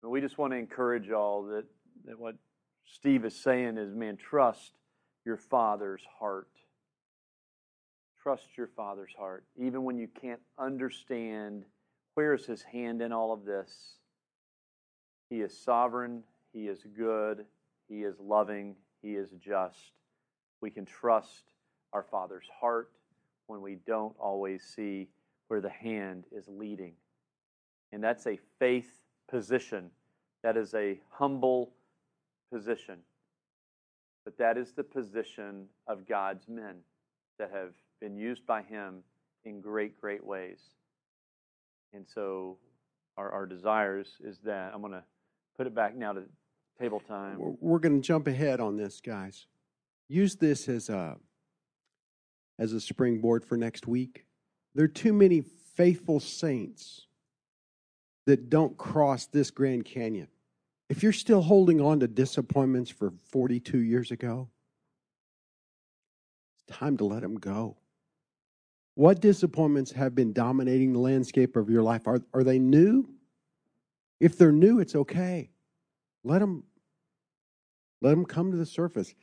And 0.02 0.12
we 0.12 0.20
just 0.20 0.40
want 0.40 0.54
to 0.54 0.58
encourage 0.58 1.06
y'all 1.06 1.44
that, 1.46 1.66
that 2.06 2.20
what 2.20 2.36
Steve 2.86 3.24
is 3.24 3.36
saying 3.36 3.78
is, 3.78 3.94
man, 3.94 4.18
trust 4.18 4.72
your 5.26 5.38
Father's 5.38 6.02
heart. 6.20 6.48
Trust 8.28 8.58
your 8.58 8.68
Father's 8.68 9.14
heart. 9.18 9.46
Even 9.56 9.86
when 9.86 9.98
you 9.98 10.10
can't 10.10 10.42
understand 10.60 11.64
where 12.16 12.34
is 12.34 12.46
His 12.46 12.62
hand 12.62 13.02
in 13.02 13.14
all 13.14 13.32
of 13.32 13.46
this, 13.46 13.72
He 15.30 15.40
is 15.40 15.58
sovereign, 15.58 16.24
He 16.52 16.68
is 16.68 16.86
good, 16.98 17.46
He 17.88 18.04
is 18.04 18.20
loving, 18.20 18.76
He 19.02 19.16
is 19.16 19.30
just. 19.40 19.94
We 20.60 20.70
can 20.70 20.84
trust 20.84 21.54
our 21.94 22.04
Father's 22.04 22.50
heart 22.60 22.92
when 23.46 23.62
we 23.62 23.78
don't 23.88 24.14
always 24.20 24.62
see 24.62 25.08
where 25.48 25.62
the 25.62 25.70
hand 25.70 26.26
is 26.30 26.50
leading. 26.50 26.96
And 27.94 28.04
that's 28.04 28.28
a 28.28 28.38
faith 28.60 28.92
position. 29.32 29.90
That 30.44 30.58
is 30.58 30.74
a 30.74 31.00
humble 31.12 31.72
position. 32.52 32.98
But 34.26 34.38
that 34.38 34.58
is 34.58 34.74
the 34.74 34.84
position 34.84 35.68
of 35.88 36.06
God's 36.06 36.50
men 36.50 36.80
that 37.40 37.52
have 37.54 37.72
been 38.00 38.18
used 38.18 38.46
by 38.46 38.62
Him 38.62 39.04
in 39.46 39.62
great, 39.62 40.00
great 40.00 40.24
ways. 40.24 40.60
And 41.94 42.06
so 42.14 42.58
our, 43.18 43.32
our 43.32 43.46
desires 43.46 44.08
is 44.24 44.38
that. 44.44 44.72
I'm 44.74 44.82
going 44.82 44.94
to 44.94 45.04
put 45.56 45.68
it 45.68 45.76
back 45.76 45.96
now 45.96 46.14
to 46.14 46.24
table 46.80 47.00
time. 47.00 47.38
We're 47.60 47.80
going 47.80 48.00
to 48.00 48.06
jump 48.06 48.28
ahead 48.28 48.60
on 48.60 48.78
this, 48.78 49.02
guys. 49.02 49.48
Use 50.08 50.36
this 50.36 50.70
as 50.70 50.90
a 50.90 51.18
as 52.60 52.74
a 52.74 52.82
springboard 52.82 53.46
for 53.46 53.56
next 53.56 53.88
week. 53.88 54.26
There 54.74 54.86
are 54.86 54.90
too 54.90 55.14
many 55.14 55.42
faithful 55.76 56.20
saints 56.20 57.06
that 58.26 58.50
don't 58.50 58.78
cross 58.78 59.28
this 59.28 59.52
Grand 59.52 59.86
Canyon. 59.86 60.28
If 60.90 61.04
you're 61.04 61.14
still 61.14 61.42
holding 61.42 61.82
on 61.82 62.00
to 62.00 62.08
disappointments 62.08 62.90
for 62.90 63.12
42 63.32 63.78
years 63.80 64.12
ago, 64.12 64.50
it's 66.56 66.78
time 66.78 66.98
to 66.98 67.06
let 67.06 67.22
them 67.22 67.36
go. 67.36 67.78
What 68.98 69.20
disappointments 69.20 69.92
have 69.92 70.16
been 70.16 70.34
dominating 70.34 70.92
the 70.92 70.98
landscape 70.98 71.56
of 71.56 71.70
your 71.70 71.84
life? 71.84 72.08
Are, 72.08 72.20
are 72.34 72.44
they 72.44 72.58
new? 72.58 73.08
If 74.20 74.40
they're 74.40 74.52
new, 74.52 74.80
it's 74.80 74.96
okay. 74.96 75.52
Let 76.24 76.40
them, 76.40 76.64
let 78.02 78.10
them 78.10 78.26
come 78.26 78.50
to 78.50 78.58
the 78.58 78.66
surface. 78.66 79.14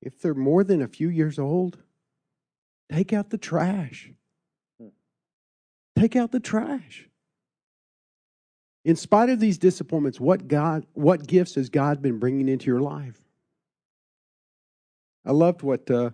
If 0.00 0.18
they're 0.22 0.32
more 0.32 0.64
than 0.64 0.80
a 0.80 0.88
few 0.88 1.10
years 1.10 1.38
old, 1.38 1.76
take 2.90 3.12
out 3.12 3.28
the 3.28 3.36
trash. 3.36 4.10
Hmm. 4.80 4.88
Take 5.94 6.16
out 6.16 6.32
the 6.32 6.40
trash. 6.40 7.06
In 8.82 8.96
spite 8.96 9.28
of 9.28 9.40
these 9.40 9.58
disappointments, 9.58 10.20
what 10.20 10.48
God, 10.48 10.86
what 10.94 11.26
gifts 11.26 11.56
has 11.56 11.68
God 11.68 12.00
been 12.00 12.18
bringing 12.18 12.48
into 12.48 12.64
your 12.64 12.80
life? 12.80 13.20
I 15.26 15.32
loved 15.32 15.60
what 15.60 15.90
uh, 15.90 16.12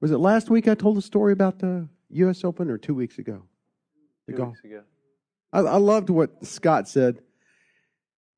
was 0.00 0.10
it 0.10 0.16
last 0.16 0.48
week? 0.48 0.68
I 0.68 0.74
told 0.74 0.96
a 0.96 1.02
story 1.02 1.34
about 1.34 1.58
the 1.58 1.86
U.S. 2.10 2.44
Open, 2.44 2.70
or 2.70 2.78
two 2.78 2.94
weeks 2.94 3.18
ago. 3.18 3.42
The 4.26 4.32
two 4.32 4.38
golf. 4.38 4.50
weeks 4.50 4.64
ago. 4.64 4.82
I, 5.52 5.60
I 5.60 5.76
loved 5.76 6.10
what 6.10 6.44
Scott 6.44 6.88
said. 6.88 7.20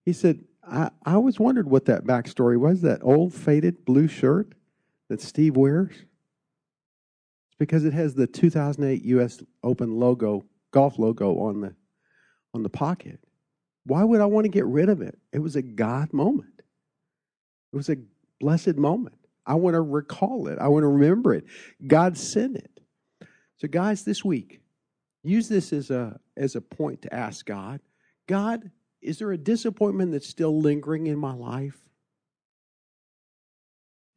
He 0.04 0.12
said, 0.12 0.44
I, 0.66 0.90
I 1.04 1.14
always 1.14 1.38
wondered 1.38 1.68
what 1.68 1.86
that 1.86 2.04
backstory 2.04 2.58
was. 2.58 2.82
That 2.82 3.00
old 3.02 3.34
faded 3.34 3.84
blue 3.84 4.08
shirt 4.08 4.54
that 5.08 5.20
Steve 5.20 5.56
wears. 5.56 5.92
It's 5.92 7.58
because 7.58 7.84
it 7.84 7.92
has 7.92 8.14
the 8.14 8.26
2008 8.26 9.02
U.S. 9.04 9.42
Open 9.62 9.98
logo, 9.98 10.44
golf 10.70 10.98
logo 10.98 11.38
on 11.40 11.60
the 11.60 11.74
on 12.54 12.62
the 12.62 12.68
pocket. 12.68 13.18
Why 13.84 14.04
would 14.04 14.20
I 14.20 14.26
want 14.26 14.44
to 14.44 14.50
get 14.50 14.66
rid 14.66 14.88
of 14.88 15.00
it? 15.00 15.18
It 15.32 15.40
was 15.40 15.56
a 15.56 15.62
God 15.62 16.12
moment. 16.12 16.52
It 17.72 17.76
was 17.76 17.88
a 17.88 17.96
blessed 18.40 18.76
moment. 18.76 19.16
I 19.46 19.54
want 19.54 19.74
to 19.74 19.80
recall 19.80 20.48
it. 20.48 20.58
I 20.58 20.68
want 20.68 20.84
to 20.84 20.88
remember 20.88 21.34
it. 21.34 21.44
God 21.86 22.16
sent 22.16 22.56
it. 22.56 22.71
So, 23.62 23.68
guys, 23.68 24.02
this 24.02 24.24
week, 24.24 24.60
use 25.22 25.48
this 25.48 25.72
as 25.72 25.92
a 25.92 26.18
as 26.36 26.56
a 26.56 26.60
point 26.60 27.02
to 27.02 27.14
ask 27.14 27.46
God, 27.46 27.78
God, 28.26 28.72
is 29.00 29.20
there 29.20 29.30
a 29.30 29.38
disappointment 29.38 30.10
that's 30.10 30.26
still 30.26 30.60
lingering 30.60 31.06
in 31.06 31.16
my 31.16 31.32
life? 31.32 31.78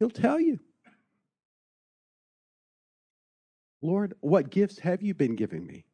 He'll 0.00 0.10
tell 0.10 0.40
you. 0.40 0.58
Lord, 3.82 4.14
what 4.18 4.50
gifts 4.50 4.80
have 4.80 5.00
you 5.00 5.14
been 5.14 5.36
giving 5.36 5.64
me 5.64 5.84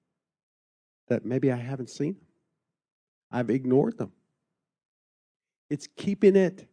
that 1.09 1.26
maybe 1.26 1.53
I 1.53 1.57
haven't 1.57 1.90
seen? 1.90 2.16
I've 3.30 3.50
ignored 3.50 3.98
them. 3.98 4.12
It's 5.68 5.88
keeping 5.94 6.36
it 6.36 6.66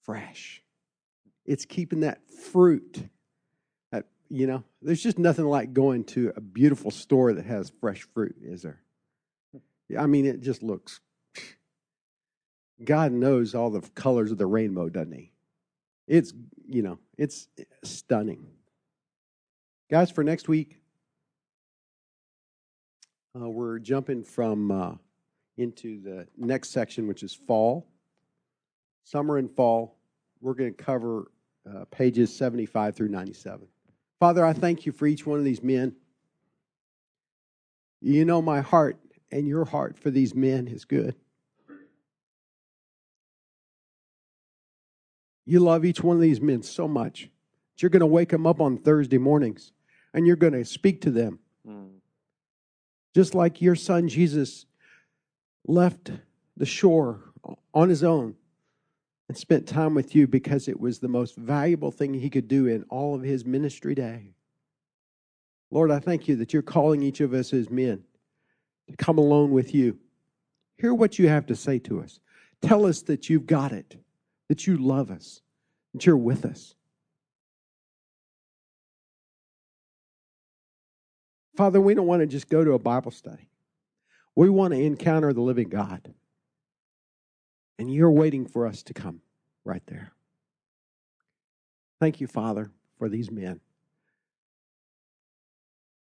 fresh. 0.00 0.62
It's 1.44 1.66
keeping 1.66 2.00
that 2.00 2.26
fruit. 2.30 3.10
You 4.30 4.46
know, 4.46 4.64
there's 4.82 5.02
just 5.02 5.18
nothing 5.18 5.46
like 5.46 5.72
going 5.72 6.04
to 6.04 6.32
a 6.36 6.40
beautiful 6.40 6.90
store 6.90 7.32
that 7.32 7.46
has 7.46 7.72
fresh 7.80 8.06
fruit, 8.14 8.36
is 8.42 8.62
there? 8.62 8.80
I 9.98 10.06
mean, 10.06 10.26
it 10.26 10.40
just 10.40 10.62
looks. 10.62 11.00
God 12.84 13.12
knows 13.12 13.54
all 13.54 13.70
the 13.70 13.80
colors 13.94 14.30
of 14.30 14.38
the 14.38 14.46
rainbow, 14.46 14.88
doesn't 14.88 15.12
he? 15.12 15.32
It's, 16.06 16.32
you 16.66 16.82
know, 16.82 16.98
it's 17.16 17.48
stunning. 17.84 18.46
Guys, 19.90 20.10
for 20.10 20.22
next 20.22 20.48
week, 20.48 20.78
uh, 23.38 23.48
we're 23.48 23.78
jumping 23.78 24.22
from 24.22 24.70
uh, 24.70 24.94
into 25.56 26.00
the 26.00 26.26
next 26.36 26.70
section, 26.70 27.08
which 27.08 27.22
is 27.22 27.34
fall. 27.34 27.86
Summer 29.04 29.38
and 29.38 29.50
fall. 29.50 29.96
We're 30.40 30.54
going 30.54 30.74
to 30.74 30.84
cover 30.84 31.30
uh, 31.68 31.84
pages 31.90 32.34
75 32.36 32.94
through 32.94 33.08
97. 33.08 33.66
Father, 34.20 34.44
I 34.44 34.52
thank 34.52 34.84
you 34.84 34.92
for 34.92 35.06
each 35.06 35.26
one 35.26 35.38
of 35.38 35.44
these 35.44 35.62
men. 35.62 35.94
You 38.00 38.24
know 38.24 38.42
my 38.42 38.60
heart 38.60 38.98
and 39.30 39.46
your 39.46 39.64
heart 39.64 39.98
for 39.98 40.10
these 40.10 40.34
men 40.34 40.66
is 40.66 40.84
good. 40.84 41.14
You 45.44 45.60
love 45.60 45.84
each 45.84 46.02
one 46.02 46.16
of 46.16 46.20
these 46.20 46.40
men 46.40 46.62
so 46.62 46.86
much 46.86 47.30
that 47.74 47.82
you're 47.82 47.90
going 47.90 48.00
to 48.00 48.06
wake 48.06 48.28
them 48.30 48.46
up 48.46 48.60
on 48.60 48.76
Thursday 48.76 49.18
mornings 49.18 49.72
and 50.12 50.26
you're 50.26 50.36
going 50.36 50.52
to 50.52 50.64
speak 50.64 51.00
to 51.02 51.10
them. 51.10 51.38
Mm. 51.66 51.88
Just 53.14 53.34
like 53.34 53.62
your 53.62 53.74
son 53.74 54.08
Jesus 54.08 54.66
left 55.66 56.10
the 56.56 56.66
shore 56.66 57.32
on 57.72 57.88
his 57.88 58.04
own 58.04 58.34
and 59.28 59.36
spent 59.36 59.68
time 59.68 59.94
with 59.94 60.14
you 60.14 60.26
because 60.26 60.68
it 60.68 60.80
was 60.80 60.98
the 60.98 61.08
most 61.08 61.36
valuable 61.36 61.90
thing 61.90 62.14
he 62.14 62.30
could 62.30 62.48
do 62.48 62.66
in 62.66 62.82
all 62.84 63.14
of 63.14 63.22
his 63.22 63.44
ministry 63.44 63.94
day. 63.94 64.32
Lord, 65.70 65.90
I 65.90 65.98
thank 65.98 66.28
you 66.28 66.36
that 66.36 66.52
you're 66.52 66.62
calling 66.62 67.02
each 67.02 67.20
of 67.20 67.34
us 67.34 67.52
as 67.52 67.68
men 67.68 68.02
to 68.88 68.96
come 68.96 69.18
alone 69.18 69.50
with 69.50 69.74
you. 69.74 69.98
Hear 70.78 70.94
what 70.94 71.18
you 71.18 71.28
have 71.28 71.46
to 71.46 71.56
say 71.56 71.78
to 71.80 72.00
us. 72.00 72.20
Tell 72.62 72.86
us 72.86 73.02
that 73.02 73.28
you've 73.28 73.46
got 73.46 73.72
it, 73.72 73.96
that 74.48 74.66
you 74.66 74.78
love 74.78 75.10
us, 75.10 75.42
that 75.92 76.06
you're 76.06 76.16
with 76.16 76.46
us. 76.46 76.74
Father, 81.54 81.80
we 81.80 81.92
don't 81.92 82.06
want 82.06 82.20
to 82.20 82.26
just 82.26 82.48
go 82.48 82.64
to 82.64 82.72
a 82.72 82.78
Bible 82.78 83.10
study. 83.10 83.50
We 84.36 84.48
want 84.48 84.72
to 84.72 84.80
encounter 84.80 85.32
the 85.32 85.40
living 85.40 85.68
God. 85.68 86.14
And 87.78 87.92
you're 87.92 88.10
waiting 88.10 88.46
for 88.46 88.66
us 88.66 88.82
to 88.84 88.94
come 88.94 89.20
right 89.64 89.82
there. 89.86 90.12
Thank 92.00 92.20
you, 92.20 92.26
Father, 92.26 92.70
for 92.98 93.08
these 93.08 93.30
men. 93.30 93.60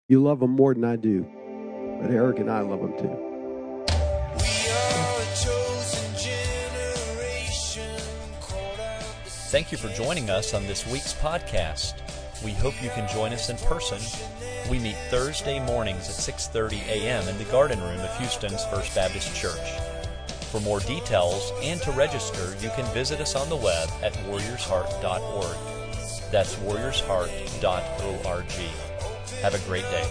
You 0.09 0.23
love 0.23 0.41
them 0.41 0.51
more 0.51 0.75
than 0.75 0.85
I 0.85 0.97
do, 0.97 1.23
but 2.01 2.11
Eric 2.11 2.39
and 2.39 2.51
I 2.51 2.61
love 2.61 2.81
them 2.81 2.97
too. 2.99 3.27
Thank 9.51 9.73
you 9.73 9.79
for 9.79 9.89
joining 9.89 10.31
us 10.31 10.55
on 10.55 10.67
this 10.67 10.87
week's 10.87 11.13
podcast. 11.15 11.95
We 12.45 12.53
hope 12.53 12.83
you 12.83 12.91
can 12.91 13.09
join 13.09 13.33
us 13.33 13.51
in 13.51 13.57
person 13.59 13.99
we 14.71 14.79
meet 14.79 14.97
Thursday 15.11 15.59
mornings 15.59 16.09
at 16.09 16.15
6:30 16.15 16.81
a.m. 16.87 17.27
in 17.29 17.37
the 17.39 17.45
garden 17.45 17.81
room 17.81 17.99
of 18.01 18.17
Houston's 18.19 18.65
First 18.67 18.95
Baptist 18.95 19.35
Church. 19.35 19.90
For 20.51 20.61
more 20.61 20.81
details 20.81 21.53
and 21.63 21.81
to 21.83 21.93
register, 21.93 22.57
you 22.61 22.71
can 22.71 22.85
visit 22.87 23.21
us 23.21 23.37
on 23.37 23.49
the 23.49 23.55
web 23.55 23.89
at 24.03 24.13
warriorsheart.org. 24.27 25.57
That's 26.33 26.57
warriorsheart.org. 26.57 28.51
Have 29.43 29.55
a 29.55 29.61
great 29.61 29.85
day. 29.85 30.05